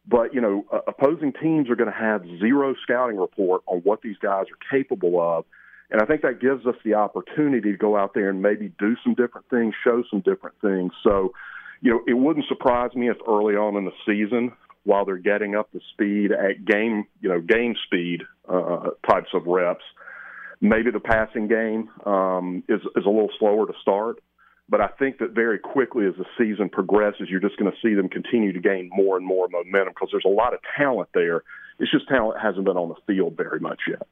But 0.07 0.33
you 0.33 0.39
know, 0.39 0.65
uh, 0.71 0.79
opposing 0.87 1.33
teams 1.33 1.69
are 1.69 1.75
going 1.75 1.91
to 1.91 1.97
have 1.97 2.23
zero 2.39 2.73
scouting 2.83 3.17
report 3.17 3.63
on 3.65 3.79
what 3.79 4.01
these 4.01 4.17
guys 4.17 4.45
are 4.45 4.77
capable 4.77 5.19
of 5.19 5.45
and 5.89 6.01
I 6.01 6.05
think 6.05 6.21
that 6.23 6.41
gives 6.41 6.65
us 6.65 6.75
the 6.83 6.95
opportunity 6.95 7.71
to 7.71 7.77
go 7.77 7.95
out 7.95 8.13
there 8.13 8.29
and 8.29 8.41
maybe 8.41 8.73
do 8.77 8.95
some 9.03 9.13
different 9.13 9.49
things, 9.49 9.73
show 9.83 10.03
some 10.09 10.21
different 10.21 10.59
things. 10.61 10.91
So, 11.03 11.33
you 11.81 11.91
know, 11.91 12.01
it 12.07 12.13
wouldn't 12.13 12.45
surprise 12.47 12.93
me 12.93 13.09
if 13.09 13.17
early 13.27 13.55
on 13.55 13.77
in 13.77 13.85
the 13.85 13.91
season 14.05 14.51
while 14.83 15.05
they're 15.05 15.17
getting 15.17 15.55
up 15.55 15.71
to 15.71 15.79
speed 15.93 16.31
at 16.31 16.65
game, 16.65 17.05
you 17.21 17.29
know, 17.29 17.39
game 17.39 17.75
speed 17.85 18.23
uh, 18.49 18.89
types 19.09 19.29
of 19.33 19.45
reps. 19.45 19.83
Maybe 20.59 20.91
the 20.91 20.99
passing 20.99 21.47
game 21.47 21.89
um, 22.05 22.63
is 22.67 22.81
is 22.95 23.05
a 23.05 23.09
little 23.09 23.29
slower 23.37 23.67
to 23.67 23.73
start, 23.81 24.19
but 24.67 24.81
I 24.81 24.87
think 24.99 25.19
that 25.19 25.31
very 25.31 25.59
quickly 25.59 26.07
as 26.07 26.15
the 26.17 26.25
season 26.37 26.69
progresses, 26.69 27.27
you're 27.29 27.39
just 27.39 27.57
going 27.57 27.71
to 27.71 27.77
see 27.81 27.93
them 27.93 28.09
continue 28.09 28.53
to 28.53 28.59
gain 28.59 28.89
more 28.91 29.17
and 29.17 29.25
more 29.25 29.47
momentum 29.47 29.93
because 29.93 30.09
there's 30.11 30.25
a 30.25 30.29
lot 30.29 30.53
of 30.53 30.59
talent 30.75 31.09
there. 31.13 31.43
It's 31.79 31.91
just 31.91 32.07
talent 32.07 32.41
hasn't 32.41 32.65
been 32.65 32.75
on 32.75 32.89
the 32.89 33.13
field 33.13 33.37
very 33.37 33.59
much 33.59 33.81
yet. 33.87 34.07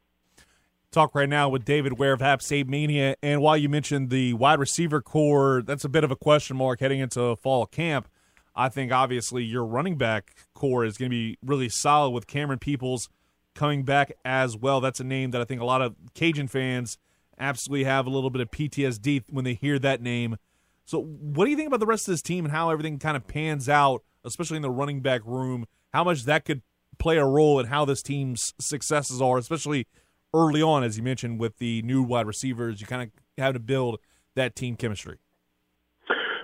Talk 0.95 1.13
right 1.13 1.27
now 1.27 1.49
with 1.49 1.65
David 1.65 1.99
Ware 1.99 2.13
of 2.13 2.21
App 2.21 2.41
State 2.41 2.69
Mania. 2.69 3.17
And 3.21 3.41
while 3.41 3.57
you 3.57 3.67
mentioned 3.67 4.09
the 4.09 4.31
wide 4.31 4.59
receiver 4.59 5.01
corps, 5.01 5.61
that's 5.61 5.83
a 5.83 5.89
bit 5.89 6.05
of 6.05 6.09
a 6.09 6.15
question 6.15 6.55
mark 6.55 6.79
heading 6.79 7.01
into 7.01 7.35
fall 7.35 7.65
camp. 7.65 8.07
I 8.55 8.69
think 8.69 8.93
obviously 8.93 9.43
your 9.43 9.65
running 9.65 9.97
back 9.97 10.33
corps 10.53 10.85
is 10.85 10.97
going 10.97 11.11
to 11.11 11.13
be 11.13 11.37
really 11.43 11.67
solid 11.67 12.11
with 12.11 12.27
Camerun 12.27 12.61
Peoples 12.61 13.09
coming 13.55 13.83
back 13.83 14.13
as 14.23 14.55
well. 14.55 14.79
That's 14.79 15.01
a 15.01 15.03
name 15.03 15.31
that 15.31 15.41
I 15.41 15.43
think 15.43 15.59
a 15.59 15.65
lot 15.65 15.81
of 15.81 15.97
Cajun 16.13 16.47
fans 16.47 16.97
absolutely 17.37 17.83
have 17.83 18.07
a 18.07 18.09
little 18.09 18.29
bit 18.29 18.39
of 18.39 18.49
PTSD 18.51 19.23
when 19.29 19.43
they 19.43 19.55
hear 19.55 19.77
that 19.79 20.01
name. 20.01 20.37
So, 20.85 21.01
what 21.01 21.43
do 21.43 21.51
you 21.51 21.57
think 21.57 21.67
about 21.67 21.81
the 21.81 21.87
rest 21.87 22.07
of 22.07 22.13
this 22.13 22.21
team 22.21 22.45
and 22.45 22.53
how 22.53 22.69
everything 22.69 22.99
kind 22.99 23.17
of 23.17 23.27
pans 23.27 23.67
out, 23.67 24.01
especially 24.23 24.55
in 24.55 24.61
the 24.61 24.71
running 24.71 25.01
back 25.01 25.25
room? 25.25 25.65
How 25.93 26.05
much 26.05 26.23
that 26.23 26.45
could 26.45 26.61
play 26.99 27.17
a 27.17 27.25
role 27.25 27.59
in 27.59 27.65
how 27.65 27.83
this 27.83 28.01
team's 28.01 28.53
successes 28.61 29.21
are, 29.21 29.37
especially 29.37 29.87
early 30.35 30.61
on, 30.61 30.83
as 30.83 30.97
you 30.97 31.03
mentioned, 31.03 31.39
with 31.39 31.57
the 31.57 31.81
new 31.83 32.03
wide 32.03 32.27
receivers? 32.27 32.81
You 32.81 32.87
kind 32.87 33.03
of 33.03 33.09
have 33.43 33.53
to 33.53 33.59
build 33.59 33.99
that 34.35 34.55
team 34.55 34.75
chemistry. 34.75 35.17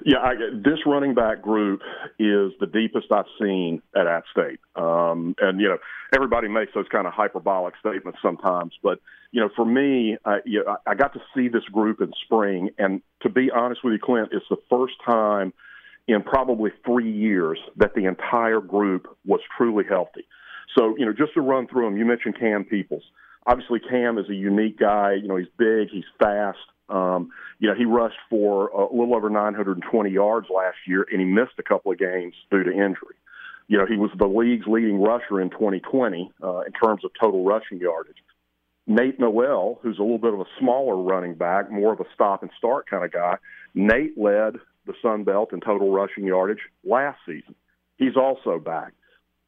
Yeah, 0.04 0.18
I, 0.18 0.34
this 0.54 0.80
running 0.88 1.14
back 1.14 1.44
group 1.44 1.82
is 2.18 2.54
the 2.60 2.66
deepest 2.66 3.12
I've 3.12 3.26
seen 3.40 3.84
at 3.96 4.08
App 4.08 4.24
State. 4.32 4.60
Um, 4.76 5.36
and, 5.40 5.62
you 5.62 5.68
know, 5.68 5.78
everybody 6.12 6.48
makes 6.48 6.74
those 6.74 6.88
kind 6.92 7.06
of 7.06 7.14
hyperbolic 7.14 7.76
statements 7.80 8.18
sometimes. 8.20 8.74
But, 8.82 9.00
you 9.32 9.42
know, 9.42 9.50
for 9.56 9.64
me, 9.64 10.18
I, 10.26 10.40
you 10.44 10.64
know, 10.64 10.78
I 10.88 10.96
got 10.96 11.14
to 11.14 11.20
see 11.36 11.50
this 11.50 11.64
group 11.66 12.02
in 12.02 12.12
spring. 12.26 12.72
And 12.80 13.04
to 13.22 13.30
be 13.30 13.52
honest 13.52 13.84
with 13.84 13.94
you, 13.94 14.00
Clint, 14.00 14.30
it's 14.32 14.46
the 14.50 14.58
first 14.72 14.96
time 15.06 15.54
in 16.08 16.24
probably 16.24 16.72
three 16.84 17.12
years 17.12 17.60
that 17.78 17.94
the 17.94 18.06
entire 18.06 18.60
group 18.60 19.06
was 19.24 19.42
truly 19.56 19.84
healthy. 19.88 20.26
So, 20.76 20.96
you 20.98 21.06
know, 21.06 21.14
just 21.14 21.36
to 21.36 21.42
run 21.42 21.68
through 21.68 21.86
them, 21.86 21.98
you 21.98 22.06
mentioned 22.06 22.40
Cam 22.40 22.64
Peoples. 22.64 23.04
Obviously, 23.46 23.80
Cam 23.80 24.18
is 24.18 24.30
a 24.30 24.36
unique 24.36 24.78
guy. 24.80 25.14
You 25.14 25.28
know, 25.28 25.38
he's 25.38 25.48
big, 25.58 25.90
he's 25.90 26.06
fast. 26.20 26.60
Um, 26.90 27.32
you 27.60 27.68
know, 27.68 27.76
he 27.76 27.86
rushed 27.86 28.20
for 28.30 28.68
a 28.68 28.94
little 28.94 29.16
over 29.16 29.30
920 29.30 30.10
yards 30.10 30.48
last 30.54 30.78
year, 30.86 31.06
and 31.10 31.20
he 31.20 31.26
missed 31.26 31.54
a 31.58 31.64
couple 31.64 31.92
of 31.92 31.98
games 31.98 32.36
due 32.52 32.64
to 32.64 32.72
injury. 32.72 33.16
You 33.68 33.78
know, 33.78 33.86
he 33.86 33.96
was 33.96 34.12
the 34.18 34.28
league's 34.28 34.68
leading 34.68 35.02
rusher 35.02 35.40
in 35.40 35.50
2020 35.50 36.32
uh, 36.44 36.60
in 36.60 36.72
terms 36.74 37.06
of 37.06 37.12
total 37.20 37.46
rushing 37.46 37.80
yardage. 37.80 38.18
Nate 38.88 39.20
Noel, 39.20 39.80
who's 39.82 40.00
a 40.00 40.02
little 40.02 40.18
bit 40.18 40.34
of 40.34 40.42
a 40.42 40.46
smaller 40.60 40.98
running 40.98 41.36
back, 41.36 41.72
more 41.72 41.94
of 41.94 42.00
a 42.00 42.06
stop 42.14 42.42
and 42.42 42.52
start 42.58 42.90
kind 42.90 43.06
of 43.06 43.12
guy, 43.14 43.38
Nate 43.74 44.18
led 44.18 44.56
the 44.86 44.94
Sun 45.02 45.24
Belt 45.24 45.54
in 45.54 45.62
total 45.62 45.92
rushing 45.92 46.26
yardage 46.26 46.60
last 46.84 47.20
season. 47.26 47.56
He's 47.98 48.18
also 48.18 48.60
back. 48.60 48.94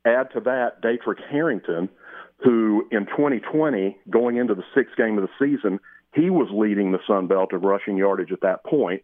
Add 0.06 0.32
to 0.34 0.40
that 0.42 0.82
Daetrich 0.82 1.20
Harrington, 1.30 1.90
who 2.38 2.88
in 2.92 3.06
2020, 3.06 3.98
going 4.10 4.38
into 4.38 4.56
the 4.56 4.64
sixth 4.76 4.96
game 4.98 5.18
of 5.18 5.24
the 5.24 5.46
season, 5.46 5.80
he 6.14 6.30
was 6.30 6.50
leading 6.52 6.92
the 6.92 7.00
Sun 7.08 7.28
Belt 7.28 7.54
of 7.54 7.64
rushing 7.64 7.98
yardage 7.98 8.32
at 8.32 8.42
that 8.42 8.64
point. 8.64 9.04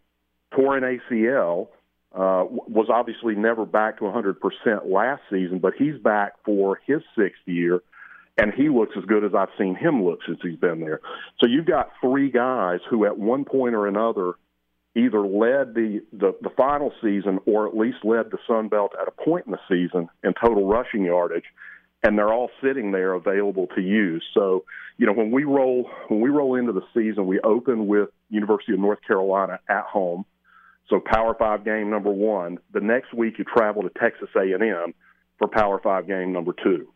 Tore 0.56 0.78
an 0.78 0.84
ACL, 0.84 1.70
uh, 2.14 2.44
was 2.50 2.88
obviously 2.90 3.36
never 3.36 3.66
back 3.66 4.00
to 4.00 4.04
100% 4.06 4.36
last 4.92 5.22
season, 5.30 5.60
but 5.60 5.74
he's 5.78 5.98
back 6.02 6.34
for 6.44 6.80
his 6.86 7.02
sixth 7.16 7.42
year, 7.46 7.82
and 8.38 8.52
he 8.54 8.68
looks 8.70 8.96
as 8.98 9.06
good 9.06 9.24
as 9.24 9.32
I've 9.36 9.50
seen 9.60 9.76
him 9.76 10.04
look 10.04 10.20
since 10.26 10.40
he's 10.42 10.58
been 10.58 10.80
there. 10.80 11.02
So 11.40 11.48
you've 11.48 11.68
got 11.68 11.92
three 12.02 12.32
guys 12.32 12.80
who, 12.90 13.06
at 13.06 13.18
one 13.18 13.46
point 13.46 13.76
or 13.76 13.86
another, 13.86 14.34
either 14.96 15.22
led 15.22 15.76
the, 15.76 16.02
the, 16.12 16.36
the 16.42 16.50
final 16.58 16.92
season 17.02 17.40
or 17.46 17.68
at 17.68 17.78
least 17.78 17.98
led 18.04 18.32
the 18.32 18.40
Sun 18.48 18.70
Belt 18.70 18.94
at 19.00 19.08
a 19.08 19.12
point 19.12 19.46
in 19.46 19.52
the 19.52 19.60
season 19.70 20.10
in 20.24 20.34
total 20.34 20.68
rushing 20.68 21.06
yardage 21.06 21.46
and 22.04 22.18
they're 22.18 22.34
all 22.34 22.50
sitting 22.64 22.91
there 22.91 23.14
available 23.14 23.68
to 23.76 23.82
use. 23.82 24.24
So, 24.34 24.64
you 24.97 25.06
know, 25.06 25.14
when 25.14 25.32
we 25.32 25.43
roll 25.43 25.89
when 26.08 26.22
we 26.22 26.30
roll 26.30 26.56
into 26.56 26.72
the 26.72 26.84
season, 26.93 27.28
we 27.28 27.39
open 27.41 27.88
with 27.88 28.10
University 28.30 28.74
of 28.74 28.80
North 28.80 29.00
Carolina 29.06 29.60
at 29.70 29.84
home. 29.84 30.26
So 30.89 31.00
Power 31.00 31.36
5 31.38 31.66
game 31.66 31.89
number 31.89 32.12
1. 32.12 32.58
The 32.74 32.80
next 32.80 33.14
week 33.14 33.36
you 33.38 33.45
travel 33.45 33.84
to 33.84 33.91
Texas 34.00 34.30
A&M 34.36 34.93
for 35.38 35.47
Power 35.47 35.80
5 35.82 36.08
game 36.08 36.34
number 36.34 36.54
2. 36.64 36.88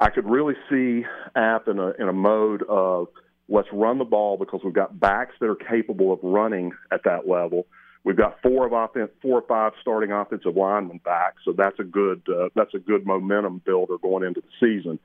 I 0.00 0.10
could 0.10 0.28
really 0.28 0.54
see 0.70 1.04
App 1.34 1.68
in 1.68 1.78
a 1.78 1.92
in 1.98 2.08
a 2.08 2.12
mode 2.12 2.62
of 2.68 3.08
let's 3.48 3.68
run 3.72 3.98
the 3.98 4.04
ball 4.04 4.36
because 4.36 4.60
we've 4.64 4.74
got 4.74 4.98
backs 4.98 5.34
that 5.40 5.48
are 5.48 5.56
capable 5.56 6.12
of 6.12 6.18
running 6.22 6.72
at 6.92 7.04
that 7.04 7.28
level 7.28 7.66
We've 8.04 8.16
got 8.16 8.40
four 8.42 8.66
of 8.66 8.72
offense, 8.72 9.10
four 9.22 9.38
or 9.38 9.46
five 9.48 9.72
starting 9.80 10.12
offensive 10.12 10.56
linemen 10.56 11.00
back, 11.04 11.34
so 11.44 11.52
that's 11.52 11.78
a 11.80 11.84
good 11.84 12.22
uh, 12.28 12.50
that's 12.54 12.74
a 12.74 12.78
good 12.78 13.06
momentum 13.06 13.62
builder 13.64 13.96
going 13.98 14.24
into 14.24 14.42
the 14.42 14.48
season. 14.60 14.98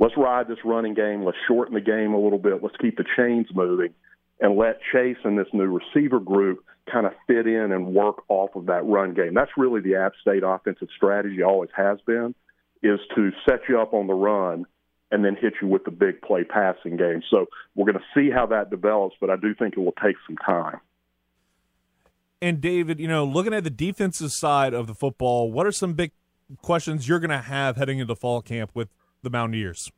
Let's 0.00 0.16
ride 0.16 0.48
this 0.48 0.58
running 0.64 0.94
game. 0.94 1.24
Let's 1.24 1.38
shorten 1.46 1.74
the 1.74 1.80
game 1.80 2.14
a 2.14 2.18
little 2.18 2.40
bit. 2.40 2.62
Let's 2.62 2.76
keep 2.80 2.96
the 2.96 3.04
chains 3.16 3.46
moving, 3.54 3.94
and 4.40 4.56
let 4.56 4.80
Chase 4.92 5.18
and 5.22 5.38
this 5.38 5.46
new 5.52 5.66
receiver 5.78 6.18
group 6.18 6.64
kind 6.90 7.06
of 7.06 7.12
fit 7.28 7.46
in 7.46 7.70
and 7.70 7.94
work 7.94 8.24
off 8.28 8.56
of 8.56 8.66
that 8.66 8.84
run 8.84 9.14
game. 9.14 9.34
That's 9.34 9.52
really 9.56 9.80
the 9.80 9.94
App 9.94 10.12
State 10.20 10.42
offensive 10.44 10.88
strategy. 10.96 11.42
Always 11.44 11.70
has 11.76 12.00
been, 12.04 12.34
is 12.82 12.98
to 13.14 13.30
set 13.48 13.60
you 13.68 13.80
up 13.80 13.94
on 13.94 14.08
the 14.08 14.14
run 14.14 14.66
and 15.12 15.24
then 15.24 15.36
hit 15.40 15.54
you 15.62 15.68
with 15.68 15.84
the 15.84 15.92
big 15.92 16.20
play 16.22 16.42
passing 16.42 16.96
game. 16.96 17.22
So 17.30 17.46
we're 17.76 17.84
going 17.84 17.98
to 17.98 18.20
see 18.20 18.30
how 18.34 18.46
that 18.46 18.70
develops, 18.70 19.14
but 19.20 19.30
I 19.30 19.36
do 19.36 19.54
think 19.54 19.74
it 19.76 19.80
will 19.80 19.94
take 20.02 20.16
some 20.26 20.38
time. 20.38 20.80
And 22.42 22.60
David, 22.60 22.98
you 22.98 23.06
know, 23.06 23.24
looking 23.24 23.54
at 23.54 23.62
the 23.62 23.70
defensive 23.70 24.32
side 24.32 24.74
of 24.74 24.88
the 24.88 24.94
football, 24.94 25.52
what 25.52 25.64
are 25.64 25.70
some 25.70 25.92
big 25.92 26.10
questions 26.60 27.06
you're 27.06 27.20
going 27.20 27.30
to 27.30 27.38
have 27.38 27.76
heading 27.76 28.00
into 28.00 28.16
fall 28.16 28.42
camp 28.42 28.72
with 28.74 28.88
the 29.22 29.30
Mountaineers? 29.30 29.92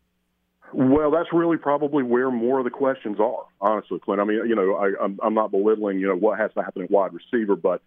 Well, 0.74 1.10
that's 1.10 1.30
really 1.32 1.56
probably 1.56 2.02
where 2.02 2.30
more 2.30 2.58
of 2.58 2.64
the 2.64 2.70
questions 2.70 3.18
are, 3.18 3.46
honestly, 3.62 3.98
Clint. 3.98 4.20
I 4.20 4.24
mean, 4.24 4.42
you 4.46 4.54
know, 4.54 4.74
I, 4.74 4.90
I'm, 5.02 5.18
I'm 5.22 5.32
not 5.32 5.52
belittling, 5.52 5.98
you 6.00 6.06
know, 6.06 6.16
what 6.16 6.38
has 6.38 6.50
to 6.52 6.62
happen 6.62 6.82
at 6.82 6.90
wide 6.90 7.12
receiver, 7.14 7.56
but 7.56 7.80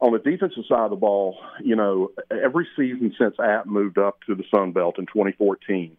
on 0.00 0.12
the 0.12 0.18
defensive 0.18 0.64
side 0.68 0.80
of 0.80 0.90
the 0.90 0.96
ball, 0.96 1.38
you 1.62 1.74
know, 1.74 2.10
every 2.30 2.68
season 2.76 3.14
since 3.18 3.36
App 3.42 3.64
moved 3.64 3.96
up 3.96 4.18
to 4.26 4.34
the 4.34 4.44
Sun 4.54 4.72
Belt 4.72 4.98
in 4.98 5.06
2014, 5.06 5.96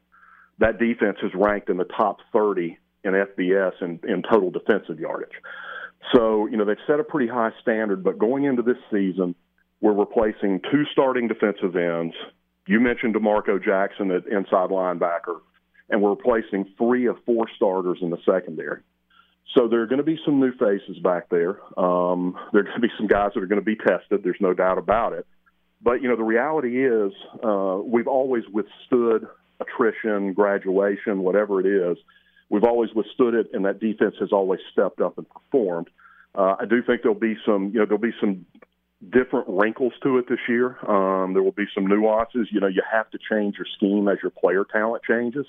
that 0.60 0.78
defense 0.78 1.18
has 1.24 1.32
ranked 1.34 1.72
in 1.72 1.78
the 1.78 1.86
top 1.86 2.18
30 2.32 2.78
in 3.04 3.14
FBS 3.14 3.82
in, 3.82 4.00
in 4.08 4.22
total 4.22 4.52
defensive 4.52 5.00
yardage. 5.00 5.34
So, 6.14 6.48
you 6.48 6.58
know, 6.58 6.66
they've 6.66 6.78
set 6.88 7.00
a 7.00 7.04
pretty 7.04 7.28
high 7.28 7.52
standard, 7.62 8.04
but 8.04 8.20
going 8.20 8.44
into 8.44 8.62
this 8.62 8.78
season, 8.92 9.36
we're 9.82 9.94
replacing 9.94 10.62
two 10.72 10.84
starting 10.92 11.28
defensive 11.28 11.76
ends. 11.76 12.16
You 12.68 12.80
mentioned 12.80 13.14
D'Marco 13.14 13.60
Jackson 13.64 14.12
at 14.12 14.26
inside 14.28 14.70
linebacker, 14.70 15.40
and 15.90 16.02
we're 16.02 16.12
replacing 16.12 16.74
three 16.78 17.08
of 17.08 17.18
four 17.26 17.48
starters 17.56 18.00
in 18.02 18.10
the 18.10 18.18
secondary. 18.26 18.82
So 19.56 19.68
there 19.68 19.82
are 19.82 19.88
going 19.88 20.00
to 20.00 20.04
be 20.04 20.20
some 20.26 20.40
new 20.40 20.52
faces 20.54 20.98
back 21.04 21.30
there. 21.30 21.60
Um, 21.80 22.38
there 22.52 22.62
are 22.62 22.66
going 22.66 22.76
to 22.76 22.82
be 22.82 22.92
some 22.98 23.08
guys 23.08 23.32
that 23.36 23.44
are 23.44 23.48
going 23.48 23.62
to 23.62 23.66
be 23.66 23.76
tested. 23.76 24.22
There's 24.24 24.36
no 24.40 24.54
doubt 24.54 24.78
about 24.78 25.14
it. 25.14 25.26
But 25.82 26.02
you 26.02 26.10
know, 26.10 26.16
the 26.16 26.24
reality 26.24 26.84
is, 26.84 27.14
uh, 27.44 27.78
we've 27.84 28.08
always 28.08 28.44
withstood 28.52 29.28
attrition, 29.60 30.34
graduation, 30.34 31.20
whatever 31.20 31.60
it 31.60 31.68
is, 31.68 31.98
we've 32.50 32.64
always 32.64 32.92
withstood 32.94 33.34
it, 33.34 33.48
and 33.54 33.66
that 33.66 33.80
defense 33.80 34.16
has 34.20 34.32
always 34.32 34.60
stepped 34.72 35.02
up 35.02 35.18
and 35.18 35.28
performed. 35.30 35.90
Uh, 36.34 36.56
I 36.60 36.66
do 36.66 36.82
think 36.84 37.02
there'll 37.02 37.18
be 37.18 37.38
some, 37.46 37.72
you 37.74 37.80
know, 37.80 37.86
there'll 37.86 37.98
be 37.98 38.16
some 38.20 38.46
different 39.10 39.48
wrinkles 39.48 39.94
to 40.04 40.18
it 40.18 40.28
this 40.28 40.40
year. 40.48 40.78
Um, 40.88 41.34
there 41.34 41.44
will 41.44 41.52
be 41.52 41.66
some 41.74 41.88
nuances. 41.88 42.48
You 42.52 42.60
know, 42.60 42.68
you 42.68 42.82
have 42.92 43.10
to 43.12 43.20
change 43.30 43.56
your 43.58 43.68
scheme 43.78 44.08
as 44.08 44.18
your 44.22 44.32
player 44.32 44.66
talent 44.70 45.04
changes. 45.04 45.46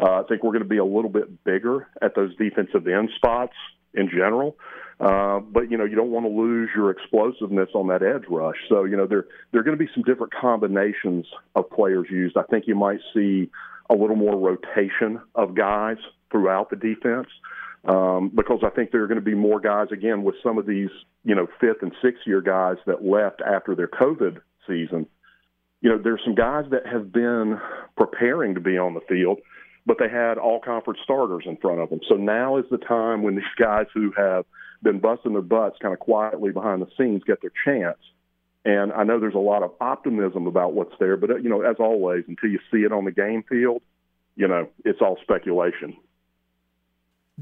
Uh, 0.00 0.20
I 0.20 0.22
think 0.28 0.42
we're 0.42 0.52
going 0.52 0.62
to 0.62 0.68
be 0.68 0.78
a 0.78 0.84
little 0.84 1.10
bit 1.10 1.44
bigger 1.44 1.88
at 2.00 2.14
those 2.14 2.34
defensive 2.36 2.86
end 2.86 3.10
spots 3.16 3.54
in 3.94 4.08
general. 4.08 4.56
Uh, 5.00 5.40
but 5.40 5.70
you 5.70 5.76
know, 5.76 5.84
you 5.84 5.96
don't 5.96 6.10
want 6.10 6.26
to 6.26 6.30
lose 6.30 6.70
your 6.74 6.90
explosiveness 6.90 7.68
on 7.74 7.88
that 7.88 8.02
edge 8.02 8.24
rush. 8.28 8.56
So 8.68 8.84
you 8.84 8.96
know, 8.96 9.06
there 9.06 9.26
there 9.50 9.60
are 9.60 9.64
going 9.64 9.76
to 9.76 9.84
be 9.84 9.90
some 9.94 10.04
different 10.04 10.32
combinations 10.32 11.26
of 11.54 11.68
players 11.70 12.06
used. 12.10 12.36
I 12.36 12.42
think 12.44 12.66
you 12.66 12.74
might 12.74 13.00
see 13.12 13.50
a 13.92 13.94
little 13.94 14.16
more 14.16 14.36
rotation 14.36 15.20
of 15.34 15.54
guys 15.54 15.98
throughout 16.30 16.70
the 16.70 16.76
defense 16.76 17.28
um, 17.86 18.30
because 18.34 18.60
I 18.64 18.70
think 18.70 18.90
there 18.90 19.02
are 19.02 19.06
going 19.06 19.20
to 19.20 19.24
be 19.24 19.34
more 19.34 19.60
guys 19.60 19.88
again 19.92 20.22
with 20.22 20.36
some 20.42 20.56
of 20.56 20.66
these, 20.66 20.90
you 21.24 21.34
know, 21.34 21.46
fifth 21.60 21.82
and 21.82 21.92
sixth 22.02 22.22
year 22.26 22.40
guys 22.40 22.76
that 22.86 23.04
left 23.04 23.42
after 23.44 23.74
their 23.74 23.88
COVID 23.88 24.40
season. 24.66 25.06
You 25.80 25.90
know, 25.90 25.98
there's 26.02 26.20
some 26.24 26.36
guys 26.36 26.64
that 26.70 26.86
have 26.86 27.12
been 27.12 27.60
preparing 27.96 28.54
to 28.54 28.60
be 28.60 28.78
on 28.78 28.94
the 28.94 29.00
field, 29.08 29.40
but 29.84 29.96
they 29.98 30.08
had 30.08 30.38
all 30.38 30.60
conference 30.60 31.00
starters 31.02 31.42
in 31.44 31.56
front 31.56 31.80
of 31.80 31.90
them. 31.90 32.00
So 32.08 32.14
now 32.14 32.56
is 32.56 32.64
the 32.70 32.78
time 32.78 33.22
when 33.22 33.34
these 33.34 33.44
guys 33.58 33.86
who 33.92 34.12
have 34.16 34.44
been 34.82 35.00
busting 35.00 35.32
their 35.32 35.42
butts 35.42 35.76
kind 35.82 35.92
of 35.92 35.98
quietly 35.98 36.52
behind 36.52 36.82
the 36.82 36.88
scenes 36.96 37.22
get 37.26 37.40
their 37.40 37.52
chance 37.64 37.98
And 38.64 38.92
I 38.92 39.02
know 39.02 39.18
there's 39.18 39.34
a 39.34 39.38
lot 39.38 39.62
of 39.62 39.72
optimism 39.80 40.46
about 40.46 40.72
what's 40.72 40.94
there, 41.00 41.16
but 41.16 41.30
uh, 41.30 41.36
you 41.36 41.48
know, 41.48 41.62
as 41.62 41.76
always, 41.80 42.24
until 42.28 42.50
you 42.50 42.60
see 42.70 42.82
it 42.82 42.92
on 42.92 43.04
the 43.04 43.10
game 43.10 43.42
field, 43.48 43.82
you 44.36 44.46
know, 44.46 44.68
it's 44.84 45.00
all 45.00 45.18
speculation. 45.22 45.96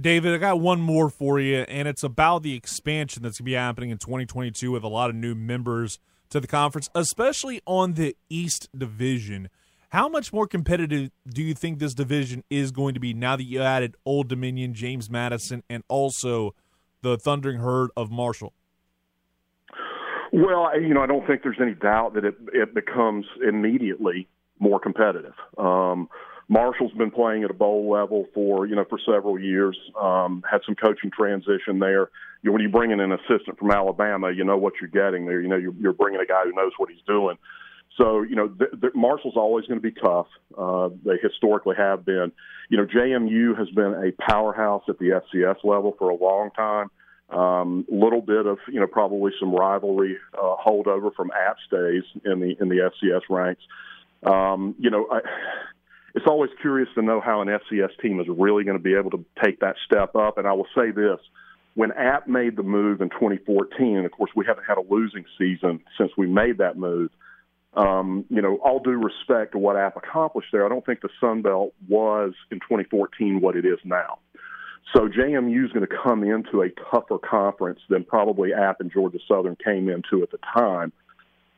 David, 0.00 0.32
I 0.32 0.38
got 0.38 0.60
one 0.60 0.80
more 0.80 1.10
for 1.10 1.38
you, 1.40 1.58
and 1.58 1.86
it's 1.86 2.02
about 2.02 2.42
the 2.42 2.54
expansion 2.54 3.22
that's 3.22 3.38
going 3.38 3.44
to 3.44 3.50
be 3.50 3.54
happening 3.54 3.90
in 3.90 3.98
2022 3.98 4.70
with 4.70 4.82
a 4.82 4.88
lot 4.88 5.10
of 5.10 5.16
new 5.16 5.34
members 5.34 5.98
to 6.30 6.40
the 6.40 6.46
conference, 6.46 6.88
especially 6.94 7.60
on 7.66 7.94
the 7.94 8.16
East 8.30 8.68
Division. 8.76 9.50
How 9.90 10.08
much 10.08 10.32
more 10.32 10.46
competitive 10.46 11.10
do 11.28 11.42
you 11.42 11.52
think 11.52 11.80
this 11.80 11.94
division 11.94 12.44
is 12.48 12.70
going 12.70 12.94
to 12.94 13.00
be 13.00 13.12
now 13.12 13.34
that 13.34 13.44
you 13.44 13.60
added 13.60 13.96
Old 14.06 14.28
Dominion, 14.28 14.72
James 14.72 15.10
Madison, 15.10 15.64
and 15.68 15.82
also 15.88 16.54
the 17.02 17.18
Thundering 17.18 17.58
Herd 17.58 17.90
of 17.96 18.10
Marshall? 18.10 18.54
Well, 20.32 20.80
you 20.80 20.94
know, 20.94 21.02
I 21.02 21.06
don't 21.06 21.26
think 21.26 21.42
there's 21.42 21.60
any 21.60 21.74
doubt 21.74 22.14
that 22.14 22.24
it 22.24 22.36
it 22.52 22.74
becomes 22.74 23.26
immediately 23.46 24.28
more 24.58 24.78
competitive. 24.78 25.34
Um, 25.58 26.08
Marshall's 26.48 26.92
been 26.92 27.12
playing 27.12 27.44
at 27.44 27.50
a 27.50 27.54
bowl 27.54 27.90
level 27.90 28.26
for 28.34 28.66
you 28.66 28.74
know 28.74 28.84
for 28.88 28.98
several 29.06 29.38
years. 29.38 29.78
Um, 30.00 30.42
had 30.50 30.60
some 30.66 30.74
coaching 30.74 31.10
transition 31.10 31.78
there. 31.78 32.10
You 32.42 32.50
know, 32.50 32.52
when 32.52 32.62
you 32.62 32.68
bring 32.68 32.90
in 32.90 33.00
an 33.00 33.12
assistant 33.12 33.58
from 33.58 33.70
Alabama, 33.70 34.32
you 34.32 34.44
know 34.44 34.56
what 34.56 34.74
you're 34.80 34.90
getting 34.90 35.26
there. 35.26 35.40
You 35.40 35.48
know 35.48 35.56
you're, 35.56 35.74
you're 35.74 35.92
bringing 35.92 36.20
a 36.20 36.26
guy 36.26 36.42
who 36.44 36.52
knows 36.52 36.72
what 36.76 36.90
he's 36.90 37.02
doing. 37.06 37.38
So 37.96 38.22
you 38.22 38.36
know 38.36 38.52
Marshall's 38.94 39.36
always 39.36 39.66
going 39.66 39.80
to 39.80 39.82
be 39.82 39.92
tough. 39.92 40.26
Uh, 40.56 40.90
they 41.04 41.18
historically 41.22 41.76
have 41.76 42.04
been. 42.04 42.32
You 42.68 42.78
know 42.78 42.86
JMU 42.86 43.58
has 43.58 43.68
been 43.70 43.94
a 43.94 44.12
powerhouse 44.30 44.82
at 44.88 44.98
the 44.98 45.20
FCS 45.34 45.64
level 45.64 45.94
for 45.98 46.10
a 46.10 46.16
long 46.16 46.50
time. 46.56 46.90
Um, 47.30 47.86
little 47.88 48.22
bit 48.22 48.46
of 48.46 48.58
you 48.66 48.80
know 48.80 48.88
probably 48.88 49.30
some 49.38 49.54
rivalry 49.54 50.18
uh, 50.34 50.56
holdover 50.66 51.14
from 51.14 51.30
App 51.30 51.58
days 51.70 52.02
in 52.24 52.40
the 52.40 52.56
in 52.60 52.68
the 52.68 52.90
FCS 52.90 53.22
ranks. 53.30 53.62
Um, 54.24 54.74
you 54.78 54.90
know, 54.90 55.06
I, 55.10 55.20
it's 56.14 56.26
always 56.26 56.50
curious 56.60 56.88
to 56.96 57.02
know 57.02 57.20
how 57.20 57.40
an 57.40 57.48
FCS 57.48 57.90
team 58.02 58.20
is 58.20 58.26
really 58.28 58.64
going 58.64 58.76
to 58.76 58.82
be 58.82 58.94
able 58.94 59.10
to 59.12 59.24
take 59.42 59.60
that 59.60 59.76
step 59.86 60.16
up. 60.16 60.38
And 60.38 60.46
I 60.46 60.54
will 60.54 60.66
say 60.74 60.90
this: 60.90 61.20
when 61.74 61.92
App 61.92 62.26
made 62.26 62.56
the 62.56 62.64
move 62.64 63.00
in 63.00 63.10
2014, 63.10 63.96
and 63.96 64.06
of 64.06 64.10
course 64.12 64.32
we 64.34 64.44
haven't 64.44 64.64
had 64.64 64.78
a 64.78 64.82
losing 64.88 65.24
season 65.38 65.80
since 65.98 66.10
we 66.16 66.26
made 66.26 66.58
that 66.58 66.76
move. 66.76 67.10
Um, 67.74 68.24
you 68.28 68.42
know, 68.42 68.56
all 68.56 68.80
due 68.80 69.00
respect 69.00 69.52
to 69.52 69.58
what 69.58 69.76
App 69.76 69.96
accomplished 69.96 70.48
there, 70.50 70.66
I 70.66 70.68
don't 70.68 70.84
think 70.84 71.02
the 71.02 71.08
Sun 71.20 71.42
Belt 71.42 71.72
was 71.88 72.32
in 72.50 72.58
2014 72.58 73.40
what 73.40 73.54
it 73.54 73.64
is 73.64 73.78
now. 73.84 74.18
So 74.94 75.08
JMU 75.08 75.64
is 75.64 75.72
going 75.72 75.86
to 75.86 75.96
come 76.02 76.24
into 76.24 76.62
a 76.62 76.68
tougher 76.90 77.18
conference 77.18 77.80
than 77.88 78.04
probably 78.04 78.52
App 78.52 78.80
and 78.80 78.90
Georgia 78.92 79.18
Southern 79.28 79.56
came 79.56 79.88
into 79.88 80.22
at 80.22 80.30
the 80.30 80.38
time. 80.52 80.92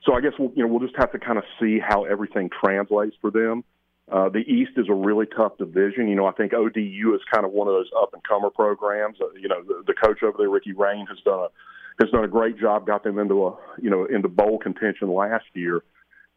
So 0.04 0.14
I 0.14 0.20
guess 0.20 0.32
we'll, 0.38 0.52
you 0.54 0.62
know 0.62 0.68
we'll 0.68 0.86
just 0.86 0.98
have 0.98 1.12
to 1.12 1.18
kind 1.18 1.38
of 1.38 1.44
see 1.60 1.78
how 1.78 2.04
everything 2.04 2.50
translates 2.62 3.16
for 3.20 3.30
them. 3.30 3.64
Uh, 4.10 4.28
the 4.28 4.40
East 4.40 4.72
is 4.76 4.86
a 4.90 4.94
really 4.94 5.26
tough 5.26 5.56
division. 5.58 6.08
You 6.08 6.16
know, 6.16 6.26
I 6.26 6.32
think 6.32 6.52
ODU 6.52 7.14
is 7.14 7.20
kind 7.32 7.46
of 7.46 7.52
one 7.52 7.68
of 7.68 7.74
those 7.74 7.88
up 8.00 8.12
and 8.12 8.22
comer 8.24 8.50
programs. 8.50 9.16
Uh, 9.20 9.32
you 9.40 9.48
know, 9.48 9.62
the, 9.62 9.84
the 9.86 9.94
coach 9.94 10.22
over 10.22 10.36
there, 10.36 10.50
Ricky 10.50 10.72
Rahne, 10.74 11.08
has 11.08 11.18
done 11.24 11.38
a 11.38 11.48
has 12.02 12.10
done 12.10 12.24
a 12.24 12.28
great 12.28 12.58
job. 12.58 12.86
Got 12.86 13.04
them 13.04 13.18
into 13.18 13.46
a 13.46 13.56
you 13.80 13.90
know 13.90 14.04
into 14.04 14.28
bowl 14.28 14.58
contention 14.58 15.12
last 15.14 15.46
year. 15.54 15.82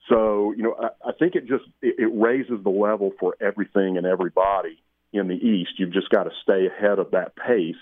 So 0.08 0.54
you 0.56 0.64
know, 0.64 0.76
I, 0.80 1.10
I 1.10 1.12
think 1.18 1.36
it 1.36 1.48
just 1.48 1.66
it, 1.82 1.96
it 1.98 2.12
raises 2.14 2.64
the 2.64 2.70
level 2.70 3.12
for 3.20 3.36
everything 3.42 3.98
and 3.98 4.06
everybody 4.06 4.80
in 5.16 5.28
the 5.28 5.36
East. 5.36 5.72
You've 5.78 5.94
just 5.94 6.10
got 6.10 6.24
to 6.24 6.32
stay 6.44 6.68
ahead 6.68 7.00
of 7.00 7.12
that 7.12 7.36
pace. 7.36 7.76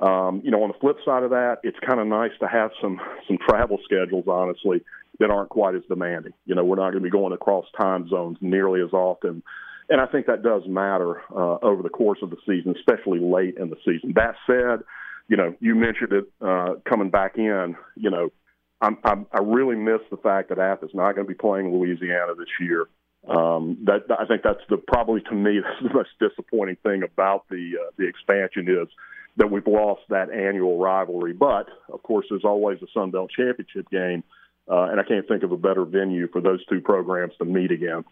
Um, 0.00 0.42
you 0.44 0.50
know, 0.50 0.62
on 0.62 0.68
the 0.68 0.78
flip 0.80 0.96
side 1.04 1.22
of 1.22 1.30
that, 1.30 1.58
it's 1.62 1.78
kind 1.86 2.00
of 2.00 2.06
nice 2.06 2.32
to 2.40 2.48
have 2.48 2.72
some 2.82 3.00
some 3.28 3.38
travel 3.48 3.78
schedules, 3.84 4.24
honestly, 4.26 4.82
that 5.20 5.30
aren't 5.30 5.50
quite 5.50 5.76
as 5.76 5.82
demanding. 5.88 6.32
You 6.46 6.56
know, 6.56 6.64
we're 6.64 6.76
not 6.76 6.90
going 6.90 7.02
to 7.02 7.08
be 7.08 7.10
going 7.10 7.32
across 7.32 7.66
time 7.80 8.08
zones 8.08 8.36
nearly 8.40 8.80
as 8.80 8.92
often, 8.92 9.42
and 9.88 10.00
I 10.00 10.06
think 10.06 10.26
that 10.26 10.42
does 10.42 10.62
matter 10.66 11.22
uh, 11.30 11.58
over 11.62 11.82
the 11.82 11.90
course 11.90 12.18
of 12.22 12.30
the 12.30 12.36
season, 12.46 12.74
especially 12.76 13.20
late 13.20 13.56
in 13.56 13.70
the 13.70 13.76
season. 13.84 14.14
That 14.16 14.34
said, 14.46 14.84
you 15.28 15.36
know, 15.36 15.54
you 15.60 15.74
mentioned 15.74 16.12
it 16.12 16.24
uh, 16.40 16.74
coming 16.88 17.10
back 17.10 17.36
in. 17.36 17.76
You 17.94 18.10
know, 18.10 18.30
I'm, 18.80 18.98
I'm, 19.04 19.26
I 19.32 19.40
really 19.40 19.76
miss 19.76 20.00
the 20.10 20.16
fact 20.16 20.48
that 20.48 20.58
App 20.58 20.82
is 20.82 20.90
not 20.92 21.14
going 21.14 21.26
to 21.26 21.32
be 21.32 21.38
playing 21.38 21.72
Louisiana 21.72 22.34
this 22.36 22.48
year. 22.60 22.86
Um, 23.28 23.78
that 23.84 24.02
I 24.10 24.26
think 24.26 24.42
that's 24.42 24.60
the 24.68 24.76
probably 24.76 25.22
to 25.22 25.34
me 25.34 25.60
that's 25.64 25.82
the 25.82 25.94
most 25.94 26.10
disappointing 26.20 26.76
thing 26.82 27.02
about 27.02 27.48
the 27.48 27.72
uh, 27.80 27.90
the 27.96 28.06
expansion 28.06 28.68
is 28.68 28.88
that 29.36 29.50
we've 29.50 29.66
lost 29.66 30.02
that 30.10 30.30
annual 30.30 30.78
rivalry. 30.78 31.32
But 31.32 31.68
of 31.92 32.02
course, 32.02 32.26
there's 32.28 32.44
always 32.44 32.78
a 32.82 32.86
Sun 32.92 33.10
Belt 33.12 33.30
championship 33.34 33.90
game, 33.90 34.22
uh, 34.70 34.88
and 34.90 35.00
I 35.00 35.04
can't 35.04 35.26
think 35.26 35.42
of 35.42 35.52
a 35.52 35.56
better 35.56 35.84
venue 35.84 36.28
for 36.28 36.40
those 36.40 36.64
two 36.66 36.80
programs 36.80 37.32
to 37.38 37.44
meet 37.44 37.72
again. 37.72 38.04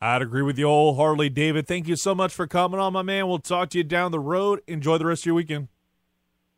I'd 0.00 0.22
agree 0.22 0.42
with 0.42 0.58
you 0.58 0.66
wholeheartedly, 0.66 1.30
David. 1.30 1.66
Thank 1.66 1.88
you 1.88 1.96
so 1.96 2.14
much 2.14 2.32
for 2.32 2.46
coming 2.46 2.78
on, 2.78 2.92
my 2.92 3.02
man. 3.02 3.26
We'll 3.26 3.40
talk 3.40 3.70
to 3.70 3.78
you 3.78 3.84
down 3.84 4.12
the 4.12 4.20
road. 4.20 4.60
Enjoy 4.68 4.96
the 4.96 5.06
rest 5.06 5.22
of 5.22 5.26
your 5.26 5.34
weekend. 5.34 5.68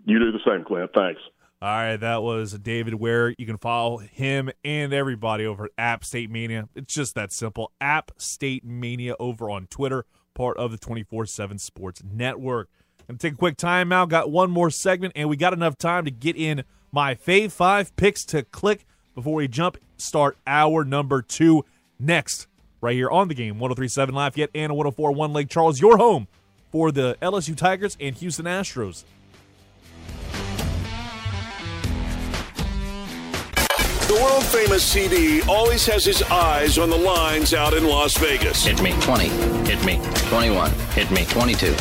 You 0.04 0.18
do 0.18 0.32
the 0.32 0.40
same, 0.46 0.64
Clint. 0.64 0.90
Thanks. 0.94 1.20
All 1.62 1.68
right, 1.68 1.96
that 1.98 2.22
was 2.22 2.54
David 2.54 2.94
Ware. 2.94 3.34
You 3.36 3.44
can 3.44 3.58
follow 3.58 3.98
him 3.98 4.50
and 4.64 4.94
everybody 4.94 5.44
over 5.44 5.66
at 5.66 5.70
App 5.76 6.06
State 6.06 6.30
Mania. 6.30 6.70
It's 6.74 6.94
just 6.94 7.14
that 7.16 7.34
simple. 7.34 7.70
App 7.82 8.12
State 8.16 8.64
Mania 8.64 9.14
over 9.20 9.50
on 9.50 9.66
Twitter, 9.66 10.06
part 10.32 10.56
of 10.56 10.70
the 10.70 10.78
24 10.78 11.26
7 11.26 11.58
Sports 11.58 12.02
Network. 12.02 12.70
Gonna 13.06 13.18
take 13.18 13.34
a 13.34 13.36
quick 13.36 13.58
time 13.58 13.92
out. 13.92 14.08
Got 14.08 14.30
one 14.30 14.50
more 14.50 14.70
segment, 14.70 15.12
and 15.14 15.28
we 15.28 15.36
got 15.36 15.52
enough 15.52 15.76
time 15.76 16.06
to 16.06 16.10
get 16.10 16.34
in 16.34 16.64
my 16.92 17.14
Fave 17.14 17.52
5 17.52 17.94
picks 17.94 18.24
to 18.26 18.42
click 18.42 18.86
before 19.14 19.34
we 19.34 19.46
jump 19.46 19.76
start 19.98 20.38
hour 20.46 20.82
number 20.82 21.20
two 21.20 21.66
next, 21.98 22.46
right 22.80 22.94
here 22.94 23.10
on 23.10 23.28
the 23.28 23.34
game. 23.34 23.58
1037 23.58 24.14
Lafayette 24.14 24.48
and 24.54 24.74
1041 24.74 25.34
Lake 25.34 25.50
Charles, 25.50 25.78
your 25.78 25.98
home 25.98 26.26
for 26.72 26.90
the 26.90 27.18
LSU 27.20 27.54
Tigers 27.54 27.98
and 28.00 28.16
Houston 28.16 28.46
Astros. 28.46 29.04
The 34.10 34.16
world 34.16 34.44
famous 34.44 34.82
CD 34.82 35.40
always 35.42 35.86
has 35.86 36.04
his 36.04 36.20
eyes 36.24 36.78
on 36.78 36.90
the 36.90 36.96
lines 36.96 37.54
out 37.54 37.74
in 37.74 37.84
Las 37.84 38.18
Vegas. 38.18 38.64
Hit 38.64 38.82
me 38.82 38.90
20. 39.02 39.28
Hit 39.68 39.84
me 39.84 40.00
21. 40.30 40.72
Hit 40.94 41.12
me 41.12 41.24
22. 41.26 41.72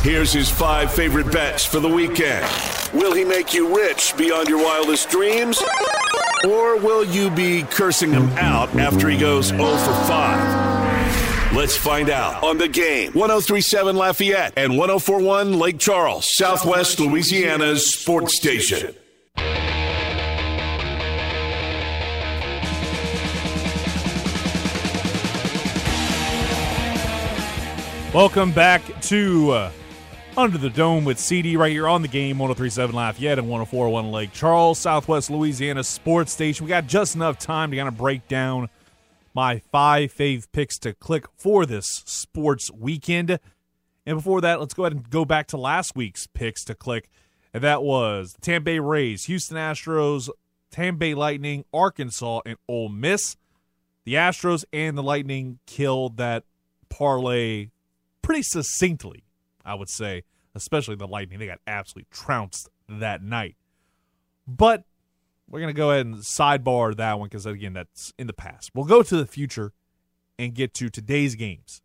Here's 0.00 0.32
his 0.32 0.48
five 0.48 0.90
favorite 0.90 1.30
bets 1.30 1.66
for 1.66 1.80
the 1.80 1.88
weekend. 1.88 2.46
Will 2.94 3.12
he 3.12 3.26
make 3.26 3.52
you 3.52 3.76
rich 3.76 4.16
beyond 4.16 4.48
your 4.48 4.64
wildest 4.64 5.10
dreams? 5.10 5.62
Or 6.46 6.78
will 6.78 7.04
you 7.04 7.28
be 7.28 7.64
cursing 7.64 8.10
him 8.10 8.30
out 8.38 8.74
after 8.76 9.10
he 9.10 9.18
goes 9.18 9.48
0 9.48 9.64
for 9.64 9.92
5? 10.06 11.54
Let's 11.54 11.76
find 11.76 12.08
out 12.08 12.42
on 12.42 12.56
the 12.56 12.68
game. 12.68 13.12
1037 13.12 13.96
Lafayette 13.96 14.54
and 14.56 14.78
1041 14.78 15.58
Lake 15.58 15.78
Charles, 15.78 16.34
Southwest 16.34 17.00
Louisiana's 17.00 17.92
sports 17.92 18.34
station. 18.34 18.94
Welcome 28.14 28.52
back 28.52 28.82
to 29.04 29.50
uh, 29.52 29.70
Under 30.36 30.58
the 30.58 30.68
Dome 30.68 31.06
with 31.06 31.18
CD 31.18 31.56
right 31.56 31.72
here 31.72 31.88
on 31.88 32.02
the 32.02 32.08
game 32.08 32.38
1037 32.38 32.94
Lafayette 32.94 33.38
and 33.38 33.48
1041 33.48 34.12
Lake 34.12 34.34
Charles, 34.34 34.78
Southwest 34.78 35.30
Louisiana 35.30 35.82
Sports 35.82 36.30
Station. 36.30 36.66
We 36.66 36.68
got 36.68 36.86
just 36.86 37.14
enough 37.14 37.38
time 37.38 37.70
to 37.70 37.76
kind 37.78 37.88
of 37.88 37.96
break 37.96 38.28
down 38.28 38.68
my 39.32 39.60
five 39.72 40.12
fave 40.12 40.44
picks 40.52 40.78
to 40.80 40.92
click 40.92 41.24
for 41.38 41.64
this 41.64 42.02
sports 42.04 42.70
weekend. 42.70 43.38
And 44.04 44.18
before 44.18 44.42
that, 44.42 44.60
let's 44.60 44.74
go 44.74 44.84
ahead 44.84 44.92
and 44.92 45.08
go 45.08 45.24
back 45.24 45.46
to 45.46 45.56
last 45.56 45.96
week's 45.96 46.26
picks 46.26 46.64
to 46.64 46.74
click. 46.74 47.08
And 47.54 47.64
that 47.64 47.82
was 47.82 48.36
Tampa 48.42 48.64
Bay 48.66 48.78
Rays, 48.78 49.24
Houston 49.24 49.56
Astros, 49.56 50.28
Tampa 50.70 50.98
Bay 50.98 51.14
Lightning, 51.14 51.64
Arkansas, 51.72 52.42
and 52.44 52.58
Ole 52.68 52.90
Miss. 52.90 53.38
The 54.04 54.14
Astros 54.14 54.66
and 54.70 54.98
the 54.98 55.02
Lightning 55.02 55.60
killed 55.64 56.18
that 56.18 56.44
parlay 56.90 57.70
pretty 58.22 58.42
succinctly, 58.42 59.24
I 59.64 59.74
would 59.74 59.88
say, 59.88 60.22
especially 60.54 60.96
the 60.96 61.06
Lightning. 61.06 61.38
They 61.38 61.46
got 61.46 61.60
absolutely 61.66 62.08
trounced 62.10 62.68
that 62.88 63.22
night. 63.22 63.56
But 64.46 64.84
we're 65.48 65.60
going 65.60 65.74
to 65.74 65.76
go 65.76 65.90
ahead 65.90 66.06
and 66.06 66.16
sidebar 66.16 66.96
that 66.96 67.18
one 67.18 67.28
because, 67.28 67.46
again, 67.46 67.74
that's 67.74 68.12
in 68.18 68.26
the 68.26 68.32
past. 68.32 68.70
We'll 68.74 68.86
go 68.86 69.02
to 69.02 69.16
the 69.16 69.26
future 69.26 69.72
and 70.38 70.54
get 70.54 70.74
to 70.74 70.88
today's 70.88 71.34
games. 71.34 71.82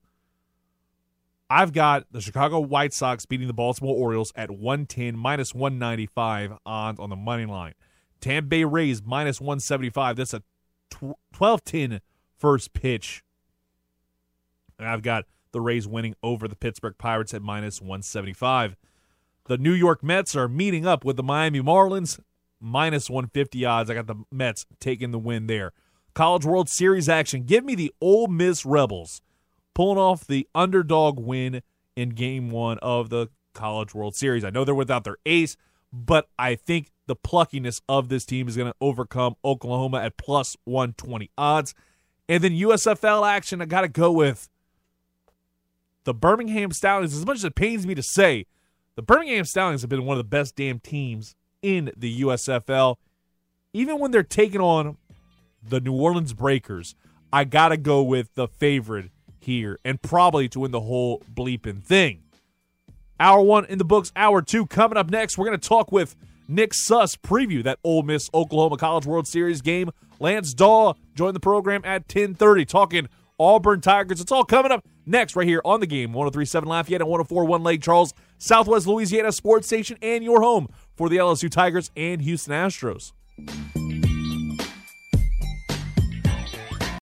I've 1.49 1.71
got 1.71 2.05
the 2.11 2.19
Chicago 2.19 2.59
White 2.59 2.93
Sox 2.93 3.25
beating 3.25 3.47
the 3.47 3.53
Baltimore 3.53 3.95
Orioles 3.95 4.33
at 4.35 4.51
110, 4.51 5.17
minus 5.17 5.53
195 5.53 6.53
odds 6.65 6.99
on 6.99 7.09
the 7.09 7.15
money 7.15 7.45
line. 7.45 7.73
Tampa 8.19 8.47
Bay 8.47 8.63
Rays 8.63 9.01
minus 9.03 9.39
175. 9.39 10.17
That's 10.17 10.33
a 10.33 10.43
12 11.33 11.63
10 11.63 12.01
first 12.37 12.73
pitch. 12.73 13.23
And 14.77 14.87
I've 14.87 15.01
got 15.01 15.25
the 15.51 15.61
Rays 15.61 15.87
winning 15.87 16.15
over 16.23 16.47
the 16.47 16.55
Pittsburgh 16.55 16.95
Pirates 16.97 17.33
at 17.33 17.41
minus 17.41 17.81
175. 17.81 18.75
The 19.45 19.57
New 19.57 19.73
York 19.73 20.03
Mets 20.03 20.35
are 20.35 20.47
meeting 20.47 20.85
up 20.85 21.05
with 21.05 21.15
the 21.15 21.23
Miami 21.23 21.61
Marlins 21.61 22.19
minus 22.59 23.09
150 23.09 23.65
odds. 23.65 23.89
I 23.89 23.93
got 23.93 24.07
the 24.07 24.23
Mets 24.31 24.65
taking 24.79 25.11
the 25.11 25.19
win 25.19 25.47
there. 25.47 25.73
College 26.13 26.45
World 26.45 26.69
Series 26.69 27.07
action. 27.07 27.43
Give 27.43 27.63
me 27.63 27.75
the 27.75 27.93
Ole 28.01 28.27
Miss 28.27 28.65
Rebels 28.65 29.21
pulling 29.73 29.99
off 29.99 30.25
the 30.25 30.47
underdog 30.55 31.19
win 31.19 31.61
in 31.95 32.09
game 32.09 32.49
one 32.49 32.79
of 32.79 33.09
the 33.09 33.27
College 33.53 33.93
World 33.93 34.15
Series. 34.15 34.43
I 34.43 34.49
know 34.49 34.65
they're 34.65 34.73
without 34.73 35.03
their 35.03 35.17
ace, 35.25 35.55
but 35.93 36.29
I 36.37 36.55
think 36.55 36.91
the 37.05 37.15
pluckiness 37.15 37.81
of 37.87 38.09
this 38.09 38.25
team 38.25 38.47
is 38.47 38.57
going 38.57 38.71
to 38.71 38.77
overcome 38.81 39.35
Oklahoma 39.45 40.01
at 40.01 40.17
plus 40.17 40.57
120 40.65 41.29
odds. 41.37 41.73
And 42.27 42.43
then 42.43 42.53
USFL 42.53 43.27
action, 43.27 43.61
I 43.61 43.65
got 43.65 43.81
to 43.81 43.87
go 43.87 44.11
with 44.11 44.49
the 46.07 46.13
Birmingham 46.13 46.71
Stallions. 46.71 47.13
As 47.13 47.25
much 47.25 47.35
as 47.35 47.43
it 47.43 47.53
pains 47.53 47.85
me 47.85 47.93
to 47.93 48.01
say, 48.01 48.45
the 48.95 49.01
Birmingham 49.01 49.43
Stallions 49.43 49.81
have 49.81 49.89
been 49.89 50.05
one 50.05 50.17
of 50.17 50.19
the 50.19 50.29
best 50.29 50.55
damn 50.55 50.79
teams 50.79 51.35
in 51.61 51.91
the 51.97 52.21
USFL. 52.21 52.95
Even 53.73 53.99
when 53.99 54.11
they're 54.11 54.23
taking 54.23 54.61
on 54.61 54.95
the 55.61 55.81
New 55.81 55.91
Orleans 55.91 56.31
Breakers, 56.31 56.95
I 57.33 57.43
got 57.43 57.69
to 57.69 57.77
go 57.77 58.01
with 58.01 58.33
the 58.35 58.47
favorite 58.47 59.11
here 59.41 59.79
and 59.83 60.01
probably 60.01 60.47
to 60.47 60.61
win 60.61 60.71
the 60.71 60.79
whole 60.79 61.21
bleeping 61.35 61.83
thing. 61.83 62.23
Hour 63.19 63.41
one 63.41 63.65
in 63.65 63.77
the 63.77 63.83
books, 63.83 64.13
hour 64.15 64.41
two 64.41 64.65
coming 64.65 64.97
up 64.97 65.09
next. 65.09 65.37
We're 65.37 65.47
going 65.47 65.59
to 65.59 65.67
talk 65.67 65.91
with 65.91 66.15
Nick 66.47 66.73
Suss, 66.73 67.17
preview 67.17 67.61
that 67.63 67.79
Ole 67.83 68.03
Miss 68.03 68.29
Oklahoma 68.33 68.77
College 68.77 69.05
World 69.05 69.27
Series 69.27 69.61
game. 69.61 69.91
Lance 70.21 70.53
Daw 70.53 70.93
joined 71.15 71.35
the 71.35 71.41
program 71.41 71.81
at 71.83 72.03
1030 72.03 72.63
talking 72.63 73.09
Auburn 73.37 73.81
Tigers. 73.81 74.21
It's 74.21 74.31
all 74.31 74.45
coming 74.45 74.71
up 74.71 74.85
next 75.07 75.35
right 75.35 75.47
here 75.47 75.61
on 75.65 75.79
the 75.79 75.87
game. 75.87 76.13
1037 76.13 76.67
Lafayette 76.67 77.01
and 77.01 77.09
1041 77.09 77.63
Lake 77.63 77.81
Charles, 77.81 78.13
Southwest 78.37 78.87
Louisiana 78.87 79.31
Sports 79.31 79.67
Station, 79.67 79.97
and 80.01 80.23
your 80.23 80.41
home 80.41 80.67
for 80.95 81.09
the 81.09 81.17
LSU 81.17 81.49
Tigers 81.49 81.91
and 81.95 82.21
Houston 82.21 82.53
Astros. 82.53 83.13